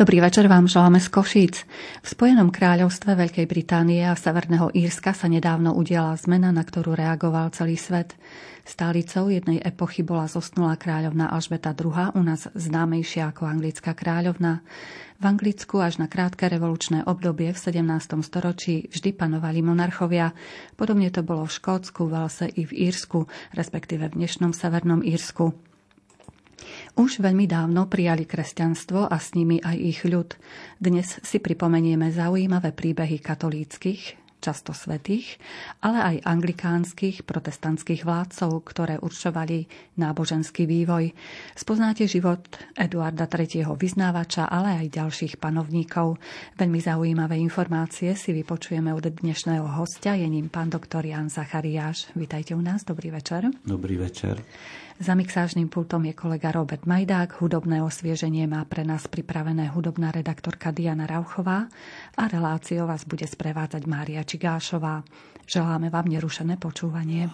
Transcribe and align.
Dobrý 0.00 0.16
večer 0.24 0.48
vám 0.48 0.64
želáme 0.64 0.96
z 0.96 1.12
Košíc. 1.12 1.68
V 2.00 2.08
Spojenom 2.08 2.48
kráľovstve 2.48 3.20
Veľkej 3.20 3.44
Británie 3.44 4.00
a 4.00 4.16
Severného 4.16 4.72
Írska 4.72 5.12
sa 5.12 5.28
nedávno 5.28 5.76
udiala 5.76 6.16
zmena, 6.16 6.48
na 6.56 6.64
ktorú 6.64 6.96
reagoval 6.96 7.52
celý 7.52 7.76
svet. 7.76 8.16
Stálicou 8.64 9.28
jednej 9.28 9.60
epochy 9.60 10.00
bola 10.00 10.24
zosnulá 10.24 10.80
kráľovná 10.80 11.28
Alžbeta 11.28 11.76
II, 11.76 12.16
u 12.16 12.22
nás 12.24 12.48
známejšia 12.48 13.28
ako 13.28 13.44
anglická 13.44 13.92
kráľovna. 13.92 14.64
V 15.20 15.24
Anglicku 15.28 15.76
až 15.84 16.00
na 16.00 16.08
krátke 16.08 16.48
revolučné 16.48 17.04
obdobie 17.04 17.52
v 17.52 17.60
17. 17.60 18.24
storočí 18.24 18.88
vždy 18.88 19.12
panovali 19.12 19.60
monarchovia. 19.60 20.32
Podobne 20.80 21.12
to 21.12 21.20
bolo 21.20 21.44
v 21.44 21.52
Škótsku, 21.52 22.08
Velse 22.08 22.48
i 22.48 22.64
v 22.64 22.88
Írsku, 22.88 23.28
respektíve 23.52 24.08
v 24.08 24.16
dnešnom 24.24 24.56
Severnom 24.56 25.04
Írsku. 25.04 25.69
Už 26.98 27.22
veľmi 27.22 27.46
dávno 27.46 27.86
prijali 27.86 28.26
kresťanstvo 28.26 29.08
a 29.08 29.16
s 29.16 29.32
nimi 29.38 29.60
aj 29.60 29.76
ich 29.76 30.00
ľud. 30.04 30.34
Dnes 30.76 31.20
si 31.22 31.38
pripomenieme 31.38 32.12
zaujímavé 32.12 32.74
príbehy 32.74 33.22
katolíckých, 33.22 34.20
často 34.40 34.72
svetých, 34.72 35.36
ale 35.84 36.00
aj 36.00 36.16
anglikánskych 36.24 37.28
protestantských 37.28 38.08
vládcov, 38.08 38.64
ktoré 38.64 38.96
určovali 38.96 39.68
náboženský 40.00 40.64
vývoj. 40.64 41.12
Spoznáte 41.52 42.08
život 42.08 42.40
Eduarda 42.72 43.28
III. 43.28 43.68
vyznávača, 43.76 44.48
ale 44.48 44.80
aj 44.80 44.96
ďalších 44.96 45.36
panovníkov. 45.36 46.16
Veľmi 46.56 46.80
zaujímavé 46.80 47.36
informácie 47.36 48.16
si 48.16 48.32
vypočujeme 48.32 48.90
od 48.96 49.04
dnešného 49.12 49.76
hostia, 49.76 50.16
je 50.16 50.26
ním 50.26 50.48
pán 50.48 50.72
doktor 50.72 51.04
Jan 51.04 51.28
Zachariáš. 51.28 52.08
Vítajte 52.16 52.56
u 52.56 52.64
nás, 52.64 52.82
dobrý 52.82 53.12
večer. 53.12 53.52
Dobrý 53.62 54.00
večer. 54.00 54.40
Za 55.00 55.16
mixážnym 55.16 55.72
pultom 55.72 56.04
je 56.04 56.12
kolega 56.12 56.52
Robert 56.52 56.84
Majdák. 56.84 57.40
Hudobné 57.40 57.80
osvieženie 57.80 58.44
má 58.44 58.68
pre 58.68 58.84
nás 58.84 59.08
pripravené 59.08 59.72
hudobná 59.72 60.12
redaktorka 60.12 60.76
Diana 60.76 61.08
Rauchová 61.08 61.72
a 62.20 62.28
reláciou 62.28 62.84
vás 62.84 63.08
bude 63.08 63.24
sprevádzať 63.24 63.88
Mária 63.88 64.20
Čigášová. 64.20 65.00
Želáme 65.48 65.88
vám 65.88 66.04
nerušené 66.04 66.60
počúvanie. 66.60 67.32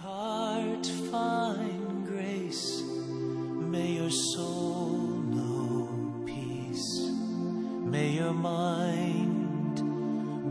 May 7.87 8.19
your 8.19 8.35
mind 8.35 9.79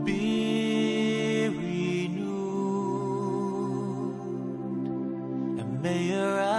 be 0.03 1.47
renewed 1.47 2.19
and 5.61 5.79
may 5.79 6.11
your 6.11 6.41
eyes 6.41 6.56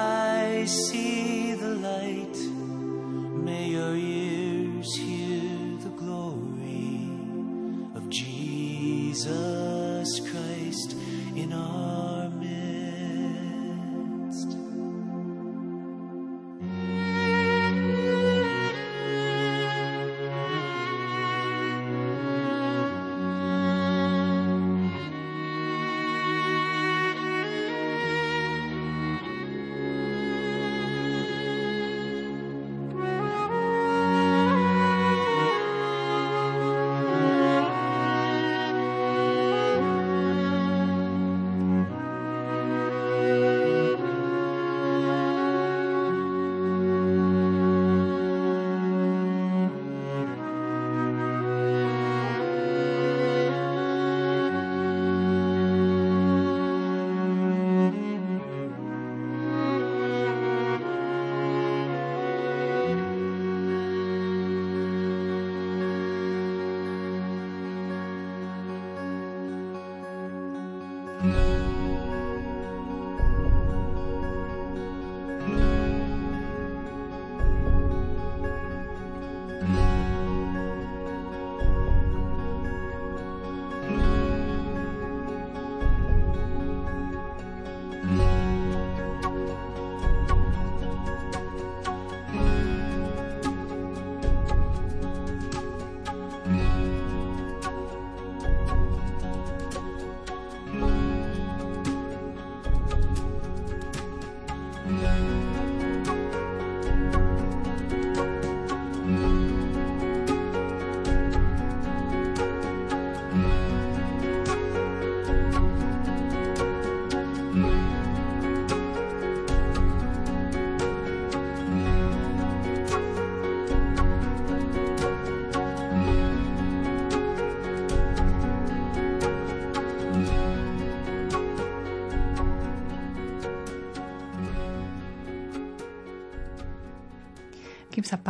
see 0.69 1.17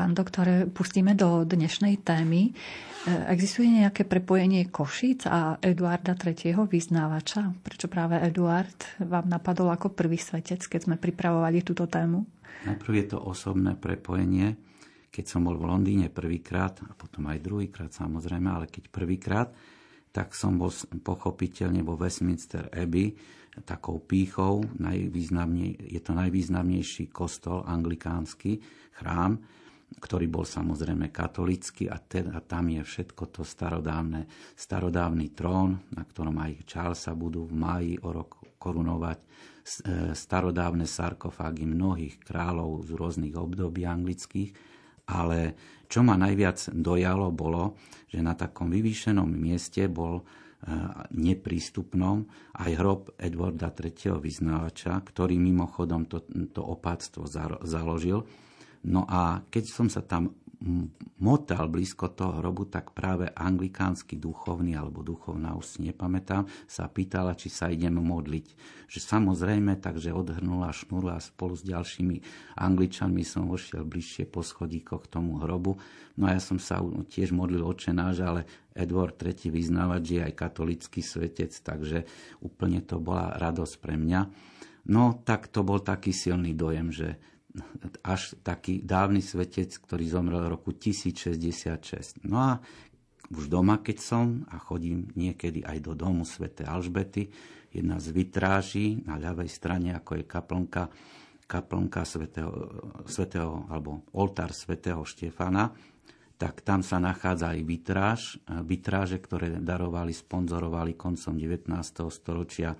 sa, 0.08 0.16
pán 0.16 0.24
doktor, 0.24 0.46
pustíme 0.72 1.12
do 1.12 1.44
dnešnej 1.44 2.00
témy. 2.00 2.48
E, 2.48 2.52
existuje 3.28 3.68
nejaké 3.68 4.08
prepojenie 4.08 4.72
Košic 4.72 5.28
a 5.28 5.60
Eduarda 5.60 6.16
III. 6.16 6.64
vyznávača? 6.64 7.52
Prečo 7.60 7.92
práve 7.92 8.16
Eduard 8.24 8.96
vám 9.04 9.28
napadol 9.28 9.68
ako 9.68 9.92
prvý 9.92 10.16
svetec, 10.16 10.64
keď 10.64 10.80
sme 10.88 10.96
pripravovali 10.96 11.60
túto 11.60 11.84
tému? 11.84 12.24
Najprv 12.64 12.92
je 13.04 13.06
to 13.12 13.18
osobné 13.20 13.76
prepojenie. 13.76 14.56
Keď 15.12 15.24
som 15.28 15.44
bol 15.44 15.60
v 15.60 15.68
Londýne 15.76 16.08
prvýkrát, 16.08 16.80
a 16.88 16.96
potom 16.96 17.28
aj 17.28 17.44
druhýkrát 17.44 17.92
samozrejme, 17.92 18.48
ale 18.48 18.72
keď 18.72 18.88
prvýkrát, 18.88 19.52
tak 20.08 20.32
som 20.32 20.56
bol 20.56 20.72
pochopiteľne 21.04 21.84
vo 21.84 22.00
Westminster 22.00 22.72
Abbey 22.72 23.12
takou 23.60 24.00
pýchou. 24.00 24.64
je 25.84 26.00
to 26.00 26.12
najvýznamnejší 26.16 27.12
kostol 27.12 27.60
anglikánsky, 27.68 28.56
chrám, 28.96 29.36
ktorý 29.96 30.28
bol 30.28 30.44
samozrejme 30.44 31.08
katolický 31.08 31.88
a 31.88 31.96
teda 31.96 32.44
tam 32.44 32.68
je 32.68 32.84
všetko 32.84 33.24
to 33.32 33.42
starodávne, 33.42 34.28
starodávny 34.52 35.32
trón, 35.32 35.80
na 35.96 36.04
ktorom 36.04 36.36
aj 36.38 36.68
Charlesa 36.68 37.16
budú 37.16 37.48
v 37.48 37.54
máji 37.56 37.92
o 38.04 38.12
rok 38.12 38.36
korunovať, 38.60 39.18
e, 39.18 39.26
starodávne 40.12 40.84
sarkofágy 40.84 41.64
mnohých 41.64 42.20
kráľov 42.20 42.84
z 42.84 42.90
rôznych 42.94 43.34
období 43.34 43.88
anglických, 43.88 44.52
ale 45.08 45.56
čo 45.88 46.04
ma 46.04 46.20
najviac 46.20 46.68
dojalo 46.76 47.32
bolo, 47.32 47.80
že 48.12 48.20
na 48.20 48.36
takom 48.36 48.68
vyvýšenom 48.68 49.24
mieste 49.24 49.88
bol 49.88 50.20
e, 50.20 50.24
neprístupnom 51.16 52.28
aj 52.60 52.70
hrob 52.76 53.02
Edwarda 53.16 53.72
III. 53.72 54.20
vyznávača, 54.20 55.00
ktorý 55.00 55.40
mimochodom 55.40 56.04
to, 56.04 56.28
to 56.52 56.60
opáctvo 56.60 57.24
založil 57.64 58.28
No 58.86 59.02
a 59.08 59.42
keď 59.50 59.64
som 59.66 59.88
sa 59.90 60.04
tam 60.04 60.36
motal 61.22 61.70
blízko 61.70 62.10
toho 62.10 62.42
hrobu, 62.42 62.66
tak 62.66 62.90
práve 62.90 63.30
anglikánsky 63.30 64.18
duchovný 64.18 64.74
alebo 64.74 65.06
duchovná, 65.06 65.54
už 65.54 65.78
si 65.78 65.78
nepamätám, 65.86 66.50
sa 66.66 66.90
pýtala, 66.90 67.38
či 67.38 67.46
sa 67.46 67.70
idem 67.70 67.94
modliť. 67.94 68.46
Že 68.90 68.98
samozrejme, 68.98 69.78
takže 69.78 70.10
odhrnula 70.10 70.74
šnúru 70.74 71.14
a 71.14 71.22
spolu 71.22 71.54
s 71.54 71.62
ďalšími 71.62 72.16
angličanmi 72.58 73.22
som 73.22 73.46
vošiel 73.46 73.86
bližšie 73.86 74.26
po 74.26 74.42
schodíkoch 74.42 75.06
k 75.06 75.12
tomu 75.14 75.38
hrobu. 75.38 75.78
No 76.18 76.26
a 76.26 76.34
ja 76.34 76.42
som 76.42 76.58
sa 76.58 76.82
tiež 76.82 77.30
modlil 77.30 77.62
očenáž, 77.62 78.26
ale 78.26 78.42
Edward 78.74 79.14
III 79.14 79.54
vyznávať, 79.54 80.00
že 80.02 80.14
je 80.18 80.22
aj 80.26 80.34
katolický 80.34 81.00
svetec, 81.06 81.54
takže 81.54 82.02
úplne 82.42 82.82
to 82.82 82.98
bola 82.98 83.30
radosť 83.38 83.74
pre 83.78 83.94
mňa. 83.94 84.20
No 84.90 85.22
tak 85.22 85.46
to 85.54 85.62
bol 85.62 85.78
taký 85.78 86.10
silný 86.10 86.56
dojem, 86.56 86.90
že 86.90 87.37
až 88.04 88.36
taký 88.44 88.84
dávny 88.84 89.24
svetec, 89.24 89.72
ktorý 89.80 90.04
zomrel 90.08 90.44
v 90.46 90.52
roku 90.52 90.70
1066. 90.76 92.24
No 92.28 92.36
a 92.38 92.60
už 93.28 93.52
doma, 93.52 93.80
keď 93.84 93.98
som 94.00 94.26
a 94.48 94.56
chodím 94.56 95.12
niekedy 95.12 95.64
aj 95.64 95.78
do 95.84 95.92
domu 95.92 96.24
svätej 96.24 96.64
Alžbety, 96.64 97.28
jedna 97.68 98.00
z 98.00 98.08
vitráží 98.12 99.04
na 99.04 99.20
ľavej 99.20 99.48
strane, 99.52 99.92
ako 99.92 100.20
je 100.20 100.24
kaplnka, 100.24 100.88
kaplnka 101.44 102.04
svätého, 102.08 102.52
svätého, 103.04 103.68
alebo 103.68 104.08
oltár 104.16 104.56
svätého 104.56 105.04
Štefana, 105.04 105.72
tak 106.38 106.62
tam 106.62 106.86
sa 106.86 107.02
nachádza 107.02 107.50
aj 107.50 107.60
vitráž, 107.66 108.20
vitráže, 108.62 109.18
ktoré 109.18 109.58
darovali, 109.58 110.14
sponzorovali 110.14 110.94
koncom 110.94 111.34
19. 111.34 111.68
storočia 112.14 112.78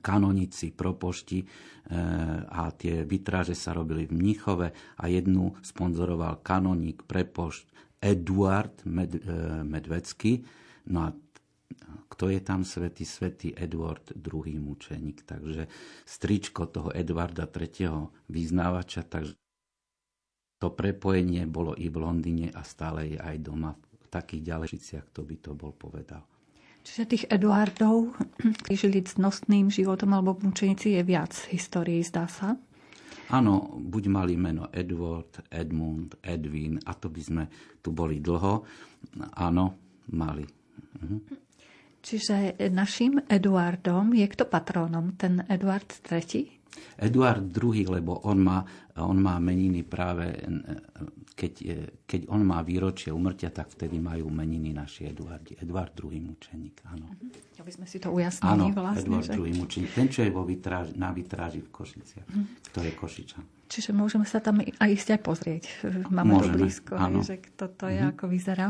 kanonici, 0.00 0.72
propošti 0.72 1.38
e, 1.40 1.46
a 2.48 2.70
tie 2.72 3.04
vitráže 3.04 3.54
sa 3.54 3.76
robili 3.76 4.08
v 4.08 4.16
Mnichove 4.16 4.68
a 4.96 5.04
jednu 5.06 5.56
sponzoroval 5.60 6.40
kanoník, 6.40 7.04
prepošt 7.04 7.68
Eduard 8.00 8.84
Med, 8.88 9.14
e, 9.14 9.20
Medvecký. 9.64 10.40
No 10.88 10.98
a 11.06 11.08
kto 12.10 12.28
je 12.28 12.40
tam 12.42 12.66
svätý? 12.66 13.06
Svetý 13.06 13.54
Eduard 13.54 14.12
II. 14.12 14.58
mučeník. 14.58 15.22
Takže 15.22 15.68
stričko 16.04 16.66
toho 16.66 16.90
Edvarda 16.90 17.46
III. 17.46 18.10
vyznávača, 18.28 19.06
takže 19.06 19.38
to 20.60 20.68
prepojenie 20.76 21.48
bolo 21.48 21.72
i 21.72 21.88
v 21.88 21.96
Londýne 21.96 22.52
a 22.52 22.60
stále 22.60 23.16
je 23.16 23.18
aj 23.18 23.36
doma 23.40 23.72
v 23.72 24.06
takých 24.12 24.42
ďalešiciach, 24.44 25.04
kto 25.08 25.20
by 25.24 25.36
to 25.40 25.50
bol 25.56 25.72
povedal. 25.72 26.29
Čiže 26.90 27.06
tých 27.06 27.24
Eduardov, 27.30 28.18
ktorí 28.66 28.74
žili 28.74 29.06
cnostným 29.06 29.70
životom 29.70 30.10
alebo 30.10 30.34
mučeníci, 30.42 30.98
je 30.98 31.06
viac 31.06 31.30
histórii, 31.54 32.02
zdá 32.02 32.26
sa? 32.26 32.58
Áno, 33.30 33.78
buď 33.78 34.10
mali 34.10 34.34
meno 34.34 34.66
Edward, 34.74 35.46
Edmund, 35.54 36.18
Edwin, 36.18 36.82
a 36.82 36.98
to 36.98 37.06
by 37.06 37.22
sme 37.22 37.44
tu 37.78 37.94
boli 37.94 38.18
dlho. 38.18 38.66
Áno, 39.38 39.64
mali. 40.18 40.42
Mhm. 40.98 41.18
Čiže 42.02 42.58
našim 42.74 43.22
Eduardom 43.30 44.10
je 44.10 44.26
kto 44.26 44.50
patrónom? 44.50 45.14
Ten 45.14 45.46
Eduard 45.46 45.86
III? 46.10 46.58
Eduard 46.98 47.54
II, 47.54 47.86
lebo 47.86 48.18
on 48.26 48.42
má, 48.42 48.66
on 49.04 49.18
má 49.20 49.36
meniny 49.38 49.84
práve, 49.86 50.34
keď, 51.36 51.52
keď 52.04 52.20
on 52.28 52.44
má 52.44 52.60
výročie 52.60 53.08
umrtia, 53.14 53.48
tak 53.48 53.72
vtedy 53.72 53.96
majú 53.96 54.28
meniny 54.28 54.76
naši 54.76 55.08
Eduardi. 55.08 55.56
Eduard 55.56 55.96
II 55.96 56.20
mučeník, 56.20 56.84
áno. 56.90 57.08
Mhm. 57.08 57.60
Aby 57.60 57.70
sme 57.76 57.86
si 57.86 58.00
to 58.00 58.08
ujasnili 58.08 58.72
áno, 58.72 58.72
vlastne. 58.72 59.08
Eduard 59.08 59.28
že... 59.28 59.36
II 59.36 59.52
mučeník. 59.60 59.90
Ten, 59.92 60.08
čo 60.08 60.20
je 60.24 60.30
vo 60.32 60.42
vitráži, 60.48 60.96
na 60.96 61.12
vitráži 61.12 61.60
v 61.60 61.68
Košiciach, 61.68 62.28
mm. 62.28 62.46
kto 62.72 62.78
je 62.80 62.92
Košičan. 62.96 63.44
Čiže 63.70 63.94
môžeme 63.94 64.26
sa 64.26 64.42
tam 64.42 64.58
aj 64.58 64.88
ísť 64.90 65.08
aj 65.14 65.20
pozrieť. 65.22 65.64
Máme 66.16 66.40
môžeme, 66.40 66.56
to 66.56 66.58
blízko, 66.58 66.92
áno. 66.98 67.22
že 67.22 67.38
kto 67.38 67.64
to 67.70 67.86
je, 67.86 68.02
mm-hmm. 68.02 68.12
ako 68.18 68.24
vyzerá. 68.26 68.68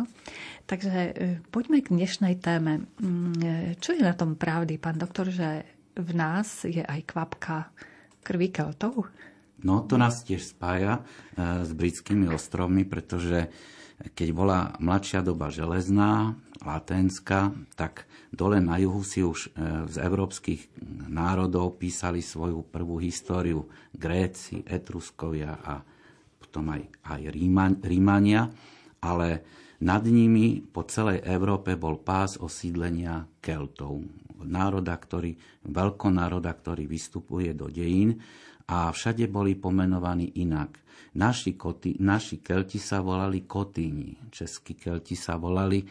Takže 0.69 0.93
e, 0.93 1.13
poďme 1.49 1.81
k 1.81 1.89
dnešnej 1.97 2.35
téme. 2.37 2.85
Mm, 3.01 3.35
e, 3.41 3.55
čo 3.81 3.97
je 3.97 4.05
na 4.05 4.13
tom 4.13 4.37
pravdy, 4.37 4.77
pán 4.77 5.01
doktor, 5.01 5.33
že 5.33 5.65
v 5.97 6.11
nás 6.13 6.69
je 6.69 6.85
aj 6.85 7.01
kvapka 7.09 7.73
krvi 8.21 8.53
Keltov? 8.53 9.09
No, 9.61 9.85
to 9.85 10.01
nás 10.01 10.25
tiež 10.25 10.57
spája 10.57 11.01
e, 11.01 11.03
s 11.65 11.71
britskými 11.77 12.33
ostrovmi, 12.33 12.89
pretože 12.89 13.53
keď 14.17 14.29
bola 14.33 14.59
mladšia 14.81 15.21
doba 15.21 15.53
železná, 15.53 16.33
laténska, 16.61 17.53
tak 17.77 18.05
dole 18.33 18.61
na 18.61 18.77
juhu 18.81 19.05
si 19.05 19.21
už 19.25 19.49
e, 19.49 19.89
z 19.89 19.97
európskych 20.01 20.73
národov 21.09 21.81
písali 21.81 22.21
svoju 22.21 22.65
prvú 22.69 23.01
históriu. 23.01 23.69
Gréci, 23.93 24.65
Etruskovia 24.65 25.61
a 25.61 25.81
potom 26.41 26.73
aj, 26.73 26.83
aj 27.05 27.21
Rímania, 27.85 28.49
ale 29.05 29.29
nad 29.81 30.05
nimi 30.05 30.61
po 30.61 30.85
celej 30.85 31.25
Európe 31.25 31.77
bol 31.77 32.01
pás 32.01 32.37
osídlenia 32.37 33.25
Keltov. 33.41 34.05
Národa, 34.41 34.97
ktorý, 34.97 35.37
veľkonároda, 35.69 36.53
ktorý 36.53 36.89
vystupuje 36.89 37.53
do 37.53 37.69
dejín 37.69 38.21
a 38.71 38.95
všade 38.95 39.27
boli 39.27 39.59
pomenovaní 39.59 40.39
inak. 40.39 40.79
Naši, 41.19 41.59
koty, 41.59 41.99
naši 41.99 42.39
kelti 42.39 42.79
sa 42.79 43.03
volali 43.03 43.43
kotíni, 43.43 44.15
českí 44.31 44.79
kelti 44.79 45.19
sa 45.19 45.35
volali 45.35 45.83
e, 45.83 45.87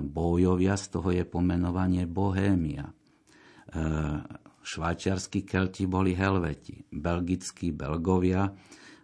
bojovia, 0.00 0.72
z 0.72 0.86
toho 0.88 1.12
je 1.12 1.24
pomenovanie 1.28 2.08
Bohémia. 2.08 2.88
E, 2.88 2.92
švajčiarskí 4.64 5.44
kelti 5.44 5.84
boli 5.84 6.16
helveti, 6.16 6.80
belgickí 6.88 7.76
belgovia, 7.76 8.48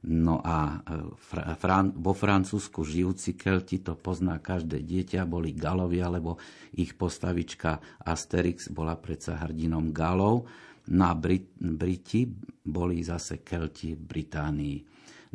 No 0.03 0.43
a 0.43 0.83
e, 0.83 1.15
fran- 1.63 1.95
vo 1.95 2.11
Francúzsku 2.11 2.83
žijúci 2.83 3.39
Kelti, 3.39 3.79
to 3.79 3.95
pozná 3.95 4.43
každé 4.43 4.83
dieťa, 4.83 5.23
boli 5.31 5.55
Galovia, 5.55 6.11
lebo 6.11 6.43
ich 6.75 6.99
postavička 6.99 7.79
Asterix 8.03 8.67
bola 8.67 8.99
predsa 8.99 9.39
hrdinom 9.39 9.95
Galov. 9.95 10.51
No 10.91 11.03
a 11.07 11.15
Brit- 11.15 11.55
Briti 11.55 12.27
boli 12.67 13.07
zase 13.07 13.47
Kelti 13.47 13.95
v 13.95 14.03
Británii. 14.03 14.79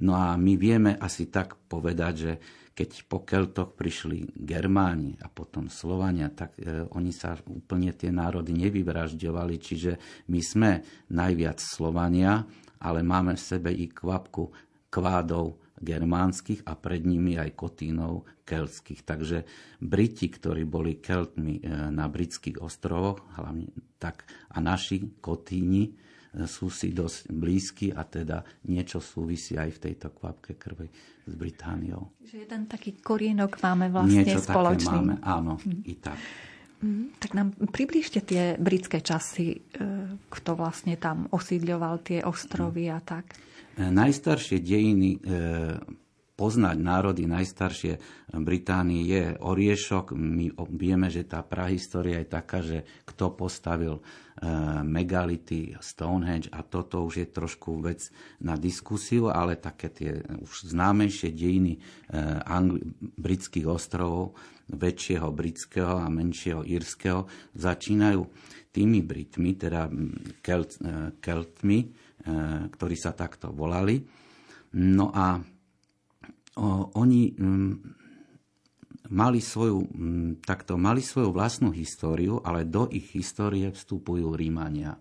No 0.03 0.13
a 0.13 0.35
my 0.35 0.53
vieme 0.59 0.99
asi 0.99 1.31
tak 1.31 1.55
povedať, 1.65 2.13
že 2.13 2.33
keď 2.77 2.89
po 3.09 3.25
Keltoch 3.25 3.73
prišli 3.73 4.37
Germáni 4.37 5.17
a 5.25 5.33
potom 5.33 5.65
Slovania, 5.65 6.29
tak 6.29 6.53
e, 6.61 6.85
oni 6.93 7.09
sa 7.09 7.33
úplne 7.49 7.89
tie 7.97 8.13
národy 8.13 8.53
nevyvražďovali, 8.53 9.55
čiže 9.57 9.91
my 10.29 10.41
sme 10.45 10.71
najviac 11.09 11.57
Slovania, 11.57 12.45
ale 12.77 13.01
máme 13.01 13.33
v 13.33 13.41
sebe 13.41 13.73
i 13.73 13.89
kvapku 13.89 14.53
kvádov 14.93 15.57
germánskych 15.77 16.65
a 16.65 16.73
pred 16.73 17.05
nimi 17.05 17.37
aj 17.37 17.53
kotínov 17.53 18.25
keltských. 18.43 19.01
Takže 19.05 19.37
Briti, 19.83 20.27
ktorí 20.31 20.65
boli 20.65 20.97
keltmi 20.97 21.61
e, 21.61 21.63
na 21.93 22.09
britských 22.09 22.57
ostrovoch, 22.57 23.21
hlavne 23.37 23.69
tak 24.01 24.25
a 24.53 24.57
naši 24.57 25.21
kotíni 25.21 25.89
e, 25.89 25.91
sú 26.49 26.73
si 26.73 26.89
dosť 26.89 27.29
blízky 27.29 27.87
a 27.93 28.01
teda 28.07 28.41
niečo 28.65 28.97
súvisí 28.97 29.53
aj 29.53 29.69
v 29.77 29.81
tejto 29.89 30.15
kvapke 30.17 30.57
krvi 30.57 30.89
s 31.27 31.33
Britániou. 31.37 32.17
Že 32.25 32.49
jeden 32.49 32.61
taký 32.65 32.97
korienok 32.97 33.61
máme 33.61 33.93
vlastne 33.93 34.25
niečo 34.25 34.41
spoločný. 34.41 34.87
Také 34.87 34.97
máme, 34.97 35.15
áno, 35.21 35.53
mm. 35.61 35.81
i 35.85 35.95
tak. 36.01 36.19
Mm, 36.77 37.17
tak 37.17 37.31
nám 37.33 37.57
približte 37.73 38.21
tie 38.21 38.53
britské 38.57 39.01
časy, 39.01 39.57
e, 39.57 39.59
kto 40.29 40.51
vlastne 40.53 40.93
tam 40.97 41.25
osídľoval 41.33 42.05
tie 42.05 42.19
ostrovy 42.21 42.89
a 42.93 43.01
tak. 43.01 43.33
E, 43.77 43.93
najstaršie 43.93 44.57
dejiny 44.57 45.11
e, 45.13 45.19
poznať 46.33 46.77
národy 46.81 47.29
najstaršie 47.29 48.01
Británii 48.33 49.03
je 49.05 49.23
Oriešok. 49.37 50.17
My 50.17 50.49
vieme, 50.73 51.13
že 51.13 51.25
tá 51.25 51.45
prahistória 51.45 52.21
je 52.21 52.27
taká, 52.29 52.59
že 52.61 52.85
kto 53.09 53.33
postavil 53.33 54.01
megality 54.85 55.73
Stonehenge 55.81 56.53
a 56.53 56.61
toto 56.61 57.01
už 57.09 57.25
je 57.25 57.27
trošku 57.33 57.81
vec 57.81 58.13
na 58.37 58.53
diskusiu, 58.53 59.33
ale 59.33 59.57
také 59.57 59.89
tie 59.89 60.11
už 60.45 60.77
známejšie 60.77 61.33
dejiny 61.33 61.81
Angli- 62.45 62.85
britských 63.17 63.65
ostrovov 63.65 64.37
väčšieho 64.69 65.33
britského 65.33 66.05
a 66.05 66.07
menšieho 66.11 66.61
írskeho 66.61 67.25
začínajú 67.57 68.29
tými 68.77 69.01
Britmi, 69.01 69.57
teda 69.57 69.89
Kelt, 70.45 70.77
e, 70.85 71.17
Keltmi, 71.17 71.79
e, 71.81 71.87
ktorí 72.67 72.95
sa 72.99 73.15
takto 73.15 73.55
volali. 73.55 74.03
No 74.75 75.15
a 75.15 75.39
oni 76.97 77.21
m, 77.37 77.79
mali 79.13 79.39
svoju, 79.39 79.79
m, 79.95 80.41
takto 80.43 80.75
mali 80.75 80.99
svoju 80.99 81.31
vlastnú 81.31 81.71
históriu, 81.71 82.41
ale 82.43 82.67
do 82.67 82.89
ich 82.91 83.13
histórie 83.15 83.71
vstupujú 83.71 84.35
Rímania. 84.35 84.97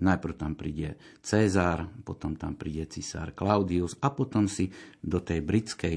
Najprv 0.00 0.34
tam 0.38 0.56
príde 0.56 0.96
Cezar, 1.20 1.84
potom 2.00 2.32
tam 2.32 2.56
príde 2.56 2.88
cisár 2.88 3.36
Claudius 3.36 4.00
a 4.00 4.08
potom 4.08 4.48
si 4.48 4.72
do 5.04 5.20
tej 5.20 5.44
britskej 5.44 5.96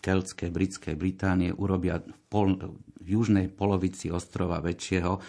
keltské, 0.00 0.48
britské 0.48 0.96
Británie 0.96 1.52
urobia 1.52 2.00
v, 2.00 2.16
pol, 2.26 2.56
v 3.00 3.06
južnej 3.06 3.52
polovici 3.52 4.08
ostrova 4.08 4.60
väčšieho 4.64 5.20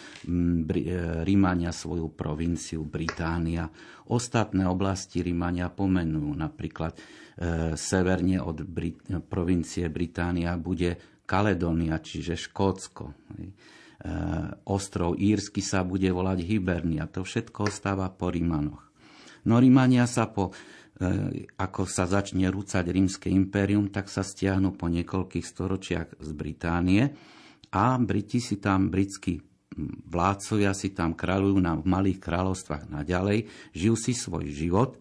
Rímania 1.24 1.72
svoju 1.75 2.12
provinciu 2.16 2.88
Británia. 2.88 3.68
Ostatné 4.12 4.68
oblasti 4.68 5.24
Rímania 5.24 5.68
pomenujú. 5.72 6.32
Napríklad 6.36 6.96
e, 6.96 7.01
severne 7.75 8.40
od 8.44 8.63
Brit- 8.63 9.08
provincie 9.28 9.88
Británia 9.88 10.56
bude 10.60 11.00
Kaledónia, 11.24 12.00
čiže 12.00 12.36
Škótsko. 12.36 13.12
E, 13.12 13.13
ostrov 14.68 15.16
Írsky 15.16 15.63
sa 15.63 15.88
bude 15.88 16.12
volať 16.12 16.44
Hibernia. 16.44 17.08
To 17.12 17.24
všetko 17.24 17.72
ostáva 17.72 18.12
po 18.12 18.32
Rímanoch. 18.32 18.84
No 19.48 19.58
Rímania 19.58 20.06
sa 20.06 20.28
po 20.30 20.51
E, 20.51 20.81
ako 21.58 21.89
sa 21.89 22.05
začne 22.05 22.46
rúcať 22.48 22.86
rímske 22.86 23.27
impérium, 23.27 23.89
tak 23.89 24.08
sa 24.08 24.22
stiahnu 24.22 24.77
po 24.77 24.86
niekoľkých 24.86 25.46
storočiach 25.46 26.22
z 26.22 26.29
Británie 26.38 27.03
a 27.72 27.96
Briti 27.98 28.43
si 28.43 28.60
tam, 28.60 28.91
britskí 28.91 29.39
vládcovia 30.12 30.75
si 30.75 30.91
tam 30.91 31.15
kráľujú 31.15 31.58
na 31.63 31.79
malých 31.79 32.20
kráľovstvách 32.20 32.91
naďalej, 32.91 33.48
žijú 33.72 33.96
si 33.96 34.12
svoj 34.12 34.51
život, 34.51 35.00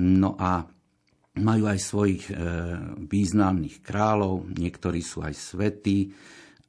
no 0.00 0.34
a 0.40 0.64
majú 1.36 1.64
aj 1.68 1.78
svojich 1.78 2.24
e, 2.32 2.34
významných 3.06 3.84
kráľov, 3.84 4.50
niektorí 4.50 5.04
sú 5.04 5.22
aj 5.22 5.34
svetí, 5.36 6.10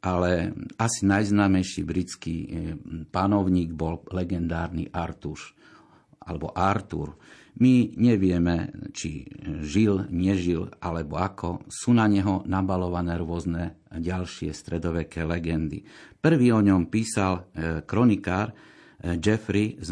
ale 0.03 0.53
asi 0.77 1.07
najznámejší 1.07 1.81
britský 1.87 2.35
e, 2.35 2.47
panovník 3.09 3.73
bol 3.73 4.03
legendárny 4.11 4.91
Artuš, 4.91 5.55
alebo 6.21 6.53
Artur. 6.53 7.17
My 7.59 7.91
nevieme, 7.99 8.71
či 8.95 9.27
žil, 9.59 10.07
nežil 10.07 10.71
alebo 10.79 11.19
ako. 11.19 11.67
Sú 11.67 11.91
na 11.91 12.07
neho 12.07 12.47
nabalované 12.47 13.19
rôzne 13.19 13.75
ďalšie 13.91 14.55
stredoveké 14.55 15.27
legendy. 15.27 15.83
Prvý 16.15 16.55
o 16.55 16.63
ňom 16.63 16.87
písal 16.87 17.51
e, 17.51 17.83
kronikár 17.83 18.55
e, 18.55 19.19
Jeffrey 19.19 19.75
z 19.83 19.91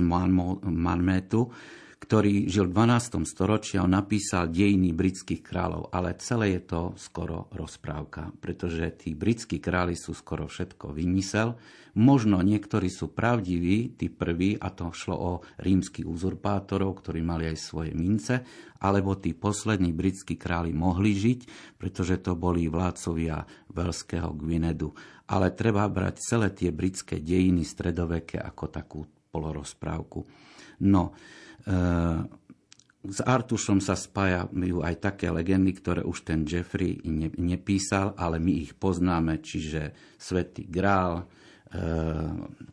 Manmetu, 0.64 1.52
ktorý 2.00 2.48
žil 2.48 2.72
v 2.72 2.76
12. 2.80 3.28
storočí 3.28 3.76
a 3.76 3.84
on 3.84 3.92
napísal 3.92 4.48
dejiny 4.48 4.96
britských 4.96 5.44
kráľov, 5.44 5.92
ale 5.92 6.16
celé 6.16 6.56
je 6.58 6.62
to 6.64 6.82
skoro 6.96 7.52
rozprávka, 7.52 8.32
pretože 8.40 8.88
tí 8.96 9.12
britskí 9.12 9.60
králi 9.60 10.00
sú 10.00 10.16
skoro 10.16 10.48
všetko 10.48 10.96
vymysel. 10.96 11.60
Možno 12.00 12.40
niektorí 12.40 12.88
sú 12.88 13.12
pravdiví, 13.12 14.00
tí 14.00 14.08
prví, 14.08 14.56
a 14.56 14.72
to 14.72 14.96
šlo 14.96 15.16
o 15.20 15.32
rímskych 15.60 16.08
uzurpátorov, 16.08 17.04
ktorí 17.04 17.20
mali 17.20 17.52
aj 17.52 17.58
svoje 17.60 17.92
mince, 17.92 18.48
alebo 18.80 19.20
tí 19.20 19.36
poslední 19.36 19.92
britskí 19.92 20.40
králi 20.40 20.72
mohli 20.72 21.12
žiť, 21.12 21.40
pretože 21.76 22.24
to 22.24 22.40
boli 22.40 22.72
vládcovia 22.72 23.44
Velského 23.76 24.32
Gvinedu. 24.32 24.96
Ale 25.28 25.52
treba 25.52 25.84
brať 25.92 26.16
celé 26.24 26.48
tie 26.56 26.72
britské 26.72 27.20
dejiny 27.20 27.68
stredoveké 27.68 28.40
ako 28.40 28.66
takú 28.72 29.00
polorozprávku. 29.30 30.24
No, 30.80 31.12
s 33.00 33.20
Artušom 33.24 33.80
sa 33.80 33.96
spájajú 33.96 34.84
aj 34.84 34.96
také 35.00 35.32
legendy, 35.32 35.72
ktoré 35.72 36.02
už 36.04 36.28
ten 36.28 36.44
Jeffrey 36.44 37.00
ne, 37.08 37.32
nepísal, 37.40 38.12
ale 38.20 38.44
my 38.44 38.52
ich 38.60 38.76
poznáme, 38.76 39.40
čiže 39.40 39.96
Svetý 40.20 40.68
Grál, 40.68 41.24
e, 41.24 41.26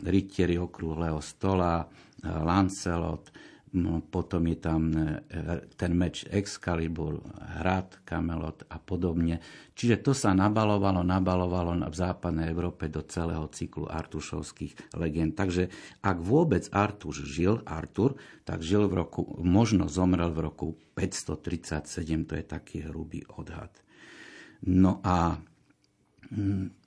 Rytieri 0.02 0.58
okrúhleho 0.58 1.22
stola, 1.22 1.86
e, 1.86 1.86
Lancelot, 2.26 3.30
No, 3.76 4.00
potom 4.00 4.48
je 4.48 4.56
tam 4.56 4.88
e, 4.96 5.20
ten 5.76 5.92
meč 5.92 6.24
Excalibur, 6.32 7.20
Hrad, 7.60 8.00
Camelot 8.08 8.64
a 8.72 8.80
podobne. 8.80 9.44
Čiže 9.76 10.00
to 10.00 10.16
sa 10.16 10.32
nabalovalo, 10.32 11.04
nabalovalo 11.04 11.84
v 11.84 11.92
západnej 11.92 12.48
Európe 12.48 12.88
do 12.88 13.04
celého 13.04 13.44
cyklu 13.52 13.84
artušovských 13.84 14.96
legend. 14.96 15.36
Takže 15.36 15.68
ak 16.00 16.16
vôbec 16.24 16.64
Artuš 16.72 17.28
žil, 17.28 17.60
Artur, 17.68 18.16
tak 18.48 18.64
žil 18.64 18.88
v 18.88 19.04
roku, 19.04 19.28
možno 19.44 19.92
zomrel 19.92 20.32
v 20.32 20.48
roku 20.48 20.66
537, 20.96 22.24
to 22.24 22.32
je 22.32 22.44
taký 22.48 22.88
hrubý 22.88 23.28
odhad. 23.36 23.76
No 24.64 25.04
a 25.04 25.36
mm, 26.32 26.85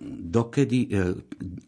dokedy, 0.00 0.88
e, 0.88 1.12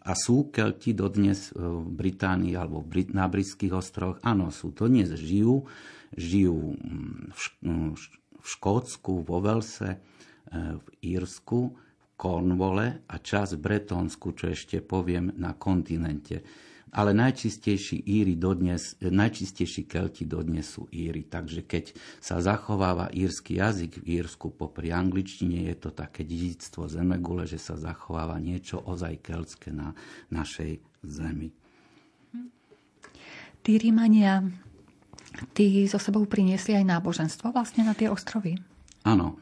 a 0.09 0.13
sú 0.17 0.49
Kelti 0.49 0.97
dodnes 0.97 1.53
v 1.53 1.85
Británii 1.85 2.57
alebo 2.57 2.81
na 3.13 3.29
britských 3.29 3.77
ostrovoch, 3.77 4.19
áno, 4.25 4.49
sú. 4.49 4.73
To 4.73 4.89
dnes 4.89 5.13
žijú, 5.13 5.69
žijú 6.17 6.73
mm, 6.73 7.29
mm, 7.61 7.93
v 8.41 8.47
Škótsku, 8.49 9.23
vo 9.23 9.39
Velse, 9.45 9.89
e, 9.93 9.99
v 10.81 10.87
Írsku, 11.05 11.61
v 11.77 12.07
Cornwole 12.17 13.05
a 13.05 13.17
čas 13.21 13.53
v 13.53 13.63
Bretonsku, 13.69 14.33
čo 14.33 14.49
ešte 14.49 14.81
poviem, 14.81 15.37
na 15.37 15.53
kontinente 15.53 16.41
ale 16.93 17.17
najčistejší 17.17 18.05
Íry 18.05 18.37
dodnes, 18.37 19.01
najčistejší 19.01 19.89
Kelti 19.89 20.29
dodnes 20.29 20.77
sú 20.77 20.93
Íry. 20.93 21.25
Takže 21.25 21.65
keď 21.65 21.97
sa 22.21 22.37
zachováva 22.45 23.09
írsky 23.09 23.57
jazyk 23.57 24.05
v 24.05 24.21
Írsku 24.21 24.53
popri 24.53 24.93
angličtine, 24.93 25.73
je 25.73 25.77
to 25.81 25.91
také 25.97 26.21
dedictvo 26.21 26.85
zemegule, 26.93 27.49
že 27.49 27.57
sa 27.57 27.81
zachováva 27.81 28.37
niečo 28.37 28.77
ozaj 28.85 29.25
keltské 29.25 29.73
na 29.73 29.97
našej 30.29 30.85
zemi. 31.01 31.49
Tí 33.63 33.73
Rímania, 33.79 34.45
tí 35.57 35.89
so 35.89 35.97
sebou 35.97 36.29
priniesli 36.29 36.77
aj 36.77 36.85
náboženstvo 36.99 37.57
vlastne 37.57 37.89
na 37.89 37.97
tie 37.97 38.13
ostrovy? 38.13 38.61
Áno. 39.09 39.41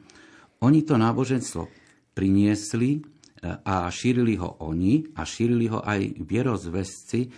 Oni 0.61 0.85
to 0.85 1.01
náboženstvo 1.01 1.73
priniesli, 2.13 3.01
a 3.45 3.89
šírili 3.89 4.37
ho 4.37 4.61
oni 4.61 5.17
a 5.17 5.25
šírili 5.25 5.73
ho 5.73 5.81
aj 5.81 6.21
vierozvesci, 6.21 7.21
e, 7.25 7.29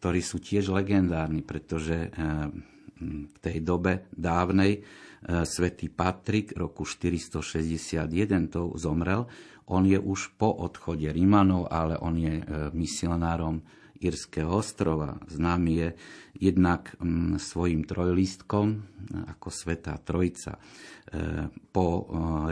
ktorí 0.00 0.20
sú 0.24 0.40
tiež 0.40 0.72
legendárni, 0.72 1.44
pretože 1.44 2.08
e, 2.08 2.10
v 2.98 3.36
tej 3.44 3.60
dobe 3.60 4.08
dávnej 4.08 4.72
e, 4.72 4.80
svätý 5.44 5.92
Patrik 5.92 6.56
roku 6.56 6.88
461 6.88 8.08
to 8.48 8.72
zomrel. 8.80 9.28
On 9.68 9.84
je 9.84 10.00
už 10.00 10.40
po 10.40 10.48
odchode 10.48 11.12
Rímanov, 11.12 11.68
ale 11.68 12.00
on 12.00 12.16
je 12.16 12.40
misionárom 12.72 13.60
Irského 13.98 14.50
ostrova. 14.50 15.18
Známy 15.26 15.72
je 15.74 15.88
jednak 16.38 16.94
mm, 17.02 17.42
svojim 17.42 17.82
trojlístkom 17.82 18.66
ako 19.34 19.48
Svetá 19.50 19.98
Trojica. 19.98 20.54
E, 20.54 20.60
po 21.74 21.86
e, 21.86 22.02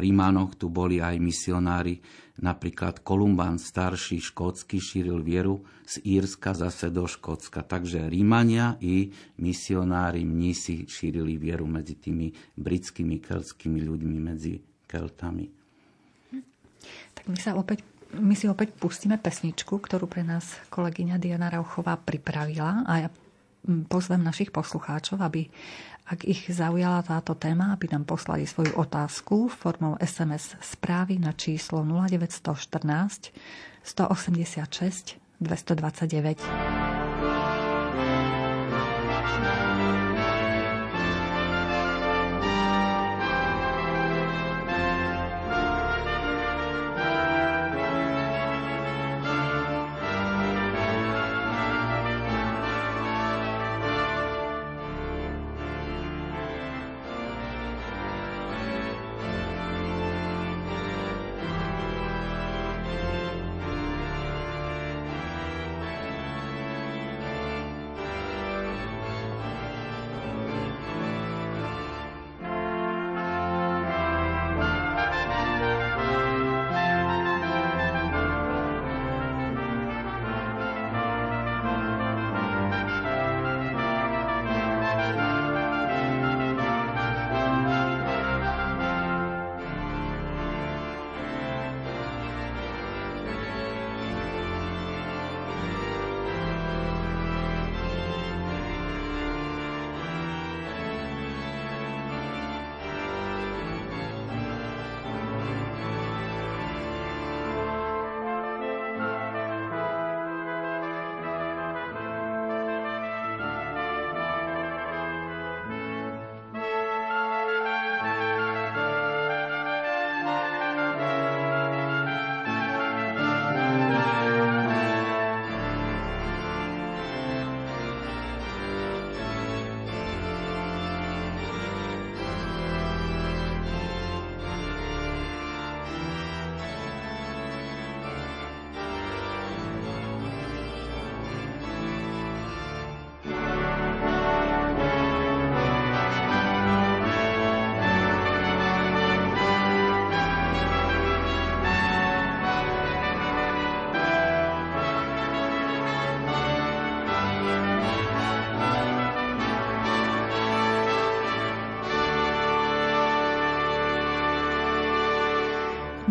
Rímanoch 0.03 0.59
tu 0.59 0.73
boli 0.73 0.99
aj 0.99 1.23
misionári, 1.23 2.03
napríklad 2.43 3.07
Kolumban 3.07 3.63
starší 3.63 4.19
škótsky 4.19 4.83
šíril 4.83 5.23
vieru 5.23 5.63
z 5.87 6.03
Írska 6.03 6.53
zase 6.53 6.91
do 6.91 7.07
Škótska. 7.07 7.63
Takže 7.63 8.11
Rímania 8.11 8.75
i 8.83 9.15
misionári 9.39 10.27
mnísi 10.27 10.91
šírili 10.91 11.39
vieru 11.39 11.71
medzi 11.71 11.95
tými 11.95 12.35
britskými 12.59 13.23
keltskými 13.23 13.81
ľuďmi, 13.87 14.17
medzi 14.19 14.59
Keltami. 14.87 15.47
Tak 17.15 17.25
my 17.27 17.39
sa 17.39 17.59
opäť 17.59 17.96
my 18.15 18.35
si 18.39 18.47
opäť 18.47 18.77
pustíme 18.79 19.19
pesničku, 19.19 19.83
ktorú 19.83 20.07
pre 20.07 20.23
nás 20.23 20.55
kolegyňa 20.71 21.19
Diana 21.19 21.51
Rauchová 21.51 21.99
pripravila 21.99 22.87
a 22.87 22.93
ja 23.07 23.09
pozvem 23.91 24.23
našich 24.23 24.55
poslucháčov, 24.55 25.19
aby 25.19 25.51
ak 26.07 26.23
ich 26.23 26.47
zaujala 26.47 27.03
táto 27.03 27.35
téma, 27.35 27.75
aby 27.75 27.91
nám 27.91 28.07
poslali 28.07 28.47
svoju 28.47 28.79
otázku 28.79 29.51
formou 29.51 29.99
SMS 29.99 30.55
správy 30.63 31.19
na 31.19 31.35
číslo 31.35 31.83
0914 31.83 33.35
186 33.83 35.19
229. 35.43 36.86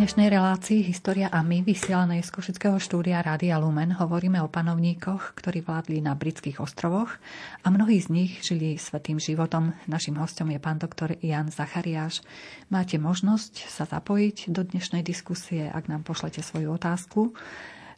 dnešnej 0.05 0.37
relácii 0.37 0.85
História 0.85 1.33
a 1.33 1.41
my, 1.41 1.65
vysielanej 1.65 2.21
z 2.21 2.29
Košického 2.29 2.77
štúdia 2.77 3.25
Rádia 3.25 3.57
Lumen, 3.57 3.89
hovoríme 3.89 4.37
o 4.37 4.45
panovníkoch, 4.45 5.33
ktorí 5.33 5.65
vládli 5.65 5.97
na 5.97 6.13
britských 6.13 6.61
ostrovoch 6.61 7.17
a 7.65 7.73
mnohí 7.73 7.97
z 7.97 8.13
nich 8.13 8.37
žili 8.45 8.77
svetým 8.77 9.17
životom. 9.17 9.73
Našim 9.89 10.13
hostom 10.21 10.53
je 10.53 10.61
pán 10.61 10.77
doktor 10.77 11.17
Jan 11.25 11.49
Zachariáš. 11.49 12.21
Máte 12.69 13.01
možnosť 13.01 13.65
sa 13.65 13.89
zapojiť 13.89 14.53
do 14.53 14.61
dnešnej 14.61 15.01
diskusie, 15.01 15.73
ak 15.73 15.89
nám 15.89 16.05
pošlete 16.05 16.45
svoju 16.45 16.77
otázku 16.77 17.33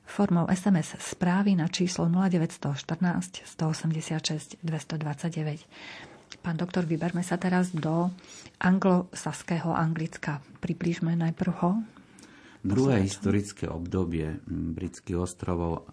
formou 0.08 0.48
SMS 0.48 0.96
správy 1.04 1.60
na 1.60 1.68
číslo 1.68 2.08
0914 2.08 3.44
186 3.44 4.64
229. 4.64 6.40
Pán 6.40 6.56
doktor, 6.56 6.88
vyberme 6.88 7.20
sa 7.20 7.36
teraz 7.36 7.76
do 7.76 8.08
anglosaského 8.64 9.76
Anglicka. 9.76 10.40
Približme 10.64 11.12
najprv 11.20 11.52
ho. 11.68 11.97
Druhé 12.68 13.08
historické 13.08 13.72
obdobie 13.72 14.44
britských 14.48 15.16
ostrovov 15.16 15.88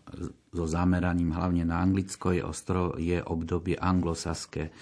so 0.50 0.66
zameraním 0.66 1.30
hlavne 1.30 1.62
na 1.62 1.78
Anglicko 1.78 2.34
je, 2.34 2.42
ostrov, 2.42 2.98
je 2.98 3.22
obdobie 3.22 3.78
anglosaské. 3.78 4.74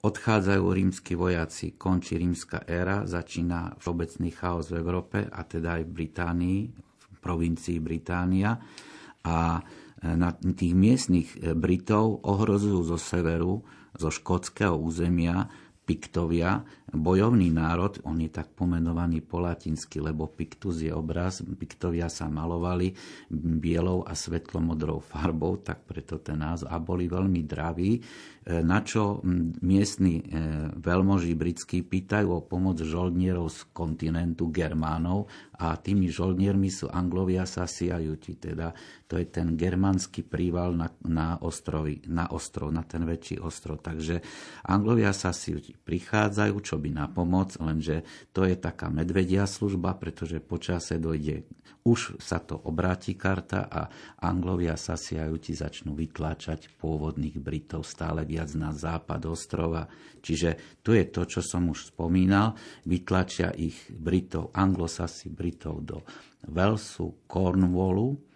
Odchádzajú 0.00 0.64
rímsky 0.64 1.16
vojaci, 1.16 1.76
končí 1.76 2.20
rímska 2.20 2.68
éra, 2.68 3.08
začína 3.08 3.80
všeobecný 3.80 4.30
chaos 4.32 4.68
v 4.68 4.80
Európe 4.80 5.24
a 5.24 5.40
teda 5.44 5.80
aj 5.80 5.82
v 5.88 5.90
Británii, 5.92 6.60
v 6.96 7.16
provincii 7.20 7.80
Británia. 7.80 8.60
A 9.24 9.60
na 10.00 10.30
tých 10.32 10.72
miestnych 10.72 11.28
e, 11.36 11.52
Britov 11.52 12.24
ohrozujú 12.24 12.80
zo 12.88 12.96
severu, 12.96 13.60
zo 13.92 14.08
škótskeho 14.08 14.72
územia 14.80 15.44
Piktovia, 15.90 16.62
bojovný 16.94 17.50
národ, 17.50 17.98
on 18.06 18.22
je 18.22 18.30
tak 18.30 18.54
pomenovaný 18.54 19.26
po 19.26 19.42
latinsky, 19.42 19.98
lebo 19.98 20.30
Pictus 20.30 20.86
je 20.86 20.94
obraz, 20.94 21.42
Piktovia 21.42 22.06
sa 22.06 22.30
malovali 22.30 22.94
bielou 23.34 24.06
a 24.06 24.14
svetlomodrou 24.14 25.02
farbou, 25.02 25.58
tak 25.58 25.82
preto 25.90 26.22
ten 26.22 26.38
názov, 26.38 26.70
a 26.70 26.78
boli 26.78 27.10
veľmi 27.10 27.42
draví, 27.42 27.98
na 28.48 28.80
čo 28.80 29.20
miestni 29.60 30.24
e, 30.24 30.24
veľmoži 30.72 31.36
britskí 31.36 31.84
pýtajú 31.84 32.28
o 32.32 32.40
pomoc 32.40 32.80
žoldnierov 32.80 33.52
z 33.52 33.68
kontinentu 33.76 34.48
Germánov 34.48 35.28
a 35.60 35.76
tými 35.76 36.08
žoldniermi 36.08 36.72
sú 36.72 36.88
Anglovia 36.88 37.44
Sasi 37.44 37.92
a 37.92 38.00
Juti, 38.00 38.40
teda 38.40 38.72
to 39.04 39.20
je 39.20 39.28
ten 39.28 39.60
germánsky 39.60 40.24
príval 40.24 40.72
na, 40.72 40.88
na, 41.04 41.36
ostrovy, 41.36 42.00
na 42.08 42.32
ostrov, 42.32 42.72
na 42.72 42.80
ten 42.80 43.04
väčší 43.04 43.44
ostrov. 43.44 43.84
Takže 43.84 44.24
Anglovia 44.64 45.12
Sasi 45.12 45.60
prichádzajú, 45.60 46.56
čo 46.64 46.80
by 46.80 46.96
na 46.96 47.12
pomoc, 47.12 47.60
lenže 47.60 48.08
to 48.32 48.48
je 48.48 48.56
taká 48.56 48.88
medvedia 48.88 49.44
služba, 49.44 50.00
pretože 50.00 50.40
počase 50.40 50.96
dojde, 50.96 51.44
už 51.80 52.20
sa 52.20 52.36
to 52.44 52.60
obráti 52.60 53.16
karta 53.16 53.64
a 53.64 53.88
Anglovia 54.20 54.76
Sasi 54.76 55.16
a 55.16 55.24
Juti 55.28 55.56
začnú 55.56 55.96
vytláčať 55.96 56.76
pôvodných 56.76 57.40
Britov 57.40 57.88
stále 57.88 58.28
viac 58.30 58.54
na 58.54 58.70
západ 58.70 59.26
ostrova. 59.26 59.90
Čiže 60.22 60.78
tu 60.86 60.94
je 60.94 61.10
to, 61.10 61.26
čo 61.26 61.42
som 61.42 61.66
už 61.66 61.90
spomínal, 61.90 62.54
vytlačia 62.86 63.50
ich 63.58 63.90
Britov, 63.90 64.54
Anglosasi 64.54 65.26
Britov 65.34 65.82
do 65.82 66.06
Walesu, 66.46 67.26
Cornwallu, 67.26 68.30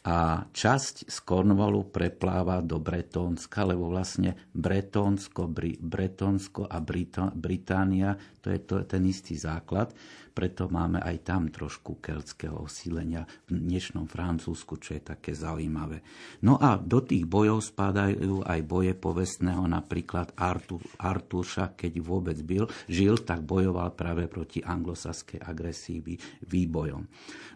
a 0.00 0.48
časť 0.48 1.12
z 1.12 1.18
Cornwallu 1.28 1.92
prepláva 1.92 2.64
do 2.64 2.80
Bretónska, 2.80 3.68
lebo 3.68 3.92
vlastne 3.92 4.32
Bretónsko, 4.56 5.44
Bri, 5.44 5.76
Bretónsko 5.76 6.64
a 6.64 6.80
Brito, 6.80 7.28
Británia, 7.36 8.16
to 8.40 8.48
je 8.48 8.60
to, 8.64 8.88
ten 8.88 9.04
istý 9.04 9.36
základ, 9.36 9.92
preto 10.40 10.72
máme 10.72 11.04
aj 11.04 11.20
tam 11.20 11.52
trošku 11.52 12.00
keltského 12.00 12.64
osílenia 12.64 13.28
v 13.52 13.60
dnešnom 13.60 14.08
Francúzsku, 14.08 14.80
čo 14.80 14.96
je 14.96 15.12
také 15.12 15.36
zaujímavé. 15.36 16.00
No 16.40 16.56
a 16.56 16.80
do 16.80 17.04
tých 17.04 17.28
bojov 17.28 17.60
spadajú 17.60 18.40
aj 18.48 18.60
boje 18.64 18.96
povestného, 18.96 19.68
napríklad 19.68 20.32
Artur, 20.40 20.80
Arturša, 20.96 21.76
keď 21.76 21.92
vôbec 22.00 22.40
byl, 22.40 22.72
žil, 22.88 23.20
tak 23.20 23.44
bojoval 23.44 23.92
práve 23.92 24.32
proti 24.32 24.64
anglosaskej 24.64 25.44
agresii 25.44 26.00
výbojom. 26.48 27.04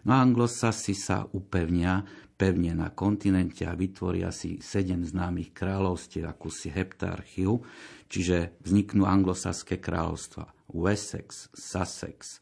No 0.05 0.09
a 0.13 0.21
anglosasi 0.21 0.93
sa 0.93 1.25
upevnia 1.25 2.05
pevne 2.37 2.77
na 2.77 2.93
kontinente 2.93 3.65
a 3.65 3.73
vytvoria 3.73 4.29
si 4.29 4.61
sedem 4.61 5.01
známych 5.01 5.57
kráľovstiev, 5.57 6.29
akúsi 6.29 6.69
heptarchiu, 6.69 7.65
čiže 8.13 8.61
vzniknú 8.61 9.09
anglosaské 9.09 9.81
kráľovstva. 9.81 10.53
Wessex, 10.69 11.49
Sussex, 11.57 12.37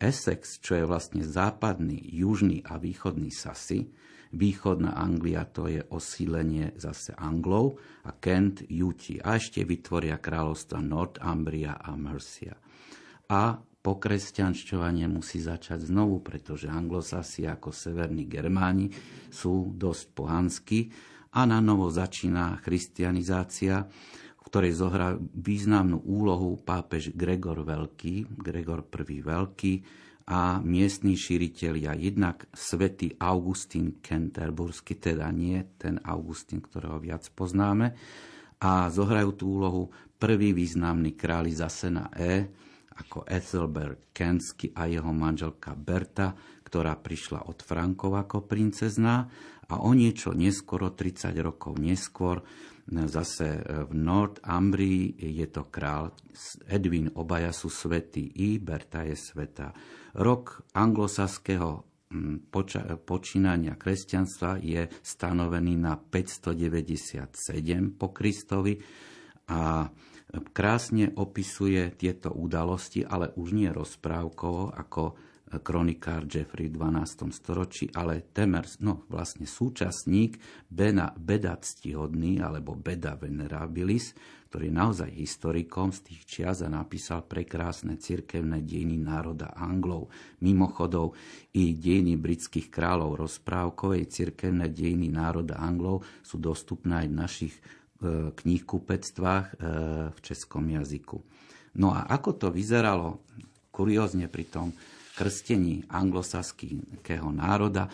Essex, 0.00 0.60
čo 0.60 0.76
je 0.76 0.84
vlastne 0.84 1.24
západný, 1.24 1.96
južný 1.96 2.60
a 2.64 2.76
východný 2.76 3.32
Sasy, 3.32 3.88
východná 4.34 4.98
Anglia 4.98 5.46
to 5.46 5.70
je 5.70 5.80
osílenie 5.94 6.74
zase 6.76 7.14
Anglov. 7.14 7.78
A 8.04 8.12
Kent, 8.18 8.66
Juti. 8.66 9.22
A 9.22 9.38
ešte 9.38 9.62
vytvoria 9.62 10.18
kráľovstva 10.18 10.82
Northumbria 10.82 11.78
a 11.78 11.94
Mercia. 11.94 12.58
A 13.30 13.56
pokresťanšťovanie 13.56 15.06
musí 15.08 15.40
začať 15.40 15.88
znovu, 15.88 16.20
pretože 16.20 16.68
anglosasi 16.68 17.48
ako 17.48 17.72
severní 17.72 18.24
Germáni 18.28 18.90
sú 19.30 19.72
dosť 19.76 20.04
pohanskí. 20.12 20.80
A 21.34 21.44
na 21.44 21.58
novo 21.58 21.90
začína 21.90 22.62
christianizácia, 22.62 23.86
v 24.44 24.52
ktorej 24.52 24.76
zohrá 24.76 25.16
významnú 25.16 26.04
úlohu 26.04 26.60
pápež 26.60 27.16
Gregor 27.16 27.64
Veľký, 27.64 28.28
Gregor 28.36 28.84
I 28.84 29.18
Veľký 29.24 29.74
a 30.28 30.60
miestní 30.60 31.16
šíritelia, 31.16 31.96
jednak 31.96 32.48
svätý 32.52 33.16
Augustín 33.16 34.00
Kenterburský, 34.04 35.00
teda 35.00 35.28
nie 35.32 35.64
ten 35.80 35.96
Augustín, 36.04 36.60
ktorého 36.60 37.00
viac 37.00 37.24
poznáme, 37.32 37.96
a 38.60 38.88
zohrajú 38.88 39.36
tú 39.36 39.60
úlohu 39.60 39.92
prvý 40.16 40.56
významný 40.56 41.12
králi 41.12 41.52
zase 41.52 41.92
na 41.92 42.08
E, 42.16 42.48
ako 42.94 43.26
Ethelbert 43.26 44.14
Kensky 44.14 44.70
a 44.72 44.86
jeho 44.86 45.10
manželka 45.10 45.74
Berta, 45.74 46.32
ktorá 46.64 46.96
prišla 46.96 47.50
od 47.50 47.60
Frankov 47.60 48.14
ako 48.16 48.46
princezná. 48.46 49.28
A 49.64 49.80
o 49.80 49.90
niečo 49.96 50.36
neskoro, 50.36 50.92
30 50.92 51.34
rokov 51.40 51.80
neskôr, 51.80 52.44
zase 52.84 53.64
v 53.88 53.92
Ambrii 54.44 55.16
je 55.16 55.48
to 55.48 55.72
král 55.72 56.12
Edwin, 56.68 57.08
obaja 57.16 57.48
sú 57.48 57.72
svetí, 57.72 58.28
i 58.36 58.60
Berta 58.60 59.08
je 59.08 59.16
sveta. 59.16 59.72
Rok 60.20 60.68
anglosaského 60.76 61.80
mm, 62.12 62.52
počínania 63.08 63.80
kresťanstva 63.80 64.60
je 64.60 64.84
stanovený 65.00 65.80
na 65.80 65.96
597 65.96 67.96
po 67.96 68.12
Kristovi 68.12 68.76
a 69.48 69.88
krásne 70.52 71.12
opisuje 71.16 71.96
tieto 71.96 72.32
udalosti, 72.32 73.04
ale 73.04 73.32
už 73.36 73.52
nie 73.54 73.70
rozprávkovo, 73.72 74.72
ako 74.72 75.02
kronikár 75.62 76.24
Jeffrey 76.24 76.72
v 76.72 76.80
12. 76.80 77.30
storočí, 77.30 77.90
ale 77.92 78.32
temer, 78.32 78.64
no 78.80 79.04
vlastne 79.12 79.44
súčasník 79.44 80.40
Bena, 80.66 81.12
Beda 81.14 81.54
ctihodný, 81.60 82.40
alebo 82.40 82.74
Beda 82.74 83.14
venerabilis, 83.14 84.16
ktorý 84.48 84.70
je 84.70 84.78
naozaj 84.78 85.10
historikom 85.10 85.90
z 85.90 86.00
tých 86.06 86.22
čias 86.26 86.62
a 86.62 86.70
napísal 86.70 87.26
prekrásne 87.26 87.98
cirkevné 87.98 88.62
dejiny 88.62 89.02
národa 89.02 89.50
Anglov. 89.58 90.14
Mimochodov 90.46 91.18
i 91.58 91.74
dejiny 91.74 92.14
britských 92.14 92.70
kráľov 92.70 93.26
rozprávkovej 93.26 94.06
cirkevné 94.06 94.70
dejiny 94.70 95.10
národa 95.10 95.58
Anglov 95.58 96.06
sú 96.22 96.38
dostupné 96.38 97.02
aj 97.02 97.08
v 97.10 97.18
našich 97.18 97.54
knihkupectvách 98.34 99.46
e, 99.48 99.54
v 100.12 100.18
českom 100.20 100.64
jazyku. 100.68 101.18
No 101.80 101.90
a 101.90 102.06
ako 102.06 102.30
to 102.38 102.48
vyzeralo 102.54 103.24
kuriózne 103.74 104.30
pri 104.30 104.44
tom 104.46 104.70
krstení 105.14 105.86
anglosaského 105.86 107.30
národa, 107.30 107.86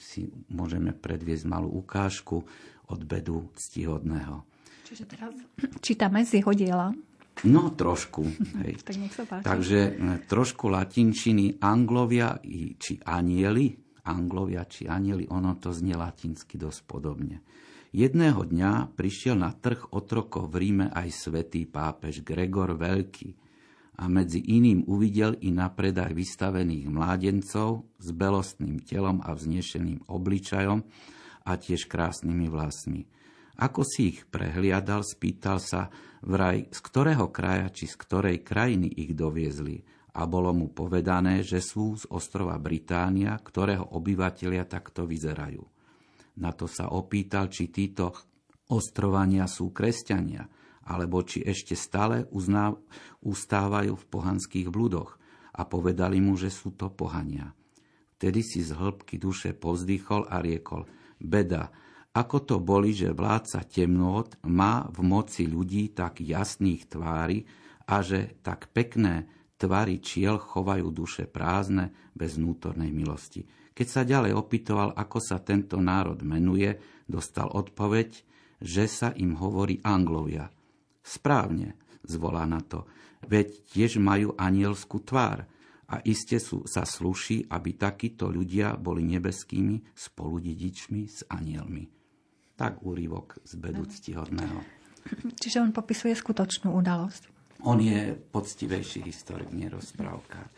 si 0.00 0.28
môžeme 0.52 0.96
predviesť 0.96 1.44
malú 1.48 1.68
ukážku 1.84 2.40
od 2.88 3.00
bedu 3.02 3.50
ctihodného. 3.56 4.44
Čiže 4.86 5.04
teraz 5.04 5.34
čítame 5.82 6.22
z 6.22 6.40
jeho 6.40 6.52
diela. 6.54 6.88
No, 7.44 7.74
trošku. 7.74 8.24
Hej. 8.64 8.80
tak 8.80 8.96
nech 8.96 9.12
sa 9.12 9.28
páči. 9.28 9.44
Takže 9.44 9.80
e, 9.82 9.92
trošku 10.24 10.72
latinčiny 10.72 11.60
anglovia 11.60 12.38
či 12.80 12.96
anieli, 13.04 13.76
anglovia 14.08 14.64
či 14.64 14.88
anieli, 14.88 15.28
ono 15.28 15.58
to 15.60 15.74
znie 15.74 15.98
latinsky 15.98 16.56
dosť 16.56 16.80
podobne. 16.88 17.42
Jedného 17.92 18.44
dňa 18.44 18.92
prišiel 18.96 19.36
na 19.36 19.52
trh 19.52 19.92
otrokov 19.92 20.52
v 20.52 20.56
Ríme 20.64 20.86
aj 20.92 21.08
svätý 21.12 21.64
pápež 21.64 22.24
Gregor 22.24 22.76
Veľký 22.76 23.45
a 23.96 24.04
medzi 24.12 24.44
iným 24.44 24.84
uvidel 24.84 25.40
i 25.40 25.48
na 25.48 25.72
predaj 25.72 26.12
vystavených 26.12 26.86
mládencov 26.92 27.88
s 27.96 28.08
belostným 28.12 28.84
telom 28.84 29.24
a 29.24 29.32
vznešeným 29.32 30.04
obličajom 30.04 30.84
a 31.48 31.52
tiež 31.56 31.88
krásnymi 31.88 32.46
vlasmi. 32.52 33.08
Ako 33.56 33.88
si 33.88 34.12
ich 34.12 34.28
prehliadal, 34.28 35.00
spýtal 35.00 35.56
sa 35.64 35.88
vraj, 36.20 36.68
z 36.68 36.78
ktorého 36.84 37.32
kraja 37.32 37.72
či 37.72 37.88
z 37.88 37.96
ktorej 37.96 38.44
krajiny 38.44 38.92
ich 38.92 39.16
doviezli. 39.16 39.80
A 40.16 40.24
bolo 40.24 40.52
mu 40.52 40.72
povedané, 40.72 41.44
že 41.44 41.60
sú 41.60 41.96
z 41.96 42.08
ostrova 42.08 42.56
Británia, 42.56 43.36
ktorého 43.36 43.96
obyvatelia 43.96 44.64
takto 44.64 45.04
vyzerajú. 45.04 45.60
Na 46.40 46.52
to 46.52 46.68
sa 46.68 46.92
opýtal, 46.92 47.48
či 47.48 47.68
títo 47.68 48.12
ostrovania 48.72 49.44
sú 49.44 49.72
kresťania, 49.72 50.44
alebo 50.86 51.20
či 51.26 51.42
ešte 51.42 51.74
stále 51.74 52.30
uzná, 52.30 52.78
ustávajú 53.20 53.98
v 53.98 54.08
pohanských 54.08 54.70
bludoch 54.70 55.18
a 55.52 55.66
povedali 55.66 56.22
mu, 56.22 56.38
že 56.38 56.48
sú 56.48 56.72
to 56.78 56.88
pohania. 56.88 57.50
Vtedy 58.16 58.40
si 58.40 58.64
z 58.64 58.72
hĺbky 58.72 59.20
duše 59.20 59.52
povzdychol 59.52 60.30
a 60.30 60.40
riekol, 60.40 60.88
beda, 61.20 61.68
ako 62.16 62.36
to 62.48 62.56
boli, 62.64 62.96
že 62.96 63.12
vládca 63.12 63.60
temnôt 63.68 64.32
má 64.48 64.88
v 64.88 65.04
moci 65.04 65.44
ľudí 65.44 65.92
tak 65.92 66.24
jasných 66.24 66.88
tvári 66.88 67.44
a 67.84 68.00
že 68.00 68.40
tak 68.40 68.72
pekné 68.72 69.28
tvary 69.60 70.00
čiel 70.00 70.40
chovajú 70.40 70.88
duše 70.88 71.28
prázdne 71.28 71.92
bez 72.16 72.40
vnútornej 72.40 72.88
milosti. 72.88 73.44
Keď 73.76 73.86
sa 73.86 74.08
ďalej 74.08 74.32
opýtoval, 74.32 74.96
ako 74.96 75.18
sa 75.20 75.44
tento 75.44 75.76
národ 75.76 76.16
menuje, 76.24 76.80
dostal 77.04 77.52
odpoveď, 77.52 78.24
že 78.64 78.88
sa 78.88 79.12
im 79.12 79.36
hovorí 79.36 79.84
Anglovia. 79.84 80.48
Správne, 81.06 81.78
zvolá 82.02 82.42
na 82.50 82.58
to, 82.58 82.82
veď 83.30 83.62
tiež 83.70 84.02
majú 84.02 84.34
anielskú 84.34 85.06
tvár 85.06 85.46
a 85.86 86.02
iste 86.02 86.42
sú, 86.42 86.66
sa 86.66 86.82
sluší, 86.82 87.46
aby 87.46 87.78
takíto 87.78 88.26
ľudia 88.26 88.74
boli 88.74 89.06
nebeskými 89.06 89.94
spoludedičmi 89.94 91.06
s 91.06 91.22
anielmi. 91.30 91.86
Tak 92.58 92.82
úrivok 92.82 93.38
z 93.46 93.52
bedu 93.54 93.86
ctihodného. 93.86 94.58
Čiže 95.38 95.62
on 95.62 95.70
popisuje 95.70 96.18
skutočnú 96.18 96.74
udalosť. 96.74 97.30
On 97.64 97.78
je 97.80 98.12
poctivejší 98.12 99.06
historik, 99.06 99.48
nerozprávka. 99.54 100.50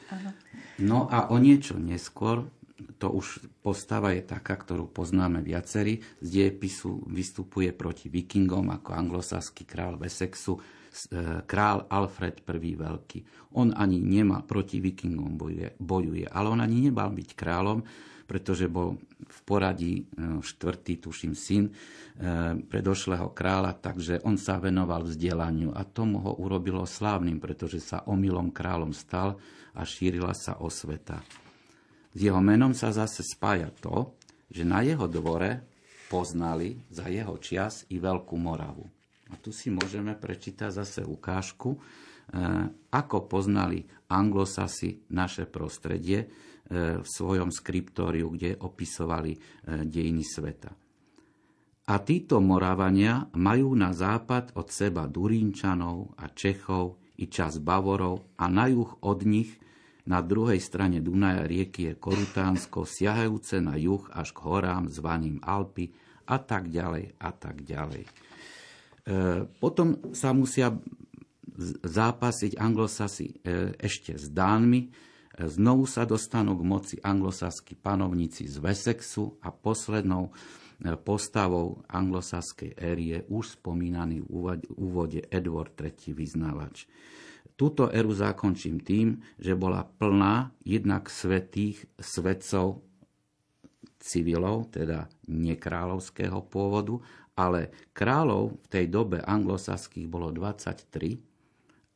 No 0.82 1.06
a 1.06 1.30
o 1.30 1.36
niečo 1.38 1.78
neskôr, 1.78 2.48
to 2.98 3.10
už 3.10 3.42
postava 3.58 4.14
je 4.14 4.22
taká, 4.22 4.54
ktorú 4.54 4.90
poznáme 4.90 5.42
viacerí, 5.42 5.98
z 6.22 6.28
diepisu 6.28 7.10
vystupuje 7.10 7.74
proti 7.74 8.06
vikingom 8.06 8.70
ako 8.70 8.94
anglosaský 8.94 9.66
král 9.66 9.98
Wessexu, 9.98 10.58
e, 10.58 10.62
král 11.42 11.90
Alfred 11.90 12.46
I 12.46 12.72
Veľký. 12.78 13.18
On 13.58 13.74
ani 13.74 13.98
nemá 13.98 14.46
proti 14.46 14.78
vikingom 14.78 15.34
bojuje, 15.34 15.74
bojuje, 15.82 16.26
ale 16.30 16.46
on 16.54 16.60
ani 16.62 16.86
nemal 16.86 17.10
byť 17.10 17.28
kráľom, 17.34 17.82
pretože 18.28 18.68
bol 18.68 19.00
v 19.26 19.38
poradí 19.42 19.94
e, 19.98 20.38
štvrtý, 20.38 21.02
tuším, 21.02 21.34
syn 21.34 21.66
e, 21.66 21.72
predošlého 22.62 23.34
kráľa, 23.34 23.74
takže 23.74 24.22
on 24.22 24.38
sa 24.38 24.62
venoval 24.62 25.02
vzdelaniu 25.02 25.74
a 25.74 25.82
tomu 25.82 26.22
ho 26.22 26.38
urobilo 26.38 26.86
slávnym, 26.86 27.42
pretože 27.42 27.82
sa 27.82 28.06
omylom 28.06 28.54
kráľom 28.54 28.94
stal 28.94 29.34
a 29.74 29.82
šírila 29.82 30.30
sa 30.36 30.60
osveta. 30.62 31.24
S 32.12 32.18
jeho 32.18 32.40
menom 32.40 32.72
sa 32.72 32.92
zase 32.92 33.24
spája 33.24 33.72
to, 33.80 34.16
že 34.48 34.64
na 34.64 34.80
jeho 34.84 35.04
dvore 35.08 35.64
poznali 36.08 36.76
za 36.88 37.06
jeho 37.08 37.36
čias 37.36 37.84
i 37.92 38.00
Veľkú 38.00 38.36
Moravu. 38.40 38.84
A 39.28 39.36
tu 39.36 39.52
si 39.52 39.68
môžeme 39.68 40.16
prečítať 40.16 40.72
zase 40.72 41.04
ukážku, 41.04 41.76
e, 41.76 41.78
ako 42.88 43.28
poznali 43.28 43.84
anglosasi 44.08 45.12
naše 45.12 45.44
prostredie, 45.44 46.32
v 46.70 47.06
svojom 47.06 47.48
skriptóriu, 47.48 48.28
kde 48.28 48.60
opisovali 48.60 49.32
e, 49.32 49.38
dejiny 49.88 50.20
sveta. 50.20 50.70
A 51.88 51.94
títo 52.04 52.44
Moravania 52.44 53.24
majú 53.32 53.72
na 53.72 53.96
západ 53.96 54.52
od 54.52 54.68
seba 54.68 55.08
Durínčanov 55.08 56.12
a 56.20 56.28
Čechov 56.28 57.00
i 57.16 57.32
čas 57.32 57.56
Bavorov 57.64 58.36
a 58.36 58.52
na 58.52 58.68
juh 58.68 59.00
od 59.00 59.24
nich 59.24 59.56
na 60.08 60.24
druhej 60.24 60.56
strane 60.58 61.04
Dunaja 61.04 61.44
rieky 61.44 61.92
je 61.92 62.00
Korutánsko, 62.00 62.88
siahajúce 62.88 63.60
na 63.60 63.76
juh 63.76 64.00
až 64.08 64.32
k 64.32 64.40
horám 64.48 64.88
zvaným 64.88 65.44
Alpy 65.44 65.92
a 66.24 66.40
tak 66.40 66.72
ďalej 66.72 67.12
a 67.20 67.30
tak 67.36 67.60
ďalej. 67.60 68.02
E, 68.02 68.10
potom 69.60 70.00
sa 70.16 70.32
musia 70.32 70.72
zápasiť 71.84 72.56
anglosasi 72.56 73.26
e, 73.28 73.76
ešte 73.76 74.16
s 74.16 74.32
Dánmi, 74.32 75.08
Znovu 75.38 75.86
sa 75.86 76.02
dostanú 76.02 76.58
k 76.58 76.66
moci 76.66 76.96
anglosaskí 76.98 77.78
panovníci 77.78 78.50
z 78.50 78.58
Wessexu 78.58 79.38
a 79.38 79.54
poslednou 79.54 80.34
e, 80.82 80.98
postavou 80.98 81.86
anglosaskej 81.86 82.74
éry 82.74 83.14
je 83.14 83.18
už 83.30 83.62
spomínaný 83.62 84.26
v 84.26 84.58
úvode 84.74 85.22
Edward 85.30 85.78
III 85.78 86.10
vyznávač. 86.10 86.90
Túto 87.58 87.90
éru 87.90 88.14
zakončím 88.14 88.78
tým, 88.78 89.18
že 89.34 89.58
bola 89.58 89.82
plná 89.82 90.54
jednak 90.62 91.10
svetých 91.10 91.90
svetcov 91.98 92.86
civilov, 93.98 94.70
teda 94.70 95.10
nekráľovského 95.26 96.38
pôvodu, 96.46 97.02
ale 97.34 97.74
kráľov 97.90 98.62
v 98.62 98.66
tej 98.70 98.86
dobe 98.86 99.18
anglosaských 99.26 100.06
bolo 100.06 100.30
23 100.30 101.18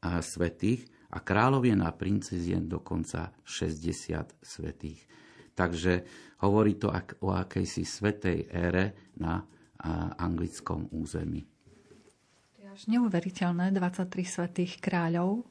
a 0.03 0.19
svetých 0.19 0.83
a 1.15 1.23
kráľovie 1.23 1.79
na 1.79 1.95
princezien 1.95 2.67
dokonca 2.67 3.31
60 3.47 4.43
svetých. 4.43 5.07
Takže 5.55 6.03
hovorí 6.43 6.75
to 6.75 6.91
o 7.23 7.31
akejsi 7.31 7.87
svetej 7.87 8.51
ére 8.51 9.15
na 9.15 9.47
anglickom 10.19 10.91
území. 10.91 11.52
Až 12.73 12.89
neuveriteľné, 12.89 13.77
23 13.77 14.09
svetých 14.25 14.81
kráľov 14.81 15.45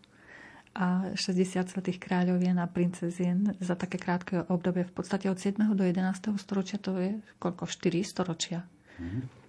a 0.74 1.14
60 1.14 1.70
svetých 1.70 2.02
kráľov 2.02 2.42
je 2.42 2.50
na 2.50 2.66
princezien 2.66 3.54
za 3.62 3.78
také 3.78 4.02
krátke 4.02 4.42
obdobie. 4.50 4.90
V 4.90 4.94
podstate 4.98 5.30
od 5.30 5.38
7. 5.38 5.62
do 5.78 5.86
11. 5.86 6.02
storočia 6.42 6.82
to 6.82 6.98
je 6.98 7.22
koľko? 7.38 7.70
4 7.70 8.02
storočia. 8.02 8.66
Mm-hmm. 8.98 9.42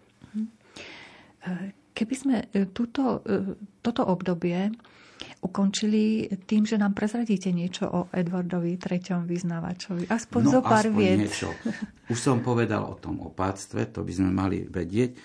Keby 1.97 2.15
sme 2.17 2.37
e, 2.53 2.69
túto, 2.77 3.25
e, 3.25 3.57
toto 3.81 4.05
obdobie 4.05 4.69
ukončili 5.41 6.29
tým, 6.45 6.69
že 6.69 6.77
nám 6.77 6.93
prezradíte 6.93 7.55
niečo 7.55 7.89
o 7.89 8.01
Edwardovi 8.13 8.77
III. 8.77 9.25
vyznávačovi. 9.25 10.13
Aspoň 10.13 10.41
no, 10.45 10.51
zo 10.51 10.61
pár 10.61 10.87
aspoň 10.89 10.99
vied. 10.99 11.19
Niečo. 11.25 11.49
Už 12.13 12.19
som 12.19 12.45
povedal 12.45 12.85
o 12.85 12.99
tom 13.01 13.23
opáctve, 13.23 13.89
to 13.89 14.05
by 14.05 14.13
sme 14.13 14.31
mali 14.33 14.69
vedieť. 14.69 15.11
E, 15.13 15.19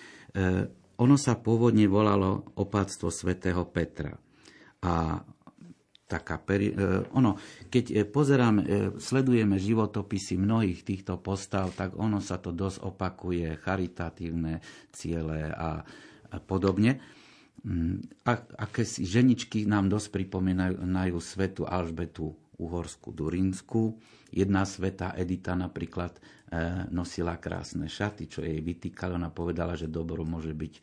ono 0.98 1.14
sa 1.14 1.38
pôvodne 1.38 1.86
volalo 1.86 2.50
opáctvo 2.58 3.10
svätého 3.14 3.62
Petra. 3.70 4.18
A 4.82 5.22
taká 6.08 6.40
peri- 6.40 6.72
e, 6.72 7.04
ono, 7.12 7.36
keď 7.68 7.84
e, 7.92 7.94
pozeráme, 8.08 8.60
e, 8.64 8.68
sledujeme 8.96 9.60
životopisy 9.60 10.40
mnohých 10.40 10.80
týchto 10.82 11.20
postav, 11.20 11.70
tak 11.76 11.94
ono 11.94 12.18
sa 12.18 12.40
to 12.40 12.50
dosť 12.50 12.82
opakuje, 12.82 13.60
charitatívne 13.60 14.64
ciele 14.88 15.52
a, 15.52 15.84
a 16.32 16.36
podobne. 16.40 16.98
Mm, 17.62 18.24
aké 18.56 18.88
si 18.88 19.04
ženičky 19.04 19.68
nám 19.68 19.92
dosť 19.92 20.14
pripomínajú 20.14 21.18
svetu 21.20 21.68
Alžbetu 21.68 22.32
Uhorsku 22.56 23.12
Durinsku. 23.12 24.00
Jedna 24.32 24.64
sveta 24.64 25.12
Edita 25.14 25.54
napríklad 25.54 26.16
nosila 26.88 27.36
krásne 27.36 27.88
šaty, 27.88 28.24
čo 28.24 28.40
jej 28.40 28.60
vytýkalo. 28.64 29.20
Ona 29.20 29.28
povedala, 29.28 29.76
že 29.76 29.92
dobro 29.92 30.24
môže 30.24 30.56
byť 30.56 30.74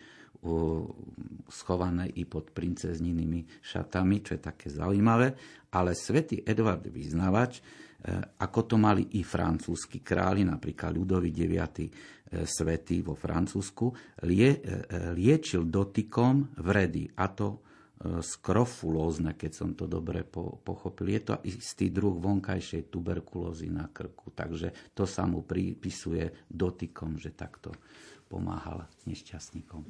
schované 1.49 2.05
i 2.21 2.23
pod 2.29 2.53
princezninými 2.53 3.65
šatami, 3.65 4.21
čo 4.21 4.37
je 4.37 4.41
také 4.45 4.69
zaujímavé. 4.69 5.33
Ale 5.73 5.97
svätý 5.97 6.45
Edvard 6.45 6.85
Vyznavač, 6.85 7.59
e, 7.59 7.61
ako 8.45 8.59
to 8.69 8.75
mali 8.77 9.17
i 9.17 9.25
francúzski 9.25 10.05
králi, 10.05 10.45
napríklad 10.45 10.93
Ľudový 10.93 11.33
9 11.33 12.15
svetý 12.43 13.05
vo 13.05 13.13
Francúzsku, 13.13 14.17
lie, 14.25 14.59
liečil 15.13 15.69
dotykom 15.69 16.57
vredy. 16.57 17.07
A 17.15 17.29
to 17.29 17.47
e, 17.53 17.57
skrofulózne, 18.03 19.39
keď 19.39 19.51
som 19.55 19.69
to 19.71 19.87
dobre 19.87 20.27
po, 20.27 20.59
pochopil. 20.61 21.15
Je 21.15 21.21
to 21.23 21.35
istý 21.47 21.87
druh 21.87 22.19
vonkajšej 22.19 22.91
tuberkulózy 22.91 23.71
na 23.71 23.87
krku, 23.87 24.35
takže 24.35 24.91
to 24.91 25.07
sa 25.07 25.23
mu 25.23 25.47
pripisuje 25.47 26.45
dotykom, 26.51 27.15
že 27.15 27.31
takto 27.31 27.71
pomáhal 28.25 28.89
nešťastníkom. 29.05 29.85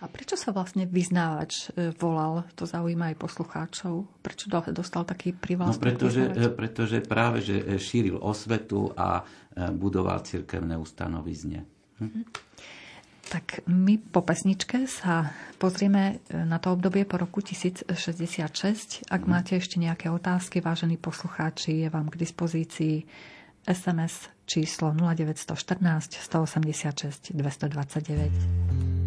A 0.00 0.06
prečo 0.06 0.38
sa 0.38 0.54
vlastne 0.54 0.86
vyznávač 0.86 1.68
e, 1.74 1.90
volal? 1.98 2.46
To 2.56 2.64
zaujíma 2.64 3.12
aj 3.12 3.16
poslucháčov. 3.18 4.06
Prečo 4.22 4.46
dostal 4.70 5.02
taký 5.02 5.34
privlastok? 5.34 5.82
No 5.82 5.86
pretože, 5.90 6.22
e, 6.30 6.46
pretože 6.48 6.98
práve, 7.02 7.42
že 7.42 7.58
šíril 7.76 8.16
osvetu 8.16 8.94
a 8.94 9.26
budoval 9.76 10.24
cirkevné 10.24 10.78
ustanovizne. 10.78 11.68
Mhm. 12.00 12.51
Tak 13.30 13.62
my 13.70 13.98
po 13.98 14.22
pesničke 14.26 14.90
sa 14.90 15.30
pozrieme 15.62 16.18
e, 16.26 16.42
na 16.42 16.58
to 16.58 16.74
obdobie 16.74 17.06
po 17.06 17.22
roku 17.22 17.38
1066. 17.38 19.06
Ak 19.06 19.22
mhm. 19.22 19.30
máte 19.30 19.52
ešte 19.56 19.78
nejaké 19.78 20.10
otázky, 20.10 20.58
vážení 20.58 20.98
poslucháči, 20.98 21.86
je 21.86 21.88
vám 21.88 22.10
k 22.10 22.18
dispozícii 22.18 23.06
SMS 23.62 24.26
číslo 24.46 24.90
0914 24.90 26.18
186 26.18 27.30
229. 27.32 29.01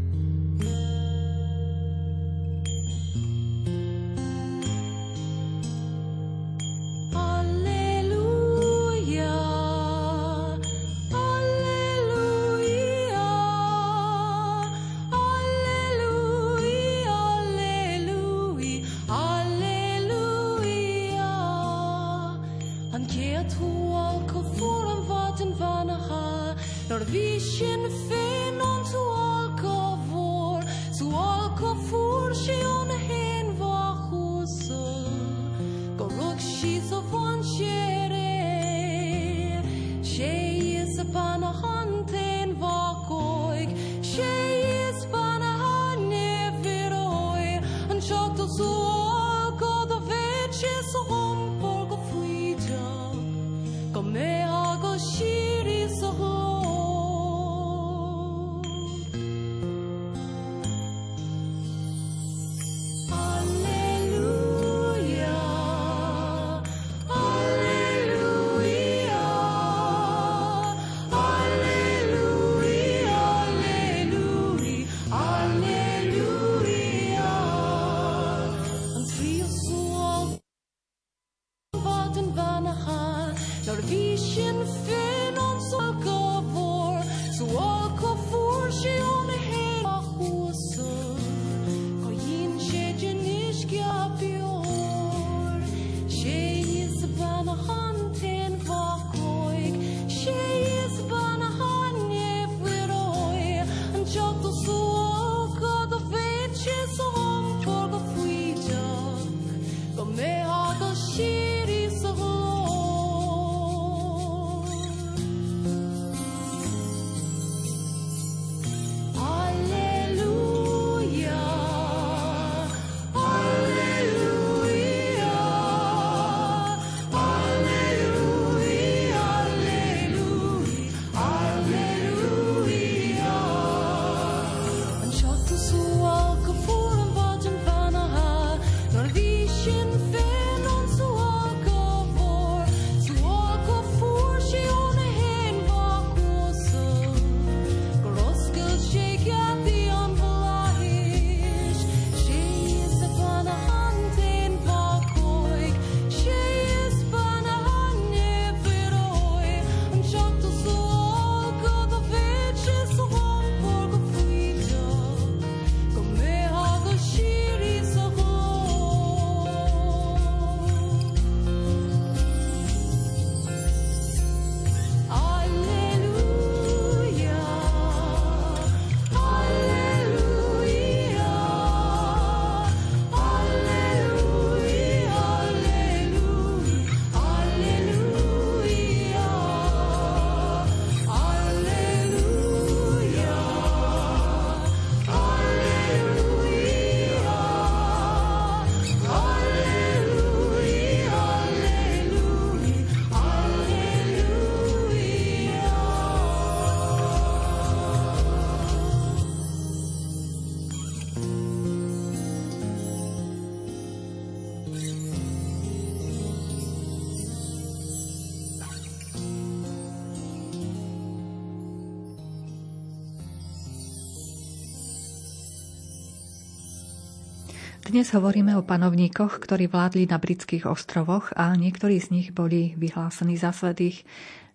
Dnes 227.95 228.11
hovoríme 228.11 228.59
o 228.59 228.67
panovníkoch, 228.67 229.39
ktorí 229.39 229.71
vládli 229.71 230.03
na 230.11 230.19
britských 230.19 230.67
ostrovoch 230.67 231.31
a 231.31 231.55
niektorí 231.55 231.95
z 232.03 232.11
nich 232.11 232.27
boli 232.35 232.75
vyhlásení 232.75 233.39
za 233.39 233.55
svetých, 233.55 234.03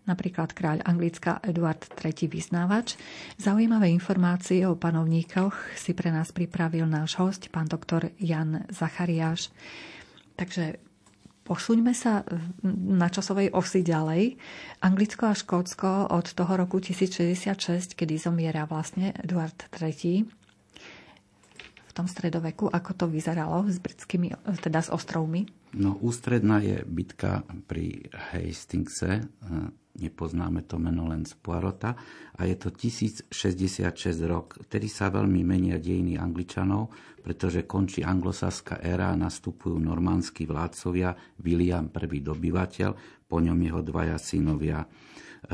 napríklad 0.05 0.53
kráľ 0.53 0.85
Anglická 0.85 1.41
Eduard 1.41 1.81
III. 1.89 2.29
vyznávač. 2.29 3.01
Zaujímavé 3.41 3.89
informácie 3.97 4.69
o 4.69 4.77
panovníkoch 4.77 5.73
si 5.73 5.97
pre 5.97 6.13
nás 6.13 6.37
pripravil 6.37 6.85
náš 6.85 7.17
host, 7.17 7.49
pán 7.49 7.65
doktor 7.65 8.13
Jan 8.21 8.69
Zachariáš. 8.69 9.49
Takže 10.37 10.77
Posuňme 11.41 11.91
sa 11.99 12.23
na 12.63 13.11
časovej 13.11 13.51
osi 13.51 13.83
ďalej. 13.83 14.39
Anglicko 14.87 15.27
a 15.27 15.35
Škótsko 15.35 16.13
od 16.15 16.31
toho 16.31 16.53
roku 16.55 16.79
1066, 16.79 17.99
kedy 17.99 18.23
zomiera 18.23 18.71
vlastne 18.71 19.11
Eduard 19.19 19.59
III, 19.75 20.31
v 21.91 21.97
tom 21.99 22.07
stredoveku, 22.07 22.71
ako 22.71 22.95
to 22.95 23.05
vyzeralo 23.11 23.67
s 23.67 23.83
britskými, 23.83 24.31
teda 24.63 24.79
s 24.79 24.95
ostrovmi? 24.95 25.51
No, 25.75 25.99
ústredná 25.99 26.63
je 26.63 26.87
bitka 26.87 27.43
pri 27.67 28.07
Hastingse, 28.15 29.19
e, 29.19 29.23
nepoznáme 29.99 30.63
to 30.71 30.79
meno 30.79 31.11
len 31.11 31.27
z 31.27 31.35
Poirota, 31.35 31.99
a 32.39 32.47
je 32.47 32.55
to 32.55 32.71
1066 32.71 33.35
rok. 34.31 34.55
Vtedy 34.71 34.87
sa 34.87 35.11
veľmi 35.11 35.43
menia 35.43 35.83
dejiny 35.83 36.15
Angličanov, 36.15 36.95
pretože 37.27 37.67
končí 37.67 38.07
anglosaská 38.07 38.79
éra 38.79 39.11
a 39.11 39.19
nastupujú 39.19 39.75
normandskí 39.83 40.47
vládcovia, 40.47 41.43
William 41.43 41.91
prvý 41.91 42.23
dobyvateľ, 42.23 42.91
po 43.27 43.43
ňom 43.43 43.59
jeho 43.59 43.83
dvaja 43.83 44.15
synovia. 44.15 44.79
E, 44.79 44.87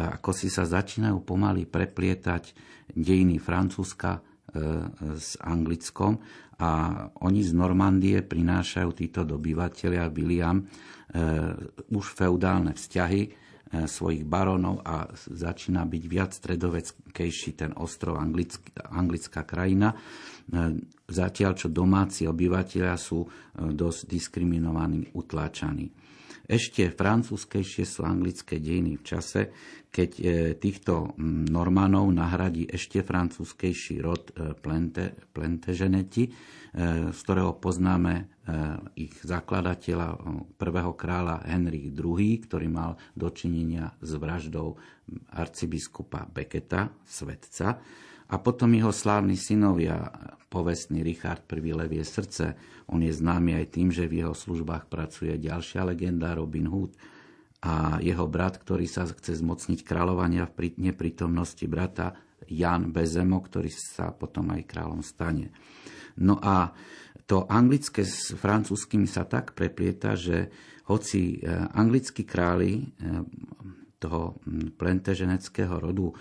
ako 0.05 0.37
si 0.37 0.53
sa 0.53 0.69
začínajú 0.69 1.17
pomaly 1.25 1.65
preplietať 1.65 2.53
dejiny 2.93 3.41
Francúzska, 3.41 4.21
E, 4.21 4.36
s 5.17 5.37
Anglickom 5.41 6.19
a 6.57 6.71
oni 7.21 7.45
z 7.45 7.53
Normandie 7.53 8.25
prinášajú 8.25 8.91
títo 8.97 9.29
dobyvateľia 9.29 10.09
William 10.09 10.57
e, 10.57 10.65
už 11.93 12.07
feudálne 12.17 12.73
vzťahy 12.73 13.23
e, 13.23 13.31
svojich 13.85 14.25
baronov 14.25 14.81
a 14.81 15.05
začína 15.13 15.85
byť 15.85 16.05
viac 16.09 16.33
stredoveckejší 16.33 17.61
ten 17.61 17.77
ostrov 17.77 18.17
anglická 18.17 19.45
krajina. 19.45 19.93
Zatiaľ, 21.11 21.53
čo 21.59 21.69
domáci 21.69 22.23
obyvateľia 22.31 22.95
sú 22.95 23.27
dosť 23.59 24.01
diskriminovaní, 24.07 25.11
utláčaní. 25.19 25.91
Ešte 26.47 26.95
francúzskejšie 26.95 27.83
sú 27.83 28.07
anglické 28.07 28.63
dejiny 28.63 29.03
v 29.03 29.05
čase, 29.05 29.51
keď 29.91 30.11
e, 30.15 30.25
týchto 30.55 31.19
Normanov 31.51 32.07
nahradí 32.15 32.71
ešte 32.71 33.03
francúzskejší 33.03 33.99
rod 33.99 34.31
e, 34.31 34.55
Plente, 34.55 35.11
Plantageneti, 35.35 36.29
e, 36.29 36.31
z 37.11 37.19
ktorého 37.19 37.59
poznáme 37.59 38.39
ich 38.95 39.11
zakladateľa, 39.27 40.23
prvého 40.55 40.95
kráľa 40.95 41.43
Henry 41.51 41.91
II, 41.91 42.47
ktorý 42.47 42.71
mal 42.71 42.95
dočinenia 43.11 43.91
s 43.99 44.15
vraždou 44.15 44.79
arcibiskupa 45.35 46.31
Beketa, 46.31 46.95
svetca, 47.03 47.83
a 48.27 48.37
potom 48.43 48.75
jeho 48.75 48.91
slávni 48.91 49.39
synovia, 49.39 50.11
povestný 50.51 51.03
Richard 51.07 51.47
I. 51.47 51.73
Levie 51.75 52.03
srdce, 52.03 52.59
on 52.91 53.03
je 53.03 53.13
známy 53.15 53.59
aj 53.59 53.67
tým, 53.71 53.89
že 53.95 54.11
v 54.11 54.27
jeho 54.27 54.35
službách 54.35 54.91
pracuje 54.91 55.35
ďalšia 55.39 55.87
legenda 55.87 56.35
Robin 56.35 56.67
Hood 56.71 56.95
a 57.63 57.99
jeho 57.99 58.27
brat, 58.31 58.63
ktorý 58.63 58.87
sa 58.87 59.07
chce 59.07 59.43
zmocniť 59.43 59.83
kráľovania 59.83 60.47
v 60.47 60.75
neprítomnosti 60.79 61.67
brata 61.67 62.15
Jan 62.47 62.95
Bezemo, 62.95 63.43
ktorý 63.43 63.71
sa 63.73 64.15
potom 64.15 64.55
aj 64.55 64.63
kráľom 64.69 65.03
stane. 65.03 65.51
No 66.23 66.39
a 66.39 66.71
to 67.27 67.45
anglické 67.51 68.07
s 68.07 68.31
francúzskými 68.39 69.11
sa 69.11 69.27
tak 69.27 69.53
preplieta, 69.59 70.15
že 70.15 70.49
hoci 70.87 71.43
eh, 71.43 71.67
anglickí 71.75 72.23
králi 72.23 72.87
eh, 72.87 72.87
toho 73.97 74.37
mm, 74.45 74.77
plenteženeckého 74.77 75.77
rodu 75.81 76.13
e, 76.13 76.15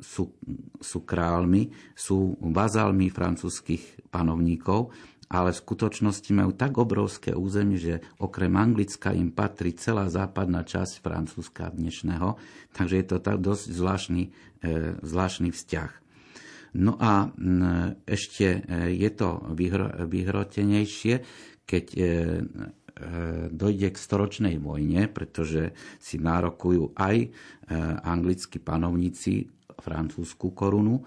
sú, 0.00 0.32
sú 0.80 0.98
králmi, 1.04 1.68
sú 1.92 2.40
bazálmi 2.40 3.12
francúzskych 3.12 4.08
panovníkov, 4.08 4.92
ale 5.26 5.50
v 5.50 5.60
skutočnosti 5.60 6.30
majú 6.30 6.54
tak 6.54 6.78
obrovské 6.78 7.34
územie, 7.34 7.76
že 7.82 7.98
okrem 8.22 8.54
Anglicka 8.54 9.10
im 9.10 9.34
patrí 9.34 9.74
celá 9.74 10.06
západná 10.06 10.62
časť 10.62 11.02
Francúzska 11.02 11.74
dnešného, 11.74 12.38
takže 12.72 12.94
je 13.02 13.06
to 13.06 13.18
tak 13.18 13.42
dosť 13.42 13.64
zvláštny, 13.74 14.22
e, 14.62 14.96
zvláštny 15.02 15.50
vzťah. 15.52 15.92
No 16.76 17.00
a 17.00 17.32
ešte 18.04 18.46
e, 18.64 18.92
je 18.96 19.10
to 19.12 19.44
vyhrotenejšie, 20.08 21.24
keď 21.66 21.86
dojde 23.52 23.92
k 23.92 23.98
storočnej 23.98 24.56
vojne, 24.56 25.12
pretože 25.12 25.76
si 26.00 26.16
nárokujú 26.16 26.96
aj 26.96 27.16
e, 27.20 27.28
anglickí 28.00 28.56
panovníci 28.56 29.44
francúzskú 29.76 30.56
korunu 30.56 30.96
e, 30.96 31.02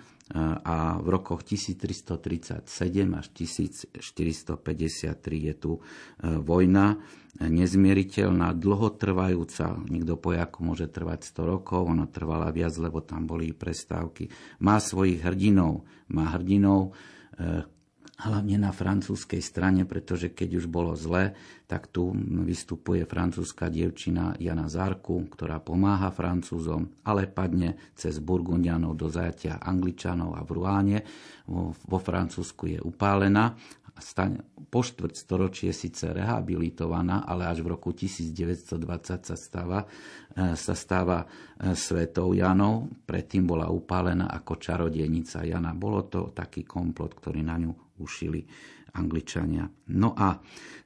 a 0.62 1.02
v 1.02 1.08
rokoch 1.10 1.41
1337 1.41 2.69
až 3.17 3.25
1453 3.34 5.47
je 5.49 5.54
tu 5.58 5.82
vojna 6.21 7.02
nezmieriteľná, 7.39 8.52
dlhotrvajúca. 8.58 9.80
Niekto 9.88 10.17
povie, 10.19 10.43
ako 10.43 10.60
môže 10.65 10.91
trvať 10.91 11.23
100 11.25 11.54
rokov, 11.58 11.88
ona 11.88 12.06
trvala 12.10 12.52
viac, 12.54 12.75
lebo 12.78 13.02
tam 13.02 13.25
boli 13.30 13.54
prestávky. 13.56 14.28
Má 14.62 14.80
svojich 14.82 15.23
hrdinov, 15.23 15.86
má 16.12 16.36
hrdinov, 16.36 16.91
hlavne 18.20 18.60
na 18.60 18.76
francúzskej 18.76 19.40
strane, 19.40 19.88
pretože 19.88 20.36
keď 20.36 20.60
už 20.60 20.66
bolo 20.68 20.92
zle, 21.00 21.32
tak 21.70 21.88
tu 21.88 22.12
vystupuje 22.44 23.08
francúzska 23.08 23.72
dievčina 23.72 24.36
Jana 24.36 24.68
Zárku, 24.68 25.24
ktorá 25.32 25.64
pomáha 25.64 26.12
Francúzom, 26.12 26.92
ale 27.08 27.32
padne 27.32 27.80
cez 27.96 28.20
Burgundianov 28.20 29.00
do 29.00 29.08
zajatia 29.08 29.62
Angličanov 29.62 30.36
a 30.36 30.42
v 30.44 30.50
Ruáne. 30.52 30.98
Vo 31.86 32.00
Francúzsku 32.02 32.76
je 32.76 32.80
upálená 32.82 33.56
po 34.70 34.82
štvrť 34.86 35.14
storočie 35.16 35.72
síce 35.76 36.08
rehabilitovaná, 36.14 37.28
ale 37.28 37.50
až 37.52 37.66
v 37.66 37.76
roku 37.76 37.92
1920 37.92 39.28
sa 39.28 39.36
stáva, 39.36 39.84
e, 40.32 40.56
sa 40.56 40.76
stáva 40.78 41.26
e, 41.26 41.76
svetou 41.76 42.32
Janou. 42.32 42.88
Predtým 43.04 43.44
bola 43.44 43.68
upálená 43.68 44.32
ako 44.32 44.56
čarodienica 44.56 45.44
Jana. 45.44 45.76
Bolo 45.76 46.08
to 46.08 46.32
taký 46.32 46.64
komplot, 46.64 47.18
ktorý 47.18 47.44
na 47.44 47.60
ňu 47.60 47.88
ušili 48.00 48.48
Angličania. 48.96 49.70
No 49.94 50.18
a 50.18 50.40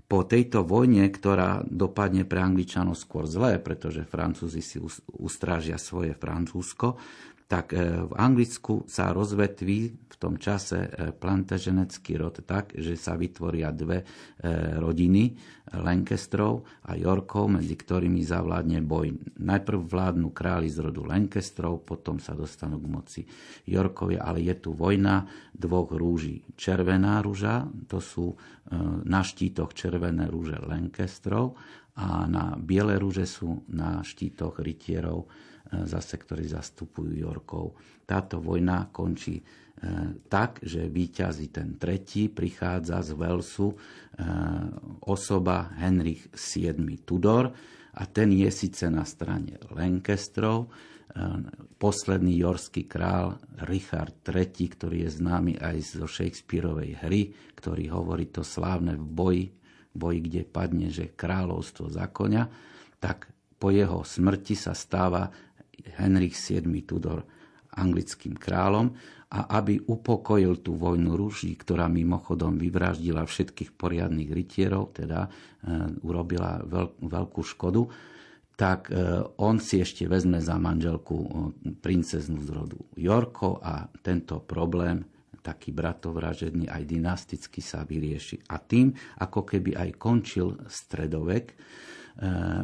po 0.04 0.28
tejto 0.28 0.68
vojne, 0.68 1.10
ktorá 1.10 1.64
dopadne 1.66 2.28
pre 2.28 2.44
Angličanov 2.44 3.00
skôr 3.00 3.26
zlé, 3.26 3.58
pretože 3.58 4.06
Francúzi 4.06 4.62
si 4.62 4.78
ustrážia 5.18 5.80
svoje 5.80 6.14
Francúzsko, 6.14 7.00
tak 7.48 7.76
e, 7.76 8.08
v 8.08 8.14
Anglicku 8.16 8.88
sa 8.88 9.12
rozvetví 9.12 9.80
v 10.10 10.16
tom 10.18 10.40
čase 10.40 10.88
e, 10.88 11.12
plantaženecký 11.12 12.16
rod 12.16 12.40
tak, 12.48 12.74
že 12.74 12.96
sa 12.96 13.20
vytvoria 13.20 13.70
dve 13.76 14.02
e, 14.02 14.06
rodiny 14.80 15.36
Lancastrov 15.74 16.66
a 16.88 16.96
Yorkov, 16.96 17.60
medzi 17.60 17.76
ktorými 17.76 18.22
zavládne 18.24 18.84
boj. 18.86 19.16
Najprv 19.42 19.80
vládnu 19.86 20.30
králi 20.32 20.70
z 20.70 20.82
rodu 20.86 21.04
Lancastrov, 21.04 21.84
potom 21.84 22.22
sa 22.22 22.38
dostanú 22.38 22.78
k 22.80 22.88
moci 22.88 23.22
Yorkovia, 23.68 24.22
ale 24.24 24.46
je 24.46 24.56
tu 24.60 24.76
vojna 24.78 25.26
dvoch 25.54 25.92
rúží. 25.96 26.46
Červená 26.54 27.20
rúža, 27.26 27.66
to 27.90 27.98
sú 27.98 28.38
na 29.04 29.22
štítoch 29.26 29.76
červené 29.76 30.30
rúže 30.30 30.62
Lancastrov 30.62 31.58
a 31.94 32.26
na 32.26 32.58
biele 32.58 32.98
rúže 32.98 33.26
sú 33.26 33.66
na 33.70 34.02
štítoch 34.02 34.62
rytierov 34.62 35.30
zase, 35.72 36.16
ktorí 36.20 36.46
zastupujú 36.46 37.12
Jorkov. 37.18 37.74
Táto 38.06 38.38
vojna 38.44 38.92
končí 38.92 39.40
e, 39.40 39.44
tak, 40.28 40.62
že 40.62 40.92
výťazí 40.92 41.50
ten 41.50 41.80
tretí, 41.80 42.30
prichádza 42.30 43.02
z 43.02 43.12
Velsu 43.16 43.74
e, 43.74 43.76
osoba 45.08 45.74
Henrich 45.80 46.30
VII 46.36 47.08
Tudor 47.08 47.50
a 47.94 48.04
ten 48.10 48.34
je 48.34 48.50
síce 48.54 48.86
na 48.92 49.08
strane 49.08 49.58
Lancastrov, 49.74 50.68
e, 50.68 50.70
posledný 51.80 52.44
jorský 52.44 52.86
král 52.86 53.40
Richard 53.66 54.22
III, 54.28 54.66
ktorý 54.78 54.98
je 55.08 55.10
známy 55.10 55.58
aj 55.58 56.04
zo 56.04 56.06
Shakespeareovej 56.06 57.02
hry, 57.02 57.22
ktorý 57.58 57.90
hovorí 57.90 58.30
to 58.30 58.46
slávne 58.46 59.00
v 59.00 59.06
boji, 59.06 59.46
boji, 59.94 60.20
kde 60.26 60.42
padne, 60.44 60.88
že 60.90 61.14
kráľovstvo 61.14 61.88
za 61.88 62.10
konia, 62.10 62.50
tak 62.98 63.30
po 63.64 63.72
jeho 63.72 64.04
smrti 64.04 64.60
sa 64.60 64.76
stáva 64.76 65.32
Henrich 66.00 66.38
VII 66.38 66.84
Tudor 66.88 67.24
anglickým 67.74 68.38
kráľom 68.38 68.94
a 69.34 69.50
aby 69.58 69.82
upokojil 69.82 70.62
tú 70.62 70.78
vojnu 70.78 71.18
rúží, 71.18 71.58
ktorá 71.58 71.90
mimochodom 71.90 72.54
vyvraždila 72.62 73.26
všetkých 73.26 73.74
poriadnych 73.74 74.30
rytierov, 74.30 74.94
teda 74.94 75.26
e, 75.26 75.30
urobila 76.06 76.62
veľ, 76.62 77.02
veľkú 77.02 77.42
škodu, 77.42 77.82
tak 78.54 78.94
e, 78.94 79.26
on 79.42 79.58
si 79.58 79.82
ešte 79.82 80.06
vezme 80.06 80.38
za 80.38 80.54
manželku 80.62 81.18
e, 81.18 81.28
princeznu 81.82 82.46
z 82.46 82.50
rodu 82.54 82.78
Jorko 82.94 83.58
a 83.58 83.90
tento 84.06 84.38
problém 84.46 85.02
taký 85.44 85.76
bratovražedný 85.76 86.72
aj 86.72 86.84
dynasticky 86.88 87.60
sa 87.60 87.84
vyrieši. 87.84 88.48
A 88.54 88.62
tým, 88.62 88.96
ako 89.20 89.44
keby 89.44 89.76
aj 89.76 89.90
končil 90.00 90.56
stredovek, 90.70 91.58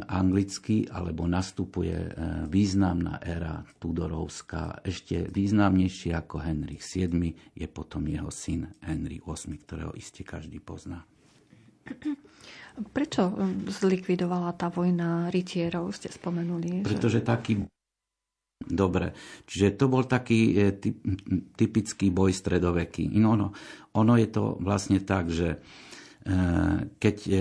anglicky, 0.05 0.85
alebo 0.93 1.25
nastupuje 1.25 1.97
eh, 1.97 2.09
významná 2.45 3.17
éra 3.25 3.65
Tudorovská. 3.81 4.85
Ešte 4.85 5.25
významnejšie 5.25 6.13
ako 6.13 6.37
Henrich 6.45 6.85
VII 6.85 7.33
je 7.57 7.67
potom 7.67 8.05
jeho 8.05 8.29
syn 8.29 8.69
Henry 8.85 9.17
VIII, 9.17 9.57
ktorého 9.57 9.91
iste 9.97 10.21
každý 10.21 10.61
pozná. 10.61 11.01
Prečo 12.93 13.33
hm, 13.33 13.73
zlikvidovala 13.73 14.53
tá 14.53 14.69
vojna 14.69 15.33
rytierov, 15.33 15.97
ste 15.97 16.13
spomenuli? 16.13 16.85
Pretože 16.85 17.25
taký 17.25 17.65
Dobre, 18.59 19.15
čiže 19.47 19.79
to 19.79 19.87
bol 19.87 20.03
taký 20.03 20.51
e, 20.51 20.75
typický 21.55 22.11
boj 22.11 22.35
stredoveký. 22.35 23.07
No, 23.15 23.39
no, 23.39 23.55
ono 23.95 24.19
je 24.19 24.27
to 24.27 24.59
vlastne 24.59 24.99
tak, 24.99 25.31
že 25.31 25.63
keď 26.99 27.17
e, 27.25 27.33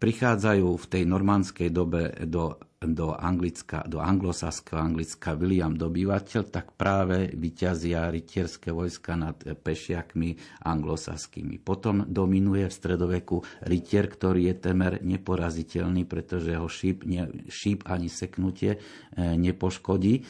prichádzajú 0.00 0.68
v 0.80 0.86
tej 0.88 1.02
normandskej 1.04 1.68
dobe 1.68 2.16
do, 2.24 2.56
do, 2.80 3.12
Anglicka, 3.12 3.84
do 3.84 4.00
anglosaského 4.00 4.80
Anglicka 4.80 5.36
William 5.36 5.76
dobyvateľ, 5.76 6.42
tak 6.48 6.72
práve 6.72 7.28
vyťazia 7.36 8.08
rytierské 8.08 8.72
vojska 8.72 9.12
nad 9.12 9.36
pešiakmi 9.36 10.60
anglosaskými. 10.64 11.60
Potom 11.60 12.08
dominuje 12.08 12.64
v 12.66 12.76
stredoveku 12.80 13.44
rytier, 13.68 14.08
ktorý 14.08 14.50
je 14.50 14.54
temer 14.56 15.04
neporaziteľný, 15.04 16.08
pretože 16.08 16.56
ho 16.56 16.64
šíp, 16.64 17.04
ne, 17.04 17.28
šíp 17.52 17.84
ani 17.84 18.08
seknutie 18.08 18.80
nepoškodí. 19.20 20.24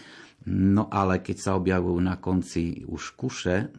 No 0.51 0.91
ale 0.91 1.23
keď 1.23 1.37
sa 1.39 1.51
objavujú 1.55 1.99
na 2.03 2.19
konci 2.19 2.83
už 2.91 3.15
kuše, 3.15 3.71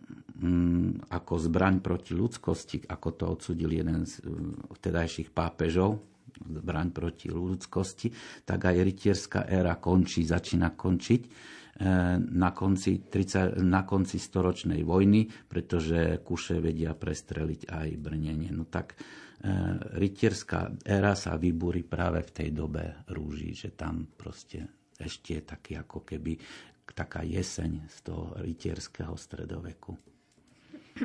ako 1.10 1.34
zbraň 1.36 1.84
proti 1.84 2.16
ľudskosti, 2.16 2.88
ako 2.88 3.08
to 3.12 3.24
odsudil 3.28 3.72
jeden 3.76 4.08
z 4.08 4.24
mm, 4.24 4.72
vtedajších 4.72 5.36
pápežov, 5.36 6.00
zbraň 6.40 6.96
proti 6.96 7.28
ľudskosti, 7.28 8.08
tak 8.48 8.72
aj 8.72 8.78
rytierská 8.80 9.40
éra 9.52 9.76
končí, 9.76 10.24
začína 10.24 10.72
končiť 10.80 11.22
e, 11.26 11.30
na 12.20 12.50
konci, 12.56 13.04
30, 13.12 13.60
na 13.60 13.84
konci 13.84 14.16
storočnej 14.16 14.80
vojny, 14.88 15.28
pretože 15.28 16.24
kuše 16.24 16.64
vedia 16.64 16.96
prestreliť 16.96 17.68
aj 17.68 17.88
brnenie. 18.00 18.50
No 18.56 18.64
tak 18.72 18.96
e, 18.96 18.98
rytierská 20.00 20.88
éra 20.88 21.20
sa 21.20 21.36
vybúri 21.36 21.84
práve 21.84 22.24
v 22.24 22.32
tej 22.32 22.50
dobe 22.56 23.04
rúží, 23.12 23.52
že 23.52 23.76
tam 23.76 24.08
proste 24.16 24.88
ešte 24.96 25.40
je 25.40 25.44
taký 25.44 25.80
ako 25.80 26.04
keby 26.04 26.36
taká 26.92 27.24
jeseň 27.24 27.86
z 27.88 27.98
toho 28.02 28.36
rytierského 28.40 29.14
stredoveku. 29.16 30.19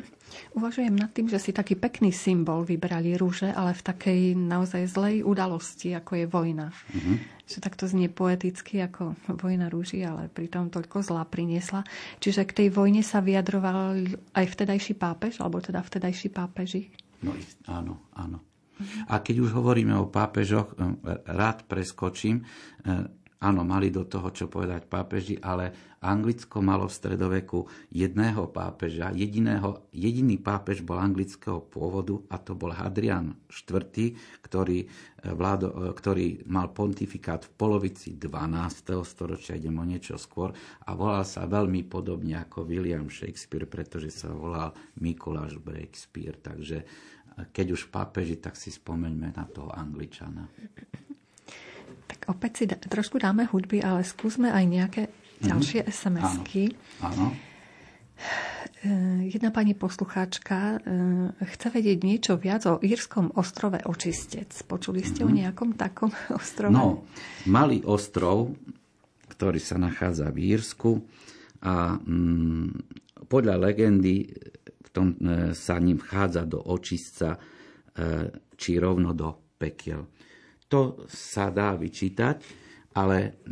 Uvažujem 0.59 0.95
nad 0.95 1.11
tým, 1.11 1.31
že 1.31 1.39
si 1.39 1.51
taký 1.55 1.79
pekný 1.79 2.11
symbol 2.11 2.67
vybrali 2.67 3.15
rúže, 3.15 3.51
ale 3.51 3.75
v 3.75 3.83
takej 3.83 4.21
naozaj 4.35 4.91
zlej 4.91 5.17
udalosti, 5.23 5.95
ako 5.95 6.25
je 6.25 6.27
vojna. 6.27 6.69
Mm-hmm. 6.71 7.17
Že 7.45 7.59
takto 7.61 7.85
znie 7.85 8.09
poeticky 8.09 8.81
ako 8.81 9.15
vojna 9.37 9.69
rúži, 9.69 10.01
ale 10.03 10.33
pritom 10.33 10.73
toľko 10.73 11.05
zla 11.05 11.29
priniesla. 11.29 11.85
Čiže 12.19 12.49
k 12.49 12.57
tej 12.65 12.69
vojne 12.73 13.05
sa 13.05 13.21
vyjadroval 13.21 14.01
aj 14.33 14.45
vtedajší 14.49 14.97
pápež, 14.97 15.39
alebo 15.45 15.61
teda 15.61 15.85
vtedajší 15.85 16.33
pápeži? 16.33 16.89
No 17.21 17.37
áno, 17.69 18.01
áno. 18.17 18.41
A 19.07 19.23
keď 19.23 19.47
už 19.47 19.51
hovoríme 19.55 19.95
o 19.95 20.11
pápežoch, 20.11 20.75
eh, 20.75 20.83
rád 21.31 21.69
preskočím 21.71 22.43
eh, 22.43 23.07
Áno, 23.45 23.61
mali 23.61 23.93
do 23.93 24.09
toho 24.09 24.33
čo 24.33 24.49
povedať 24.49 24.89
pápeži, 24.89 25.37
ale 25.37 25.94
Anglicko 26.05 26.61
malo 26.61 26.85
v 26.85 26.93
stredoveku 26.93 27.65
jedného 27.89 28.53
pápeža. 28.53 29.11
Jediného, 29.17 29.89
jediný 29.89 30.37
pápež 30.37 30.85
bol 30.85 31.01
anglického 31.01 31.65
pôvodu 31.65 32.21
a 32.29 32.37
to 32.37 32.53
bol 32.53 32.71
Hadrian 32.71 33.33
IV, 33.49 34.13
ktorý, 34.45 34.85
eh, 34.85 34.89
vládo, 35.33 35.73
eh, 35.73 35.97
ktorý 35.97 36.45
mal 36.47 36.69
pontifikát 36.77 37.49
v 37.49 37.53
polovici 37.57 38.21
12. 38.21 39.09
storočia, 39.09 39.57
idem 39.57 39.81
o 39.81 39.85
niečo 39.89 40.21
skôr, 40.21 40.53
a 40.85 40.93
volal 40.93 41.25
sa 41.25 41.49
veľmi 41.49 41.89
podobne 41.89 42.37
ako 42.37 42.69
William 42.69 43.09
Shakespeare, 43.09 43.65
pretože 43.65 44.13
sa 44.13 44.29
volal 44.29 44.77
Mikuláš 45.01 45.57
Breakspeare. 45.57 46.37
Takže 46.37 46.79
eh, 46.85 47.49
keď 47.49 47.67
už 47.73 47.89
pápeži, 47.89 48.37
tak 48.37 48.61
si 48.61 48.69
spomeňme 48.69 49.33
na 49.33 49.45
toho 49.49 49.73
Angličana. 49.73 50.45
Tak 52.05 52.29
opäť 52.29 52.53
si 52.55 52.65
da, 52.69 52.77
trošku 52.77 53.17
dáme 53.17 53.49
hudby, 53.49 53.81
ale 53.81 54.05
skúsme 54.05 54.53
aj 54.53 54.65
nejaké. 54.69 55.03
Ďalšie 55.45 55.81
SMS-ky. 55.89 56.73
Áno. 57.05 57.35
Eh, 58.85 59.33
jedna 59.33 59.49
pani 59.49 59.73
poslucháčka 59.73 60.77
eh, 60.77 61.47
chce 61.57 61.69
vedieť 61.73 61.99
niečo 62.05 62.33
viac 62.37 62.69
o 62.69 62.81
írskom 62.81 63.33
ostrove 63.37 63.81
Očistec. 63.85 64.53
Počuli 64.65 65.01
ste 65.05 65.25
mm-hmm. 65.25 65.29
o 65.29 65.31
mhm. 65.33 65.39
nejakom 65.41 65.71
takom 65.77 66.11
ostrove? 66.39 66.73
No, 66.73 67.09
malý 67.49 67.85
ostrov, 67.85 68.55
ktorý 69.33 69.59
sa 69.59 69.81
nachádza 69.81 70.31
v 70.31 70.39
Írsku 70.55 70.91
a 71.65 71.97
mm, 71.97 72.69
podľa 73.27 73.57
legendy 73.57 74.31
v 74.63 74.89
tom, 74.95 75.17
e, 75.17 75.57
sa 75.57 75.81
ním 75.81 75.99
vchádza 75.99 76.47
do 76.47 76.61
očistca 76.61 77.35
e, 77.35 77.39
či 78.55 78.79
rovno 78.79 79.11
do 79.11 79.57
pekiel 79.59 80.07
to 80.75 81.07
sa 81.07 81.55
dá 81.55 81.79
vyčítať, 81.79 82.64
ale 82.95 83.43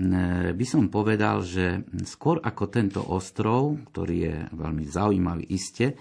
by 0.54 0.66
som 0.66 0.86
povedal, 0.86 1.42
že 1.42 1.82
skôr 2.06 2.38
ako 2.38 2.64
tento 2.70 3.02
ostrov, 3.02 3.74
ktorý 3.90 4.16
je 4.22 4.36
veľmi 4.54 4.84
zaujímavý 4.86 5.44
iste, 5.50 5.86
e, 5.90 5.94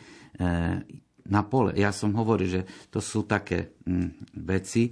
na 1.22 1.42
pole, 1.46 1.74
ja 1.74 1.90
som 1.90 2.14
hovoril, 2.14 2.48
že 2.50 2.62
to 2.94 3.02
sú 3.02 3.26
také 3.26 3.74
veci, 4.38 4.90
e, 4.90 4.92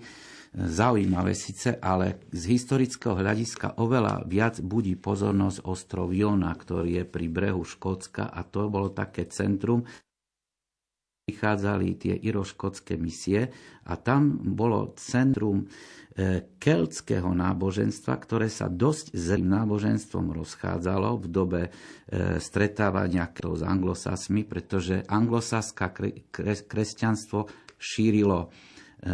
zaujímavé 0.65 1.37
síce, 1.37 1.77
ale 1.77 2.25
z 2.33 2.57
historického 2.57 3.13
hľadiska 3.13 3.77
oveľa 3.77 4.25
viac 4.25 4.57
budí 4.65 4.97
pozornosť 4.97 5.69
ostrov 5.69 6.09
Jona, 6.09 6.49
ktorý 6.49 7.01
je 7.01 7.05
pri 7.05 7.29
brehu 7.29 7.61
Škótska 7.61 8.33
a 8.33 8.41
to 8.41 8.65
bolo 8.73 8.89
také 8.89 9.29
centrum, 9.29 9.85
prichádzali 11.29 11.87
tie 12.01 12.15
iroškotské 12.17 12.97
misie 12.97 13.53
a 13.85 13.93
tam 13.93 14.41
bolo 14.41 14.97
centrum 14.97 15.69
E, 16.19 16.51
keltského 16.59 17.31
náboženstva, 17.31 18.19
ktoré 18.19 18.51
sa 18.51 18.67
dosť 18.67 19.15
zlým 19.15 19.55
náboženstvom 19.55 20.35
rozchádzalo 20.35 21.15
v 21.15 21.25
dobe 21.31 21.61
e, 21.63 21.71
stretávania 22.43 23.31
s 23.31 23.61
anglosasmi, 23.63 24.43
pretože 24.43 25.07
anglosaská 25.07 25.95
kresťanstvo 26.67 27.47
šírilo 27.79 28.51
e, 28.99 29.07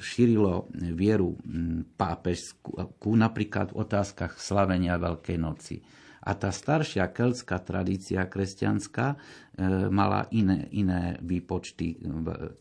šírilo 0.00 0.72
vieru 0.96 1.36
pápežskú, 2.00 3.10
napríklad 3.20 3.76
v 3.76 3.84
otázkach 3.84 4.40
slavenia 4.40 4.96
Veľkej 4.96 5.36
noci. 5.36 5.76
A 6.24 6.32
tá 6.40 6.48
staršia 6.52 7.12
keltská 7.12 7.60
tradícia 7.60 8.24
kresťanská 8.24 9.16
mala 9.92 10.24
iné, 10.32 10.68
iné 10.72 11.20
výpočty 11.20 12.00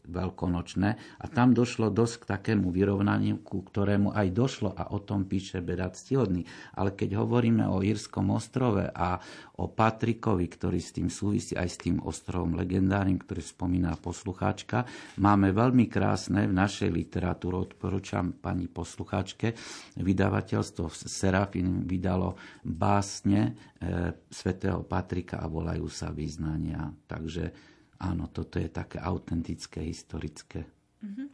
veľkonočné 0.03 0.89
a 1.19 1.25
tam 1.31 1.55
došlo 1.55 1.87
dosť 1.93 2.15
k 2.19 2.29
takému 2.35 2.67
vyrovnaniu, 2.75 3.39
ku 3.39 3.63
ktorému 3.63 4.11
aj 4.11 4.27
došlo 4.35 4.69
a 4.75 4.91
o 4.91 4.99
tom 4.99 5.23
píše 5.23 5.63
Berat 5.63 5.95
Stihodný. 5.95 6.43
Ale 6.75 6.93
keď 6.93 7.23
hovoríme 7.23 7.63
o 7.71 7.79
Írskom 7.79 8.33
ostrove 8.35 8.83
a 8.91 9.19
o 9.59 9.71
Patrikovi, 9.71 10.47
ktorý 10.47 10.79
s 10.79 10.95
tým 10.95 11.07
súvisí 11.11 11.55
aj 11.55 11.67
s 11.67 11.77
tým 11.83 11.99
ostrovom 12.03 12.55
legendárnym, 12.55 13.19
ktorý 13.19 13.43
spomína 13.43 13.95
poslucháčka, 13.99 14.87
máme 15.19 15.51
veľmi 15.51 15.87
krásne 15.91 16.47
v 16.47 16.53
našej 16.55 16.89
literatúre, 16.91 17.59
odporúčam 17.59 18.35
pani 18.35 18.67
poslucháčke, 18.71 19.55
vydavateľstvo 19.99 20.87
Serafin 20.91 21.83
vydalo 21.83 22.39
básne 22.63 23.55
e, 23.79 24.15
svätého 24.31 24.83
Patrika 24.87 25.43
a 25.43 25.47
volajú 25.47 25.87
sa 25.91 26.11
význania. 26.11 26.88
Takže 27.07 27.51
áno, 27.99 28.31
toto 28.31 28.57
je 28.57 28.69
také 28.71 29.01
autentické, 29.01 29.83
historické. 29.83 30.67
Mm-hmm. 30.99 31.27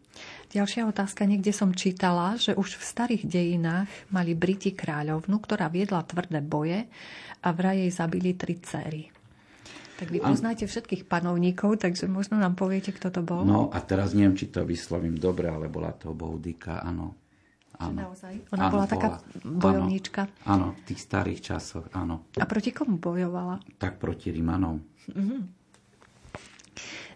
Ďalšia 0.54 0.86
otázka. 0.86 1.26
Niekde 1.26 1.50
som 1.50 1.74
čítala, 1.74 2.38
že 2.38 2.54
už 2.54 2.78
v 2.78 2.84
starých 2.86 3.24
dejinách 3.26 3.90
mali 4.14 4.38
Briti 4.38 4.78
kráľovnu, 4.78 5.42
ktorá 5.42 5.74
viedla 5.74 6.06
tvrdé 6.06 6.40
boje 6.46 6.86
a 7.42 7.50
vraj 7.50 7.82
jej 7.82 7.92
zabili 7.92 8.38
tri 8.38 8.62
céry. 8.62 9.10
Tak 9.96 10.12
vy 10.12 10.20
poznáte 10.20 10.68
všetkých 10.68 11.08
panovníkov, 11.08 11.80
takže 11.80 12.12
možno 12.12 12.36
nám 12.36 12.60
poviete, 12.60 12.92
kto 12.92 13.16
to 13.16 13.22
bol. 13.24 13.48
No 13.48 13.72
a 13.72 13.80
teraz 13.80 14.12
neviem, 14.12 14.36
či 14.36 14.52
to 14.52 14.68
vyslovím 14.68 15.16
dobre, 15.16 15.48
ale 15.48 15.72
bola 15.72 15.96
to 15.96 16.12
Boudika, 16.12 16.84
áno. 16.84 17.25
Áno. 17.80 18.16
Ona 18.56 18.64
áno, 18.68 18.74
bola 18.74 18.86
taká 18.88 19.08
bojovníčka. 19.44 20.28
Áno, 20.48 20.76
v 20.76 20.82
tých 20.88 21.02
starých 21.04 21.40
časoch, 21.54 21.86
áno. 21.92 22.28
A 22.40 22.46
proti 22.48 22.72
komu 22.72 22.98
bojovala? 22.98 23.60
Tak 23.80 24.00
proti 24.00 24.32
Rimanom. 24.32 24.80
Mm-hmm. 25.12 25.42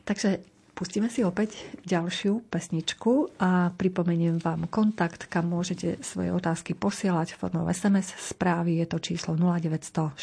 Takže 0.03 0.41
pustíme 0.73 1.11
si 1.11 1.21
opäť 1.21 1.59
ďalšiu 1.85 2.47
pesničku 2.49 3.37
a 3.37 3.69
pripomeniem 3.75 4.39
vám 4.41 4.65
kontakt, 4.71 5.27
kam 5.27 5.51
môžete 5.51 6.01
svoje 6.01 6.33
otázky 6.33 6.73
posielať 6.73 7.35
formou 7.35 7.67
SMS 7.69 8.15
správy. 8.17 8.81
Je 8.81 8.87
to 8.87 8.97
číslo 9.03 9.35
0914 9.35 10.17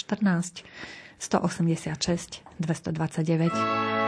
186 1.18 2.42
229. 2.60 4.05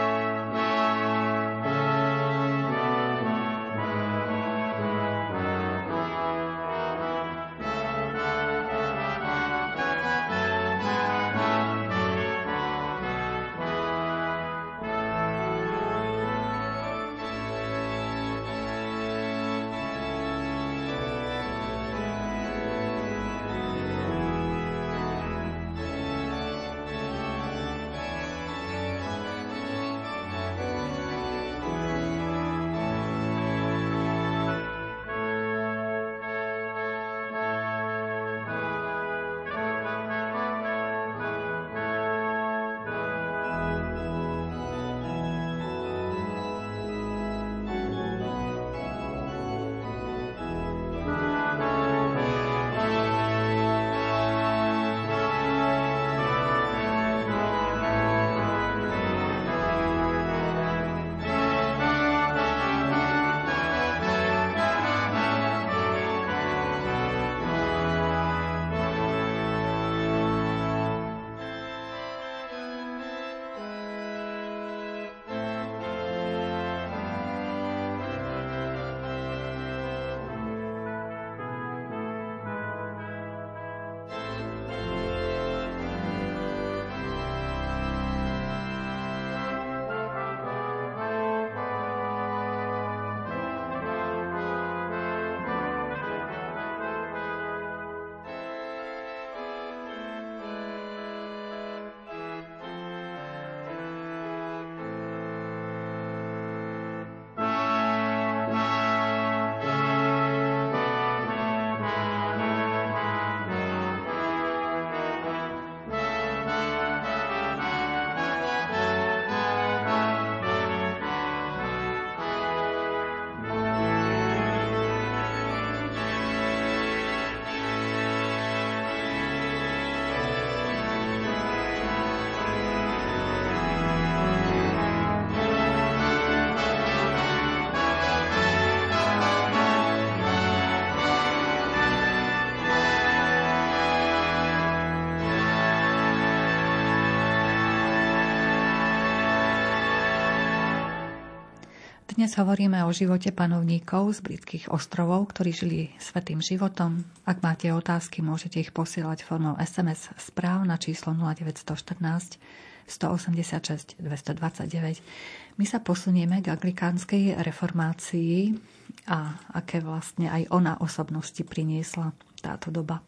Dnes 152.29 152.45
hovoríme 152.45 152.85
o 152.85 152.93
živote 152.93 153.33
panovníkov 153.33 154.13
z 154.13 154.21
britských 154.21 154.69
ostrovov, 154.69 155.33
ktorí 155.33 155.49
žili 155.49 155.89
svetým 155.97 156.45
životom. 156.45 157.01
Ak 157.25 157.41
máte 157.41 157.73
otázky, 157.73 158.21
môžete 158.21 158.61
ich 158.61 158.69
posielať 158.69 159.25
formou 159.25 159.57
SMS 159.57 160.13
správ 160.21 160.61
na 160.69 160.77
číslo 160.77 161.17
0914 161.17 162.37
186 162.85 163.97
229. 163.97 165.57
My 165.57 165.65
sa 165.65 165.81
posunieme 165.81 166.45
k 166.45 166.53
anglikánskej 166.53 167.41
reformácii 167.41 168.61
a 169.09 169.33
aké 169.57 169.81
vlastne 169.81 170.29
aj 170.29 170.53
ona 170.53 170.77
osobnosti 170.85 171.41
priniesla 171.49 172.13
táto 172.45 172.69
doba. 172.69 173.01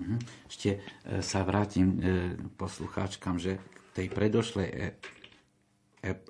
Mhm. 0.00 0.16
Ešte 0.48 0.80
e, 1.04 1.20
sa 1.20 1.44
vrátim 1.44 2.00
e, 2.00 2.32
poslucháčkam, 2.56 3.36
že 3.36 3.60
tej 3.92 4.08
predošlej 4.08 4.68
e, 4.72 4.76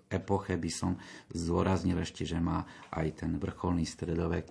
epoche 0.08 0.56
by 0.56 0.70
som 0.72 0.96
zdôraznil 1.32 2.00
ešte, 2.00 2.24
že 2.24 2.40
má 2.40 2.64
aj 2.94 3.24
ten 3.24 3.36
vrcholný 3.36 3.84
stredovek 3.84 4.48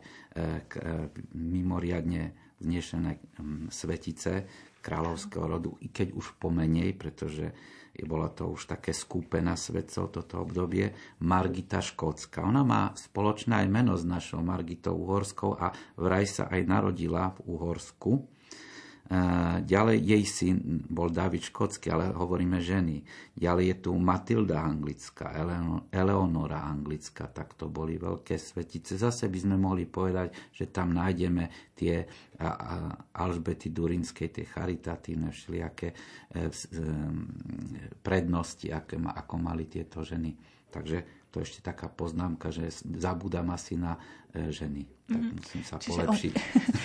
mimoriadne 1.34 2.36
vznešené 2.62 3.20
svetice 3.68 4.48
kráľovského 4.80 5.46
rodu, 5.50 5.72
i 5.82 5.90
keď 5.90 6.14
už 6.14 6.38
pomenej, 6.38 6.94
pretože 6.94 7.52
bolo 8.06 8.28
to 8.36 8.52
už 8.52 8.68
také 8.68 8.92
skúpená 8.92 9.56
svetcov 9.56 10.12
toto 10.12 10.44
obdobie, 10.44 10.92
Margita 11.24 11.80
Škótska. 11.80 12.44
Ona 12.44 12.62
má 12.62 12.92
spoločné 12.92 13.64
aj 13.64 13.68
meno 13.72 13.96
s 13.96 14.04
našou 14.04 14.44
Margitou 14.44 15.00
Uhorskou 15.00 15.56
a 15.56 15.72
vraj 15.96 16.28
sa 16.28 16.52
aj 16.52 16.62
narodila 16.68 17.32
v 17.40 17.56
Uhorsku 17.56 18.35
Ďalej 19.62 19.98
jej 20.02 20.24
syn 20.26 20.82
bol 20.90 21.14
David 21.14 21.46
Škótsky, 21.46 21.94
ale 21.94 22.10
hovoríme 22.10 22.58
ženy. 22.58 23.06
Ďalej 23.38 23.66
je 23.70 23.76
tu 23.86 23.92
Matilda 24.02 24.66
Anglická, 24.66 25.30
Eleonora 25.94 26.66
Anglická, 26.66 27.30
tak 27.30 27.54
to 27.54 27.70
boli 27.70 28.02
veľké 28.02 28.34
svetice. 28.34 28.98
Zase 28.98 29.30
by 29.30 29.40
sme 29.46 29.56
mohli 29.62 29.86
povedať, 29.86 30.34
že 30.50 30.74
tam 30.74 30.98
nájdeme 30.98 31.70
tie 31.78 32.02
Alžbety 33.14 33.70
Durinskej, 33.70 34.42
tie 34.42 34.46
charitatívne 34.50 35.30
všelijaké 35.30 35.94
e, 35.94 35.96
e, 35.96 36.50
prednosti, 38.02 38.74
ako 38.74 39.36
mali 39.38 39.70
tieto 39.70 40.02
ženy. 40.02 40.34
Takže 40.74 41.25
to 41.36 41.44
ešte 41.44 41.60
taká 41.60 41.92
poznámka, 41.92 42.48
že 42.48 42.72
zabúdam 42.96 43.52
asi 43.52 43.76
na 43.76 44.00
e, 44.32 44.56
ženy. 44.56 44.88
Tak 45.04 45.20
mm-hmm. 45.20 45.36
musím 45.36 45.64
sa 45.68 45.76
čiže 45.76 45.92
polepšiť. 45.92 46.34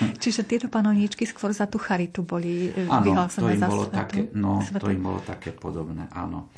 On, 0.03 0.11
čiže 0.26 0.42
tieto 0.42 0.66
panovníčky 0.66 1.22
skôr 1.22 1.55
za 1.55 1.70
tú 1.70 1.78
charitu 1.78 2.26
boli 2.26 2.74
áno, 2.90 3.30
to 3.30 3.46
im 3.46 3.62
bolo 3.62 3.86
za 3.86 3.94
také, 3.94 4.26
no, 4.34 4.59
to 4.59 4.90
im 4.90 5.03
bolo 5.07 5.22
také 5.22 5.55
podobné, 5.55 6.11
áno. 6.11 6.51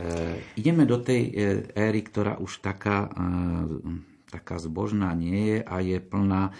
E, 0.00 0.40
ideme 0.56 0.88
do 0.88 0.96
tej 1.04 1.22
e, 1.28 1.32
éry, 1.76 2.00
ktorá 2.08 2.40
už 2.40 2.64
taká, 2.64 3.04
e, 3.04 4.15
taká 4.26 4.58
zbožná 4.58 5.14
nie 5.14 5.54
je 5.54 5.58
a 5.62 5.76
je 5.78 5.98
plná 6.02 6.50
e, 6.50 6.52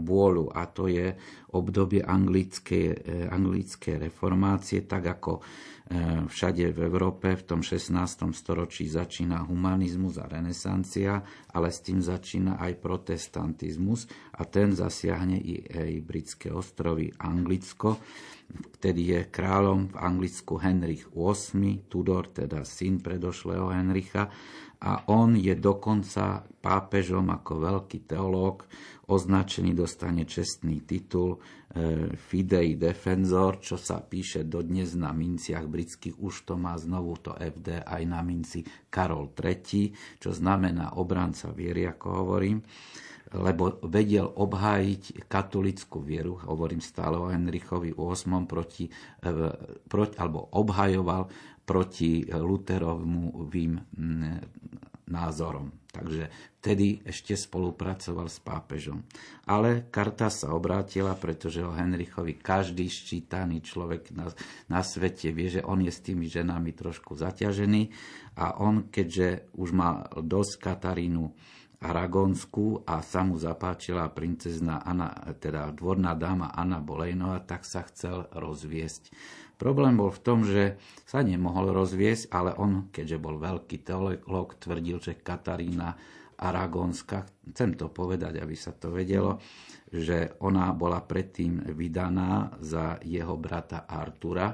bôľu. 0.00 0.52
A 0.52 0.64
to 0.68 0.88
je 0.88 1.12
obdobie 1.52 2.00
anglickej, 2.00 2.86
e, 2.88 2.96
anglickej 3.28 4.08
reformácie, 4.08 4.84
tak 4.88 5.06
ako 5.20 5.44
E, 5.92 6.24
všade 6.24 6.72
v 6.72 6.88
Európe 6.88 7.36
v 7.36 7.44
tom 7.44 7.60
16. 7.60 8.32
storočí 8.32 8.88
začína 8.88 9.44
humanizmus 9.44 10.16
a 10.16 10.24
renesancia, 10.24 11.20
ale 11.52 11.68
s 11.68 11.84
tým 11.84 12.00
začína 12.00 12.56
aj 12.56 12.80
protestantizmus 12.80 14.08
a 14.38 14.48
ten 14.48 14.72
zasiahne 14.72 15.36
i, 15.36 15.60
aj 15.60 15.92
britské 16.00 16.48
ostrovy 16.48 17.12
Anglicko. 17.20 18.00
Vtedy 18.80 19.16
je 19.16 19.20
kráľom 19.28 19.92
v 19.92 19.96
Anglicku 20.00 20.56
Henrich 20.56 21.12
VIII, 21.12 21.84
Tudor, 21.92 22.32
teda 22.32 22.64
syn 22.64 23.04
predošlého 23.04 23.68
Henricha, 23.68 24.32
a 24.82 25.06
on 25.14 25.38
je 25.38 25.54
dokonca 25.54 26.42
pápežom 26.42 27.30
ako 27.30 27.52
veľký 27.62 28.06
teológ, 28.06 28.66
označený 29.06 29.78
dostane 29.78 30.26
čestný 30.26 30.82
titul 30.82 31.38
e, 31.38 31.38
Fidei 32.18 32.74
Defensor, 32.74 33.62
čo 33.62 33.78
sa 33.78 34.02
píše 34.02 34.46
dodnes 34.46 34.94
na 34.98 35.14
minciach 35.14 35.66
britských, 35.66 36.18
už 36.18 36.46
to 36.50 36.54
má 36.58 36.74
znovu 36.78 37.18
to 37.22 37.34
FD 37.34 37.86
aj 37.86 38.02
na 38.06 38.22
minci 38.26 38.66
Karol 38.90 39.30
III, 39.34 40.18
čo 40.18 40.30
znamená 40.34 40.98
obranca 40.98 41.50
viery, 41.54 41.86
ako 41.86 42.06
hovorím. 42.10 42.58
Lebo 43.32 43.80
vedel 43.88 44.28
obhájiť 44.28 45.24
katolickú 45.24 46.04
vieru, 46.04 46.36
hovorím 46.44 46.84
stále 46.84 47.16
o 47.16 47.32
Henrichovi 47.32 47.96
VIII, 47.96 48.44
proti, 48.44 48.84
e, 49.24 49.30
proti, 49.88 50.14
alebo 50.20 50.52
obhajoval 50.52 51.51
proti 51.62 52.26
Luterovým 52.26 53.78
názorom. 55.12 55.82
Takže 55.92 56.32
vtedy 56.56 57.04
ešte 57.04 57.36
spolupracoval 57.36 58.32
s 58.32 58.40
pápežom. 58.40 59.04
Ale 59.44 59.92
karta 59.92 60.32
sa 60.32 60.56
obrátila, 60.56 61.12
pretože 61.20 61.60
o 61.60 61.76
Henrichovi 61.76 62.40
každý 62.40 62.88
ščítaný 62.88 63.60
človek 63.60 64.08
na, 64.16 64.32
na 64.72 64.80
svete 64.80 65.36
vie, 65.36 65.52
že 65.52 65.60
on 65.60 65.84
je 65.84 65.92
s 65.92 66.00
tými 66.00 66.32
ženami 66.32 66.72
trošku 66.72 67.12
zaťažený 67.12 67.82
a 68.40 68.56
on, 68.56 68.88
keďže 68.88 69.52
už 69.52 69.68
mal 69.76 70.08
dosť 70.16 70.52
Katarínu 70.64 71.28
Aragonskú 71.82 72.86
a 72.86 73.02
sa 73.02 73.26
mu 73.26 73.36
zapáčila 73.36 74.06
princezna 74.14 74.86
Anna, 74.86 75.12
teda 75.36 75.74
dvorná 75.74 76.14
dáma 76.14 76.54
Anna 76.54 76.78
Bolejnová, 76.78 77.42
tak 77.42 77.66
sa 77.66 77.82
chcel 77.84 78.30
rozviesť. 78.32 79.10
Problém 79.62 79.94
bol 79.94 80.10
v 80.10 80.24
tom, 80.26 80.42
že 80.42 80.74
sa 81.06 81.22
nemohol 81.22 81.70
rozviesť, 81.70 82.34
ale 82.34 82.50
on, 82.58 82.90
keďže 82.90 83.22
bol 83.22 83.38
veľký 83.38 83.86
teológ, 83.86 84.58
tvrdil, 84.58 84.98
že 84.98 85.22
Katarína 85.22 85.94
Aragónska, 86.34 87.22
chcem 87.54 87.78
to 87.78 87.86
povedať, 87.86 88.42
aby 88.42 88.58
sa 88.58 88.74
to 88.74 88.90
vedelo, 88.90 89.38
že 89.86 90.34
ona 90.42 90.74
bola 90.74 90.98
predtým 90.98 91.78
vydaná 91.78 92.58
za 92.58 92.98
jeho 93.06 93.38
brata 93.38 93.86
Artura. 93.86 94.50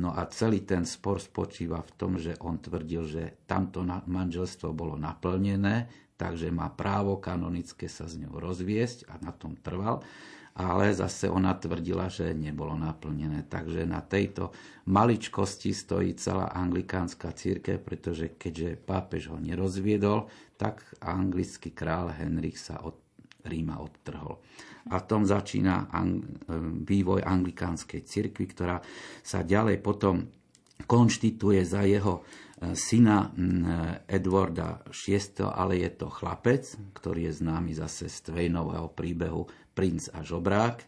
No 0.00 0.16
a 0.16 0.24
celý 0.32 0.64
ten 0.64 0.88
spor 0.88 1.20
spočíva 1.20 1.84
v 1.84 1.92
tom, 2.00 2.16
že 2.16 2.32
on 2.40 2.56
tvrdil, 2.56 3.04
že 3.04 3.44
tamto 3.44 3.84
manželstvo 3.84 4.72
bolo 4.72 4.96
naplnené, 4.96 5.92
takže 6.16 6.48
má 6.48 6.72
právo 6.72 7.20
kanonické 7.20 7.84
sa 7.84 8.08
s 8.08 8.16
ňou 8.16 8.40
rozviesť 8.40 9.12
a 9.12 9.20
na 9.20 9.36
tom 9.36 9.60
trval 9.60 10.00
ale 10.58 10.90
zase 10.90 11.30
ona 11.30 11.54
tvrdila, 11.54 12.10
že 12.10 12.34
nebolo 12.34 12.74
naplnené. 12.74 13.46
Takže 13.46 13.86
na 13.86 14.02
tejto 14.02 14.50
maličkosti 14.90 15.70
stojí 15.70 16.18
celá 16.18 16.50
anglikánska 16.50 17.30
církev, 17.30 17.78
pretože 17.78 18.34
keďže 18.34 18.82
pápež 18.82 19.30
ho 19.30 19.38
nerozviedol, 19.38 20.26
tak 20.58 20.82
anglický 20.98 21.70
král 21.70 22.10
Henrik 22.10 22.58
sa 22.58 22.82
od 22.82 22.98
Ríma 23.46 23.78
odtrhol. 23.78 24.42
A 24.90 24.98
tom 24.98 25.22
začína 25.22 25.86
vývoj 26.82 27.22
anglikánskej 27.22 28.02
cirkvi, 28.02 28.50
ktorá 28.50 28.82
sa 29.22 29.46
ďalej 29.46 29.78
potom 29.78 30.26
konštituje 30.86 31.66
za 31.66 31.82
jeho 31.82 32.22
e, 32.22 32.74
syna 32.78 33.34
Edwarda 34.06 34.78
VI, 34.94 35.42
ale 35.50 35.82
je 35.82 35.90
to 35.90 36.06
chlapec, 36.06 36.64
ktorý 36.94 37.26
je 37.30 37.42
známy 37.42 37.74
zase 37.74 38.06
z 38.06 38.30
Tvejnového 38.30 38.86
príbehu 38.94 39.42
princ 39.78 40.10
a 40.10 40.26
žobrák, 40.26 40.82
e, 40.82 40.86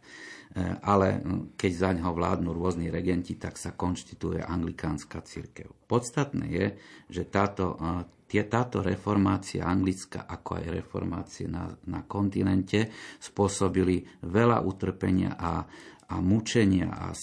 ale 0.83 1.23
keď 1.55 1.71
za 1.71 1.91
ňoho 1.95 2.11
vládnu 2.11 2.51
rôzni 2.51 2.91
regenti, 2.91 3.39
tak 3.39 3.55
sa 3.55 3.71
konštituje 3.71 4.43
anglikánska 4.43 5.23
církev. 5.23 5.71
Podstatné 5.87 6.51
je, 6.51 6.67
že 7.07 7.23
táto, 7.31 7.79
e, 7.79 8.03
tie, 8.27 8.43
táto 8.51 8.83
reformácia 8.83 9.63
anglická, 9.63 10.27
ako 10.27 10.59
aj 10.59 10.67
reformácie 10.75 11.47
na, 11.47 11.71
na 11.87 12.03
kontinente, 12.03 12.91
spôsobili 13.23 14.27
veľa 14.27 14.67
utrpenia 14.67 15.39
a, 15.39 15.63
a 16.11 16.15
mučenia 16.19 16.91
a 16.91 17.15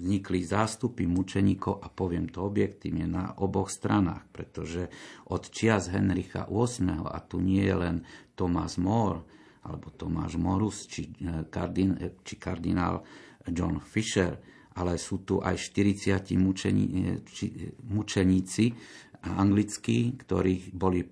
vznikli 0.00 0.40
zástupy 0.40 1.04
mučeníkov 1.04 1.84
a 1.84 1.92
poviem 1.92 2.32
to 2.32 2.40
objektívne 2.48 3.04
na 3.04 3.36
oboch 3.36 3.68
stranách, 3.68 4.24
pretože 4.32 4.88
od 5.28 5.52
čias 5.52 5.92
Henricha 5.92 6.48
VIII 6.48 7.04
a 7.04 7.20
tu 7.20 7.44
nie 7.44 7.60
je 7.60 7.76
len 7.76 7.96
Thomas 8.32 8.80
More, 8.80 9.39
alebo 9.64 9.92
Tomáš 9.92 10.40
Morus, 10.40 10.88
či, 10.88 11.12
eh, 11.20 11.44
kardin, 11.52 11.96
eh, 12.00 12.16
či 12.24 12.40
kardinál 12.40 13.04
John 13.48 13.80
Fisher, 13.80 14.40
ale 14.76 14.96
sú 14.96 15.26
tu 15.26 15.42
aj 15.42 15.56
40 15.58 16.36
mučení, 16.40 16.86
eh, 16.88 17.20
či, 17.28 17.68
mučeníci 17.84 18.72
anglickí, 19.20 20.16
ktorí 20.16 20.72
boli 20.72 21.04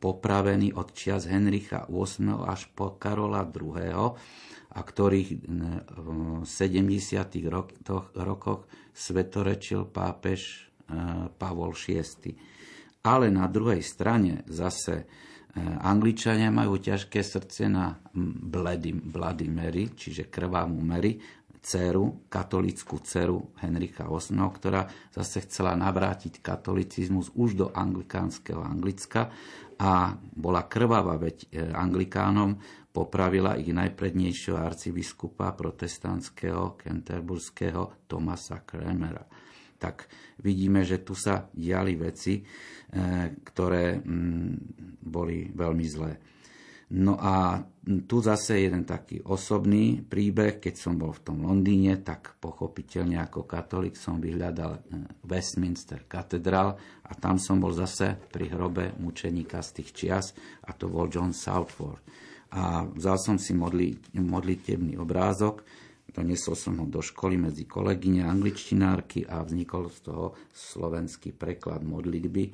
popravení 0.00 0.72
od 0.72 0.96
čias 0.96 1.28
Henricha 1.28 1.84
VIII 1.88 2.48
až 2.48 2.72
po 2.72 2.96
Karola 2.96 3.44
II 3.44 4.16
a 4.72 4.80
ktorých 4.80 5.44
v 5.84 6.06
70. 6.44 7.44
rokoch, 7.48 8.12
rokoch 8.16 8.68
svetorečil 8.92 9.88
pápež 9.88 10.68
Pavol 11.36 11.72
VI. 11.76 12.36
Ale 13.04 13.28
na 13.28 13.48
druhej 13.48 13.84
strane 13.84 14.44
zase 14.48 15.04
E, 15.04 15.35
Angličania 15.80 16.52
majú 16.52 16.76
ťažké 16.76 17.24
srdce 17.24 17.72
na 17.72 17.96
Bloody, 18.16 18.92
bloody 18.92 19.48
Mary, 19.48 19.88
čiže 19.96 20.28
krvavú 20.28 20.76
Mary, 20.84 21.16
dceru, 21.66 22.30
katolickú 22.30 23.02
dceru 23.02 23.58
Henricha 23.58 24.06
VIII, 24.06 24.38
ktorá 24.54 24.86
zase 25.10 25.42
chcela 25.48 25.74
navrátiť 25.74 26.38
katolicizmus 26.38 27.34
už 27.34 27.58
do 27.58 27.66
anglikánskeho 27.74 28.62
Anglicka 28.62 29.34
a 29.82 30.14
bola 30.14 30.70
krvavá, 30.70 31.18
veď 31.18 31.36
e, 31.50 31.66
anglikánom 31.74 32.54
popravila 32.94 33.58
ich 33.58 33.74
najprednejšieho 33.74 34.56
arcibiskupa 34.56 35.52
protestantského 35.52 36.78
kenterburského 36.78 38.06
Tomasa 38.06 38.62
Kremera. 38.62 39.26
Tak 39.76 40.08
vidíme, 40.40 40.82
že 40.82 41.04
tu 41.04 41.12
sa 41.12 41.48
diali 41.52 41.94
veci, 41.96 42.40
e, 42.40 42.42
ktoré 43.44 44.00
mm, 44.00 44.52
boli 45.04 45.52
veľmi 45.52 45.86
zlé. 45.86 46.12
No 46.86 47.18
a 47.18 47.58
tu 48.06 48.22
zase 48.22 48.62
jeden 48.62 48.86
taký 48.86 49.18
osobný 49.26 50.06
príbeh, 50.06 50.62
keď 50.62 50.74
som 50.78 50.94
bol 50.94 51.10
v 51.10 51.22
tom 51.26 51.42
Londýne, 51.42 51.98
tak 51.98 52.38
pochopiteľne 52.38 53.18
ako 53.26 53.42
katolík 53.42 53.98
som 53.98 54.22
vyhľadal 54.22 54.72
eh, 54.78 54.82
Westminster 55.26 56.06
katedrál 56.06 56.78
a 57.02 57.10
tam 57.18 57.42
som 57.42 57.58
bol 57.58 57.74
zase 57.74 58.14
pri 58.30 58.54
hrobe 58.54 58.94
mučeníka 59.02 59.66
z 59.66 59.82
tých 59.82 59.90
čias 59.90 60.26
a 60.62 60.70
to 60.78 60.86
bol 60.86 61.10
John 61.10 61.34
Southward. 61.34 62.06
A 62.54 62.86
vzal 62.86 63.18
som 63.18 63.36
si 63.42 63.50
modli, 63.50 63.98
modlitebný 64.14 64.94
obrázok, 64.94 65.66
doniesol 66.16 66.56
som 66.56 66.80
ho 66.80 66.88
do 66.88 67.04
školy 67.04 67.36
medzi 67.36 67.68
kolegyne 67.68 68.24
angličtinárky 68.24 69.28
a 69.28 69.44
vznikol 69.44 69.92
z 69.92 69.98
toho 70.08 70.26
slovenský 70.56 71.36
preklad 71.36 71.84
modlitby 71.84 72.44
eh, 72.48 72.52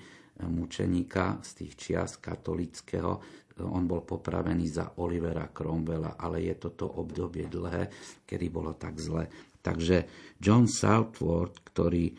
mučeníka 0.50 1.38
z 1.46 1.50
tých 1.62 1.72
čias 1.78 2.18
katolického 2.18 3.42
on 3.60 3.84
bol 3.84 4.00
popravený 4.00 4.66
za 4.68 4.96
Olivera 4.98 5.52
Cromwella, 5.52 6.16
ale 6.16 6.48
je 6.48 6.54
toto 6.56 6.88
obdobie 6.88 7.46
dlhé, 7.46 7.92
kedy 8.24 8.46
bolo 8.48 8.72
tak 8.74 8.96
zle. 8.96 9.28
Takže 9.62 10.08
John 10.42 10.66
Southward, 10.66 11.62
ktorý 11.62 12.10
e, 12.10 12.14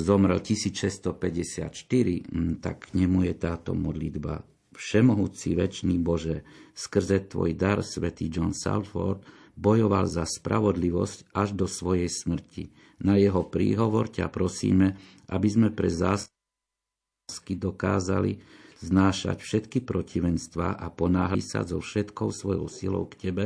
zomrel 0.00 0.42
1654, 0.42 2.26
tak 2.58 2.90
k 2.90 2.94
nemu 2.98 3.30
je 3.30 3.34
táto 3.38 3.70
modlitba. 3.76 4.42
Všemohúci 4.74 5.54
väčší 5.54 5.94
Bože, 6.00 6.42
skrze 6.72 7.28
Tvoj 7.28 7.52
dar, 7.54 7.84
svätý 7.84 8.32
John 8.32 8.56
Southward, 8.56 9.22
bojoval 9.60 10.08
za 10.08 10.24
spravodlivosť 10.24 11.36
až 11.36 11.52
do 11.52 11.68
svojej 11.68 12.08
smrti. 12.08 12.72
Na 13.04 13.20
jeho 13.20 13.44
príhovor 13.44 14.08
ťa 14.08 14.32
prosíme, 14.32 14.96
aby 15.28 15.48
sme 15.52 15.68
pre 15.68 15.92
zásky 15.92 17.60
dokázali 17.60 18.40
znášať 18.80 19.44
všetky 19.44 19.84
protivenstva 19.84 20.80
a 20.80 20.88
ponáhli 20.88 21.44
sa 21.44 21.60
so 21.68 21.84
všetkou 21.84 22.32
svojou 22.32 22.66
silou 22.72 23.04
k 23.12 23.28
Tebe, 23.28 23.44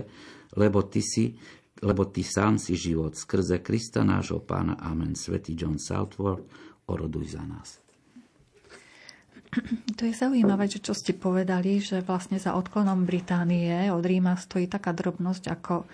lebo 0.54 0.86
Ty 0.86 1.02
si 1.02 1.34
lebo 1.84 2.08
Ty 2.08 2.22
sám 2.22 2.54
si 2.56 2.78
život 2.78 3.12
skrze 3.12 3.60
Krista 3.60 4.06
nášho 4.06 4.40
Pána. 4.40 4.78
Amen. 4.80 5.12
Svetý 5.12 5.52
John 5.52 5.76
Southworth, 5.76 6.48
oroduj 6.88 7.36
za 7.36 7.44
nás. 7.44 7.83
To 9.94 10.02
je 10.02 10.14
zaujímavé, 10.14 10.66
že 10.66 10.82
čo 10.82 10.92
ste 10.92 11.14
povedali, 11.14 11.78
že 11.78 12.02
vlastne 12.02 12.36
za 12.42 12.58
odklonom 12.58 13.06
Británie 13.06 13.70
od 13.94 14.02
Ríma 14.02 14.34
stojí 14.34 14.66
taká 14.66 14.90
drobnosť 14.90 15.44
ako 15.54 15.86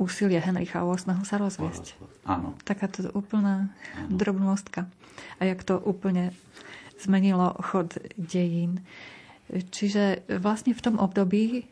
úsilie 0.00 0.40
Henricha 0.42 0.82
VIII 0.82 1.22
sa 1.22 1.36
rozviesť. 1.38 1.94
Áno. 2.26 2.56
Taká 2.66 2.90
to 2.90 3.12
úplná 3.14 3.70
Áno. 3.94 4.16
drobnostka. 4.16 4.90
A 5.38 5.46
jak 5.46 5.62
to 5.62 5.78
úplne 5.78 6.34
zmenilo 6.98 7.54
chod 7.62 7.94
dejín. 8.18 8.82
Čiže 9.52 10.24
vlastne 10.40 10.72
v 10.72 10.82
tom 10.82 10.96
období, 10.96 11.68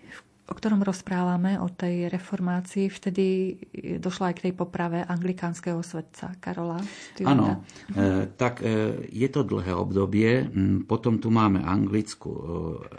o 0.52 0.54
ktorom 0.54 0.84
rozprávame, 0.84 1.56
o 1.56 1.72
tej 1.72 2.12
reformácii, 2.12 2.92
vtedy 2.92 3.56
došlo 3.96 4.28
aj 4.28 4.34
k 4.36 4.44
tej 4.44 4.52
poprave 4.52 5.00
anglikánskeho 5.00 5.80
svetca 5.80 6.36
Karola 6.36 6.76
Áno, 7.24 7.64
e, 7.96 8.28
tak 8.36 8.60
e, 8.60 9.08
je 9.08 9.28
to 9.32 9.48
dlhé 9.48 9.72
obdobie. 9.72 10.44
Mm, 10.44 10.84
potom 10.84 11.16
tu 11.16 11.32
máme 11.32 11.64
anglickú 11.64 12.30
e, 12.36 12.42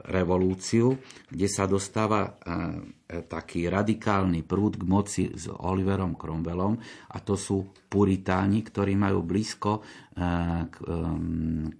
revolúciu, 0.09 0.97
kde 1.29 1.45
sa 1.45 1.69
dostáva 1.69 2.25
e, 2.25 3.01
taký 3.03 3.67
radikálny 3.67 4.41
prúd 4.47 4.79
k 4.79 4.83
moci 4.87 5.23
s 5.35 5.51
Oliverom 5.51 6.15
Cromwellom 6.15 6.79
a 7.13 7.17
to 7.21 7.35
sú 7.37 7.67
puritáni, 7.91 8.65
ktorí 8.65 8.97
majú 8.97 9.21
blízko 9.21 9.71
eh, 9.77 10.65
k, 10.71 10.75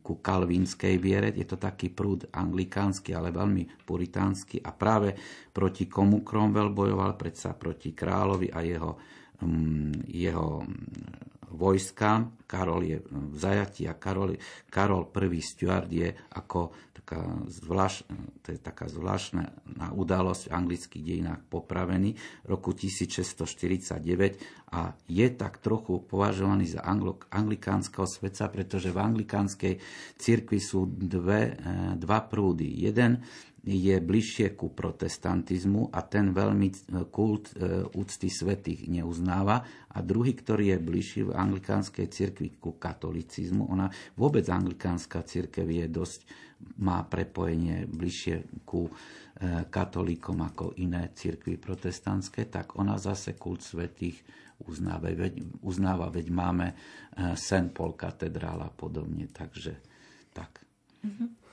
ku 0.03 0.13
kalvínskej 0.21 0.95
viere. 1.01 1.33
Je 1.33 1.47
to 1.47 1.57
taký 1.57 1.89
prúd 1.89 2.29
anglikánsky, 2.29 3.15
ale 3.15 3.33
veľmi 3.33 3.87
puritánsky 3.87 4.61
a 4.61 4.75
práve 4.75 5.15
proti 5.49 5.89
komu 5.89 6.21
Cromwell 6.21 6.75
bojoval 6.75 7.17
predsa 7.17 7.55
proti 7.57 7.95
kráľovi 7.95 8.53
a 8.53 8.59
jeho, 8.61 8.91
jeho 10.11 10.47
vojskám. 11.53 12.49
Karol 12.49 12.81
je 12.85 12.97
v 13.01 13.35
zajatí 13.37 13.89
a 13.89 13.97
Karol, 13.97 14.37
Karol 14.69 15.09
I. 15.09 15.41
Stuart 15.41 15.89
je 15.89 16.13
ako 16.37 16.69
taká, 16.93 17.25
zvlášť, 17.49 17.97
to 18.45 18.55
je 18.55 18.59
taká 18.61 18.85
zvláštna 18.87 19.51
udalosť 19.91 20.49
v 20.49 20.55
anglických 20.55 21.03
dejinách 21.03 21.41
popravený 21.51 22.15
roku 22.47 22.71
1649 22.71 24.71
a 24.71 24.95
je 25.05 25.27
tak 25.35 25.59
trochu 25.59 25.99
považovaný 26.05 26.73
za 26.73 26.81
anglo, 26.81 27.19
anglikánskeho 27.29 28.07
svetca, 28.07 28.49
pretože 28.49 28.89
v 28.89 29.03
anglikánskej 29.03 29.73
cirkvi 30.15 30.59
sú 30.63 30.87
dve, 30.87 31.53
eh, 31.53 31.55
dva 31.99 32.23
prúdy. 32.23 32.87
Jeden 32.87 33.19
je 33.63 33.95
bližšie 33.95 34.59
ku 34.59 34.75
protestantizmu 34.75 35.87
a 35.95 36.03
ten 36.03 36.35
veľmi 36.35 36.67
e, 36.67 36.75
kult 37.07 37.55
e, 37.55 37.87
úcty 37.95 38.27
svetých 38.27 38.91
neuznáva 38.91 39.87
a 39.87 39.97
druhý, 40.03 40.35
ktorý 40.35 40.75
je 40.75 40.79
bližší 40.83 41.21
v 41.31 41.31
anglikánskej 41.31 42.07
cirkvi 42.11 42.59
ku 42.59 42.75
katolicizmu. 42.75 43.71
Ona 43.71 43.87
vôbec 44.19 44.43
anglikánska 44.51 45.23
cirkev 45.23 45.71
je 45.71 45.87
dosť, 45.87 46.19
má 46.83 47.07
prepojenie 47.07 47.87
bližšie 47.87 48.67
ku 48.67 48.91
e, 48.91 48.91
katolíkom 49.71 50.43
ako 50.43 50.75
iné 50.83 51.15
cirkvy 51.15 51.55
protestantské, 51.55 52.51
tak 52.51 52.75
ona 52.75 52.99
zase 52.99 53.39
kult 53.39 53.63
svetých 53.63 54.19
uznáva, 54.67 55.07
veď, 55.07 55.39
uznáva, 55.63 56.11
veď 56.11 56.27
máme 56.31 56.67
St. 57.35 57.75
Paul 57.75 57.99
katedrála 57.99 58.71
a 58.71 58.75
podobne, 58.75 59.27
takže 59.27 59.75
tak. 60.31 60.63
Mm-hmm. 61.03 61.43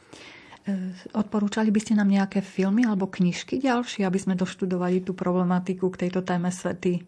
E, 0.69 0.93
odporúčali 1.17 1.73
by 1.73 1.81
ste 1.81 1.97
nám 1.97 2.13
nejaké 2.13 2.45
filmy 2.45 2.85
alebo 2.85 3.09
knižky 3.09 3.61
ďalšie, 3.61 4.05
aby 4.05 4.19
sme 4.21 4.35
doštudovali 4.37 5.01
tú 5.01 5.17
problematiku 5.17 5.89
k 5.89 6.07
tejto 6.07 6.21
téme 6.21 6.53
svety 6.53 7.05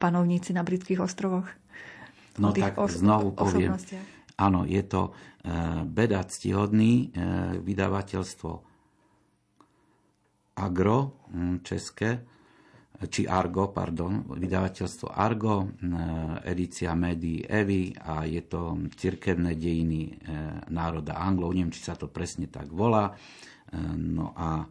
panovníci 0.00 0.56
na 0.56 0.64
britských 0.64 1.04
ostrovoch? 1.04 1.46
No 2.40 2.50
tak 2.50 2.80
os- 2.80 2.98
znovu 2.98 3.36
poviem. 3.36 3.76
Áno, 4.34 4.66
je 4.66 4.82
to 4.82 5.14
uh, 5.14 5.86
beda 5.86 6.26
ctihodný, 6.26 7.14
uh, 7.14 7.54
vydavateľstvo 7.62 8.50
Agro, 10.54 11.18
české, 11.62 12.22
či 12.94 13.26
Argo, 13.26 13.74
pardon, 13.74 14.22
vydavateľstvo 14.22 15.10
Argo, 15.10 15.66
edícia 16.46 16.94
médií 16.94 17.42
Evy 17.42 17.90
a 17.90 18.22
je 18.22 18.42
to 18.46 18.78
cirkevné 18.94 19.58
dejiny 19.58 20.02
e, 20.06 20.12
národa 20.70 21.18
Anglov, 21.18 21.52
neviem, 21.52 21.74
či 21.74 21.82
sa 21.82 21.98
to 21.98 22.06
presne 22.06 22.46
tak 22.46 22.70
volá. 22.70 23.10
E, 23.10 23.14
no 23.98 24.30
a 24.38 24.62
e, 24.62 24.68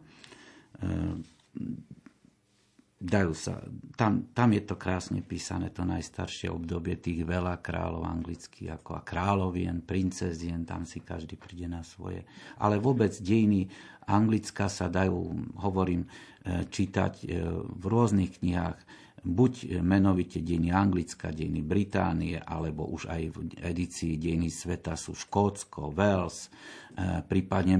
dajú 3.04 3.36
sa, 3.36 3.60
tam, 4.00 4.32
tam 4.32 4.56
je 4.56 4.64
to 4.64 4.80
krásne 4.80 5.20
písané, 5.20 5.68
to 5.68 5.84
najstaršie 5.84 6.48
obdobie 6.48 6.96
tých 6.96 7.20
veľa 7.28 7.60
kráľov 7.60 8.08
anglických, 8.08 8.80
ako 8.80 8.96
a 8.96 9.04
kráľovien, 9.04 9.84
princezien, 9.84 10.64
tam 10.64 10.88
si 10.88 11.04
každý 11.04 11.36
príde 11.36 11.68
na 11.68 11.84
svoje. 11.84 12.24
Ale 12.56 12.80
vôbec 12.80 13.12
dejiny 13.20 13.68
Anglicka 14.08 14.72
sa 14.72 14.88
dajú, 14.88 15.36
hovorím, 15.60 16.08
e, 16.44 16.64
čítať 16.64 17.12
e, 17.24 17.26
v 17.60 17.84
rôznych 17.84 18.40
knihách, 18.40 18.78
buď 19.24 19.80
menovite 19.80 20.44
dejiny 20.44 20.68
Anglicka, 20.68 21.32
dejiny 21.32 21.64
Británie, 21.64 22.36
alebo 22.36 22.84
už 22.92 23.08
aj 23.08 23.22
v 23.32 23.36
edícii 23.64 24.20
dejiny 24.20 24.52
sveta 24.52 24.94
sú 24.94 25.16
Škótsko, 25.16 25.90
Wales, 25.90 26.46
e, 26.46 27.24
prípadne 27.24 27.76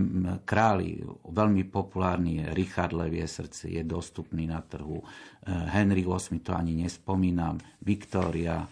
králi. 0.48 1.04
Veľmi 1.28 1.68
populárny 1.68 2.40
je 2.40 2.44
Richard 2.56 2.96
Levie 2.96 3.28
srdce, 3.28 3.68
je 3.68 3.84
dostupný 3.84 4.48
na 4.48 4.64
trhu. 4.64 5.04
Henry 5.44 6.08
VIII, 6.08 6.40
to 6.40 6.56
ani 6.56 6.72
nespomínam, 6.80 7.60
Viktória, 7.84 8.64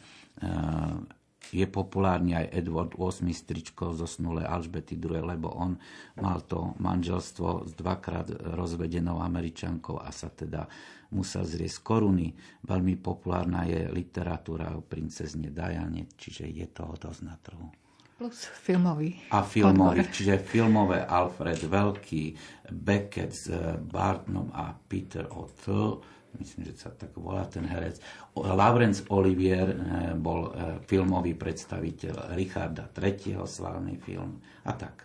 je 1.52 1.68
populárny 1.68 2.32
aj 2.32 2.64
Edward 2.64 2.96
VIII 2.96 3.28
stričko 3.28 3.92
zosnulé 3.92 4.48
Alžbety 4.48 4.96
II, 4.96 5.36
lebo 5.36 5.52
on 5.52 5.76
mal 6.16 6.40
to 6.48 6.72
manželstvo 6.80 7.68
s 7.68 7.72
dvakrát 7.76 8.32
rozvedenou 8.56 9.20
američankou 9.20 10.00
a 10.00 10.08
sa 10.08 10.32
teda 10.32 10.64
musel 11.12 11.44
zrieť 11.44 11.72
z 11.76 11.80
koruny. 11.84 12.28
Veľmi 12.64 12.96
populárna 12.96 13.68
je 13.68 13.84
literatúra 13.92 14.72
o 14.72 14.80
princezne 14.80 15.52
Diane, 15.52 16.08
čiže 16.16 16.48
je 16.48 16.66
toho 16.72 16.96
dosť 16.96 17.20
na 17.20 17.36
trhu. 17.36 17.68
Plus 18.16 18.48
filmový. 18.64 19.18
A 19.34 19.44
filmový, 19.44 20.06
odbor. 20.06 20.14
čiže 20.14 20.40
filmové 20.40 21.04
Alfred 21.04 21.58
Veľký, 21.68 22.24
Beckett 22.70 23.34
s 23.34 23.50
Bartnom 23.82 24.48
a 24.56 24.72
Peter 24.72 25.28
O'Toole, 25.28 26.21
myslím, 26.40 26.68
že 26.70 26.74
sa 26.78 26.90
tak 26.92 27.12
volá 27.18 27.44
ten 27.44 27.66
herec. 27.66 28.00
Laurence 28.36 29.04
Olivier 29.12 29.68
eh, 29.68 29.76
bol 30.16 30.52
eh, 30.52 30.80
filmový 30.86 31.36
predstaviteľ 31.36 32.36
Richarda 32.36 32.88
III. 32.92 33.44
slávny 33.44 34.00
film 34.00 34.40
a 34.64 34.72
tak. 34.72 35.04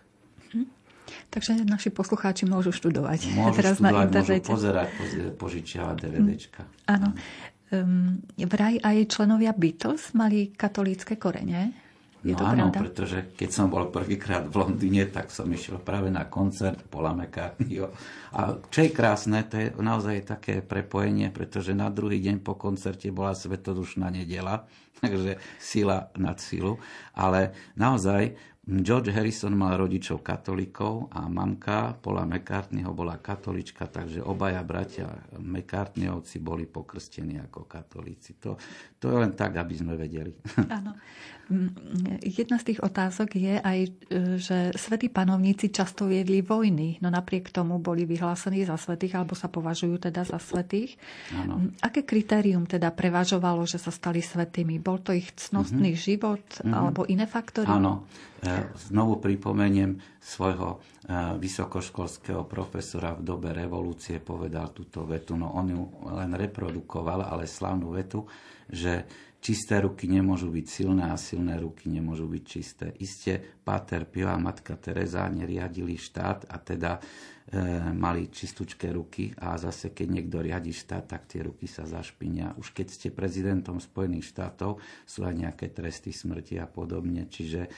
Hm. 0.54 0.68
Takže 1.28 1.64
naši 1.64 1.88
poslucháči 1.92 2.44
môžu 2.44 2.72
študovať 2.72 3.32
môžu 3.32 3.56
teraz 3.60 3.80
študovať, 3.80 3.94
na 3.94 4.06
internete. 4.08 4.48
Môžu 4.48 4.54
pozerať, 4.54 4.88
požičiavať 5.36 5.96
DVDčka. 6.04 6.62
Hm. 6.64 6.72
Áno. 6.88 7.08
Um, 7.68 8.24
vraj 8.48 8.80
aj 8.80 9.12
členovia 9.12 9.52
Beatles 9.52 10.16
mali 10.16 10.56
katolícke 10.56 11.20
korene. 11.20 11.87
Je 12.28 12.36
no 12.36 12.40
to 12.40 12.44
áno, 12.44 12.64
pravda? 12.68 12.78
pretože 12.84 13.18
keď 13.32 13.50
som 13.50 13.72
bol 13.72 13.88
prvýkrát 13.88 14.44
v 14.44 14.60
Londýne, 14.60 15.08
tak 15.08 15.32
som 15.32 15.48
išiel 15.48 15.80
práve 15.80 16.12
na 16.12 16.28
koncert 16.28 16.84
Paula 16.92 17.16
McCartneyho. 17.16 17.88
A 18.36 18.60
čo 18.68 18.84
je 18.84 18.90
krásne, 18.92 19.48
to 19.48 19.56
je 19.56 19.72
naozaj 19.80 20.28
také 20.28 20.60
prepojenie, 20.60 21.32
pretože 21.32 21.72
na 21.72 21.88
druhý 21.88 22.20
deň 22.20 22.44
po 22.44 22.60
koncerte 22.60 23.08
bola 23.08 23.32
svetodušná 23.32 24.12
nedela, 24.12 24.68
takže 25.00 25.40
sila 25.56 26.12
nad 26.20 26.36
silu. 26.36 26.76
Ale 27.16 27.56
naozaj 27.80 28.36
George 28.68 29.08
Harrison 29.16 29.56
mal 29.56 29.80
rodičov 29.80 30.20
katolíkov 30.20 31.08
a 31.16 31.24
mamka 31.24 31.96
Paula 32.04 32.28
McCartneyho 32.28 32.92
bola 32.92 33.16
katolička, 33.16 33.88
takže 33.88 34.20
obaja 34.20 34.60
bratia 34.60 35.08
McCartneyovci 35.40 36.36
boli 36.44 36.68
pokrstení 36.68 37.40
ako 37.40 37.64
katolíci. 37.64 38.36
To, 38.44 38.60
to 39.00 39.08
je 39.08 39.16
len 39.16 39.32
tak, 39.32 39.56
aby 39.56 39.72
sme 39.72 39.96
vedeli. 39.96 40.36
Áno. 40.68 40.92
Mm, 41.48 42.20
jedna 42.20 42.60
z 42.60 42.64
tých 42.72 42.80
otázok 42.84 43.32
je 43.32 43.56
aj, 43.56 43.78
e, 43.88 43.90
že 44.36 44.76
svätí 44.76 45.08
panovníci 45.08 45.72
často 45.72 46.04
viedli 46.04 46.44
vojny, 46.44 47.00
no 47.00 47.08
napriek 47.08 47.48
tomu 47.48 47.80
boli 47.80 48.04
vyhlásení 48.04 48.68
za 48.68 48.76
svetých, 48.76 49.16
alebo 49.16 49.32
sa 49.32 49.48
považujú 49.48 49.96
teda 49.96 50.28
za 50.28 50.36
svetých. 50.36 51.00
Áno. 51.32 51.56
Mm, 51.56 51.80
aké 51.80 52.04
kritérium 52.04 52.68
teda 52.68 52.92
prevažovalo, 52.92 53.64
že 53.64 53.80
sa 53.80 53.88
stali 53.88 54.20
svetými? 54.20 54.76
Bol 54.76 55.00
to 55.00 55.16
ich 55.16 55.32
cnostný 55.40 55.96
mm-hmm. 55.96 56.04
život 56.04 56.44
mm-hmm. 56.60 56.74
alebo 56.76 57.08
iné 57.08 57.24
faktory? 57.24 57.72
Áno. 57.72 58.04
E, 58.44 58.68
znovu 58.92 59.16
pripomeniem 59.16 59.96
svojho 60.20 60.76
e, 60.76 61.40
vysokoškolského 61.40 62.44
profesora 62.44 63.16
v 63.16 63.24
dobe 63.24 63.56
revolúcie 63.56 64.20
povedal 64.20 64.68
túto 64.76 65.08
vetu, 65.08 65.32
no 65.32 65.56
on 65.56 65.66
ju 65.72 65.82
len 66.12 66.36
reprodukoval, 66.36 67.24
ale 67.24 67.48
slavnú 67.48 67.96
vetu, 67.96 68.28
že 68.68 69.08
Čisté 69.38 69.78
ruky 69.78 70.10
nemôžu 70.10 70.50
byť 70.50 70.66
silné 70.66 71.14
a 71.14 71.16
silné 71.16 71.62
ruky 71.62 71.86
nemôžu 71.86 72.26
byť 72.26 72.42
čisté. 72.42 72.90
Isté, 72.98 73.38
Páter 73.38 74.02
Pio 74.10 74.26
a 74.26 74.34
Matka 74.34 74.74
Teresa 74.74 75.30
neriadili 75.30 75.94
štát 75.94 76.50
a 76.50 76.58
teda 76.58 76.98
e, 76.98 77.00
mali 77.94 78.34
čistúčké 78.34 78.90
ruky 78.90 79.30
a 79.38 79.54
zase 79.54 79.94
keď 79.94 80.06
niekto 80.10 80.42
riadi 80.42 80.74
štát, 80.74 81.14
tak 81.14 81.30
tie 81.30 81.46
ruky 81.46 81.70
sa 81.70 81.86
zašpinia. 81.86 82.58
Už 82.58 82.74
keď 82.74 82.86
ste 82.90 83.08
prezidentom 83.14 83.78
Spojených 83.78 84.26
štátov, 84.26 84.82
sú 85.06 85.22
aj 85.22 85.34
nejaké 85.38 85.70
tresty 85.70 86.10
smrti 86.10 86.58
a 86.58 86.66
podobne. 86.66 87.30
Čiže 87.30 87.70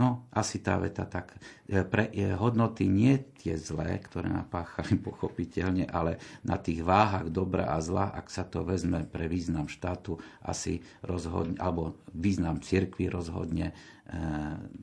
No, 0.00 0.24
asi 0.32 0.64
tá 0.64 0.80
veta 0.80 1.04
tak. 1.04 1.36
E, 1.68 1.84
pre 1.84 2.08
je 2.08 2.32
hodnoty 2.32 2.88
nie 2.88 3.20
tie 3.36 3.60
zlé, 3.60 4.00
ktoré 4.00 4.32
napáchali 4.32 4.96
pochopiteľne, 5.08 5.84
ale 5.92 6.16
na 6.40 6.56
tých 6.56 6.80
váhach 6.80 7.28
dobra 7.28 7.68
a 7.68 7.76
zla, 7.84 8.08
ak 8.08 8.32
sa 8.32 8.48
to 8.48 8.64
vezme 8.64 9.04
pre 9.04 9.28
význam 9.28 9.68
štátu, 9.68 10.16
asi 10.40 10.80
rozhodne, 11.04 11.60
alebo 11.60 12.00
význam 12.16 12.64
cirkvi 12.64 13.12
rozhodne 13.12 13.70
e, 13.70 13.74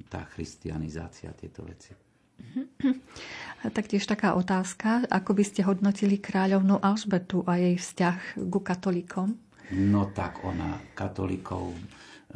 tá 0.06 0.22
christianizácia 0.38 1.34
tieto 1.34 1.66
veci. 1.66 1.98
A 3.66 3.74
taktiež 3.74 4.06
taká 4.06 4.38
otázka, 4.38 5.10
ako 5.10 5.34
by 5.34 5.42
ste 5.42 5.66
hodnotili 5.66 6.22
kráľovnú 6.22 6.78
Alžbetu 6.78 7.42
a 7.50 7.58
jej 7.58 7.74
vzťah 7.74 8.46
ku 8.54 8.62
katolíkom? 8.62 9.34
No 9.74 10.14
tak 10.14 10.46
ona 10.46 10.78
katolíkov 10.94 11.74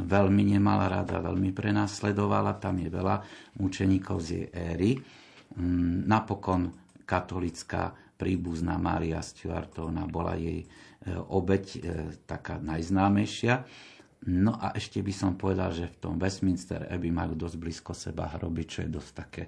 veľmi 0.05 0.55
nemala 0.55 0.89
rada, 0.89 1.21
veľmi 1.21 1.53
prenasledovala. 1.53 2.57
Tam 2.57 2.77
je 2.77 2.89
veľa 2.89 3.15
mučeníkov 3.61 4.17
z 4.21 4.27
jej 4.27 4.47
éry. 4.51 4.91
Mm, 5.57 6.07
napokon 6.07 6.71
katolická 7.03 7.91
príbuzná 8.15 8.77
Mária 8.77 9.19
Stuartovna 9.19 10.05
bola 10.05 10.37
jej 10.37 10.63
e, 10.63 10.67
obeď 11.11 11.63
e, 11.73 11.79
taká 12.23 12.61
najznámejšia. 12.61 13.65
No 14.29 14.53
a 14.53 14.77
ešte 14.77 15.01
by 15.01 15.13
som 15.13 15.33
povedal, 15.33 15.73
že 15.73 15.89
v 15.89 15.97
tom 15.97 16.15
Westminster 16.21 16.85
Abbey 16.85 17.09
majú 17.09 17.33
dosť 17.33 17.57
blízko 17.57 17.91
seba 17.97 18.29
hroby, 18.29 18.69
čo 18.69 18.85
je 18.85 18.89
dosť 18.93 19.11
také 19.17 19.43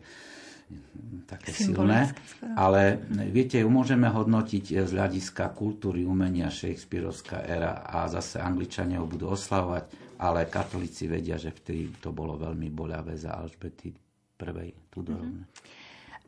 také 1.27 1.51
silné. 1.51 2.13
Ale 2.55 3.01
viete, 3.31 3.59
ju 3.59 3.69
môžeme 3.69 4.07
hodnotiť 4.09 4.83
z 4.83 4.91
hľadiska 4.91 5.51
kultúry, 5.55 6.03
umenia, 6.05 6.53
Shakespeareovská 6.53 7.43
éra 7.47 7.83
a 7.85 8.05
zase 8.07 8.39
Angličania 8.39 9.01
ho 9.01 9.07
budú 9.07 9.31
oslavovať, 9.33 10.17
ale 10.21 10.47
katolíci 10.47 11.09
vedia, 11.09 11.35
že 11.35 11.51
vtedy 11.51 11.99
to 11.99 12.15
bolo 12.15 12.39
veľmi 12.39 12.69
boľavé 12.71 13.17
za 13.17 13.35
Alžbety 13.35 13.91
prvej 14.37 14.71
Tudorovne. 14.91 15.45
Mm-hmm. 15.47 15.82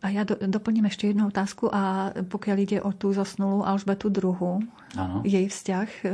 A 0.06 0.14
ja 0.14 0.22
do, 0.22 0.38
doplním 0.38 0.86
ešte 0.86 1.10
jednu 1.10 1.34
otázku 1.34 1.66
a 1.66 2.14
pokiaľ 2.14 2.58
ide 2.62 2.78
o 2.78 2.94
tú 2.94 3.10
zosnulú 3.10 3.66
Alžbetu 3.66 4.14
II, 4.14 4.62
ano. 4.94 5.26
jej 5.26 5.50
vzťah 5.50 5.90
e, 6.06 6.10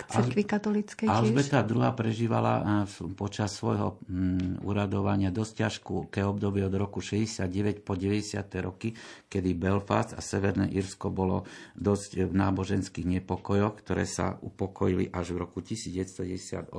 k 0.00 0.08
cerkvi 0.08 0.42
katolíckej? 0.48 1.04
Alžbeta 1.04 1.60
II 1.60 1.84
prežívala 1.92 2.64
e, 2.88 2.88
počas 3.12 3.60
svojho 3.60 4.00
mm, 4.08 4.64
uradovania 4.64 5.28
dosť 5.28 5.52
ťažké 5.52 6.24
obdobie 6.24 6.64
od 6.64 6.72
roku 6.72 7.04
69 7.04 7.84
po 7.84 7.92
90. 7.92 8.40
roky, 8.64 8.96
kedy 9.28 9.52
Belfast 9.52 10.16
a 10.16 10.24
Severné 10.24 10.72
Írsko 10.72 11.12
bolo 11.12 11.44
dosť 11.76 12.24
v 12.24 12.32
náboženských 12.32 13.04
nepokojoch, 13.20 13.84
ktoré 13.84 14.08
sa 14.08 14.40
upokojili 14.40 15.12
až 15.12 15.36
v 15.36 15.44
roku 15.44 15.60
1998 15.60 16.72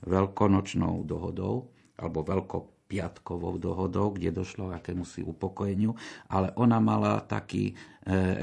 veľkonočnou 0.00 1.04
dohodou 1.04 1.68
alebo 2.00 2.24
veľko 2.24 2.73
piatkovou 2.84 3.56
dohodou, 3.58 4.12
kde 4.12 4.30
došlo 4.30 4.70
k 4.70 4.76
akémusi 4.76 5.24
upokojeniu, 5.24 5.96
ale 6.28 6.52
ona 6.54 6.78
mala 6.78 7.24
taký 7.24 7.72
e, 7.72 7.74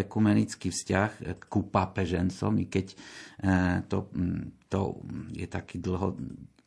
ekumenický 0.02 0.74
vzťah 0.74 1.12
ku 1.48 1.70
papežencom, 1.70 2.58
i 2.60 2.66
keď 2.66 2.88
e, 2.92 2.96
to, 3.86 4.10
to 4.66 5.00
je 5.32 5.46
taký 5.46 5.78
dlho, 5.78 6.18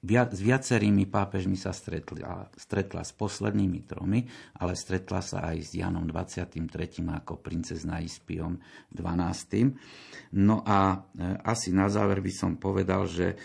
s 0.05 0.41
viacerými 0.45 1.09
pápežmi 1.09 1.57
sa 1.57 1.73
stretla, 1.73 2.53
stretla 2.53 3.01
s 3.01 3.17
poslednými 3.17 3.89
tromi, 3.89 4.21
ale 4.61 4.77
stretla 4.77 5.25
sa 5.25 5.49
aj 5.49 5.57
s 5.65 5.71
Janom 5.81 6.05
23. 6.05 6.61
ako 7.09 7.41
princezna 7.41 8.05
Ispiom 8.05 8.61
12. 8.93 10.37
No 10.37 10.61
a 10.61 10.93
e, 10.93 11.41
asi 11.41 11.73
na 11.73 11.89
záver 11.89 12.21
by 12.21 12.33
som 12.37 12.61
povedal, 12.61 13.09
že 13.09 13.33
e, 13.33 13.37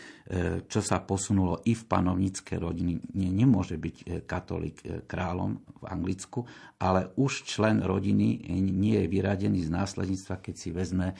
čo 0.67 0.83
sa 0.83 0.99
posunulo 0.99 1.63
i 1.63 1.77
v 1.77 1.83
panovnícke 1.87 2.59
rodiny, 2.59 3.15
nie, 3.15 3.31
nemôže 3.31 3.79
byť 3.79 3.95
e, 3.95 4.05
katolík 4.27 5.07
kráľom 5.07 5.51
v 5.79 5.83
Anglicku, 5.87 6.43
ale 6.81 7.15
už 7.15 7.47
člen 7.47 7.79
rodiny 7.79 8.51
nie 8.51 8.99
je 8.99 9.07
vyradený 9.07 9.63
z 9.63 9.71
následníctva, 9.71 10.43
keď 10.43 10.55
si 10.55 10.69
vezme 10.71 11.15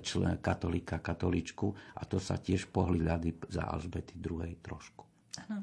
člen 0.00 0.40
katolíka, 0.40 1.00
katoličku 1.00 1.72
a 2.00 2.08
to 2.08 2.16
sa 2.16 2.40
tiež 2.40 2.72
pohľady 2.72 3.36
za 3.52 3.68
Alžbety 3.68 4.16
II. 4.16 4.56
Trošku. 4.74 5.02
Ano. 5.46 5.62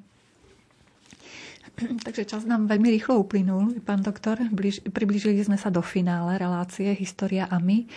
Takže 2.06 2.24
čas 2.28 2.44
nám 2.44 2.68
veľmi 2.68 2.90
rýchlo 2.94 3.22
uplynul, 3.22 3.80
pán 3.84 4.04
doktor. 4.04 4.38
Bliž, 4.52 4.84
približili 4.86 5.42
sme 5.42 5.58
sa 5.58 5.72
do 5.74 5.82
finále 5.82 6.38
relácie 6.38 6.92
História 6.94 7.48
a 7.48 7.58
my. 7.58 7.88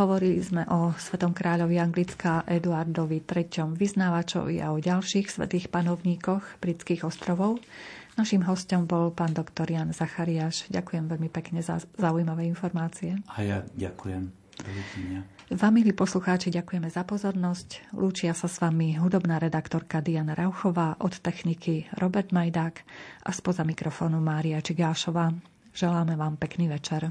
Hovorili 0.00 0.40
sme 0.42 0.66
o 0.68 0.92
svetom 0.96 1.32
kráľovi 1.32 1.78
Anglická 1.78 2.44
Eduardovi 2.48 3.22
III. 3.22 3.76
vyznávačovi 3.76 4.60
a 4.60 4.74
o 4.74 4.78
ďalších 4.80 5.28
svetých 5.30 5.70
panovníkoch 5.70 6.60
britských 6.60 7.06
ostrovov. 7.06 7.62
Naším 8.12 8.44
hostom 8.44 8.84
bol 8.84 9.08
pán 9.08 9.32
doktor 9.32 9.72
Jan 9.72 9.96
Zachariáš. 9.96 10.68
Ďakujem 10.68 11.08
veľmi 11.08 11.32
pekne 11.32 11.64
za 11.64 11.80
zaujímavé 11.96 12.44
informácie. 12.44 13.16
A 13.32 13.40
ja 13.40 13.58
ďakujem. 13.72 14.41
Dovidenia. 14.60 15.24
Vám, 15.52 15.72
milí 15.72 15.92
poslucháči, 15.92 16.48
ďakujeme 16.52 16.88
za 16.88 17.04
pozornosť. 17.04 17.92
Lúčia 17.96 18.32
sa 18.32 18.48
s 18.48 18.56
vami 18.60 18.96
hudobná 18.96 19.36
redaktorka 19.36 20.00
Diana 20.00 20.32
Rauchová, 20.32 20.96
od 21.00 21.12
techniky 21.20 21.88
Robert 21.96 22.32
Majdák 22.32 22.80
a 23.24 23.30
spoza 23.32 23.64
mikrofónu 23.64 24.20
Mária 24.20 24.60
Čigášová. 24.64 25.32
Želáme 25.72 26.16
vám 26.16 26.36
pekný 26.36 26.68
večer. 26.68 27.08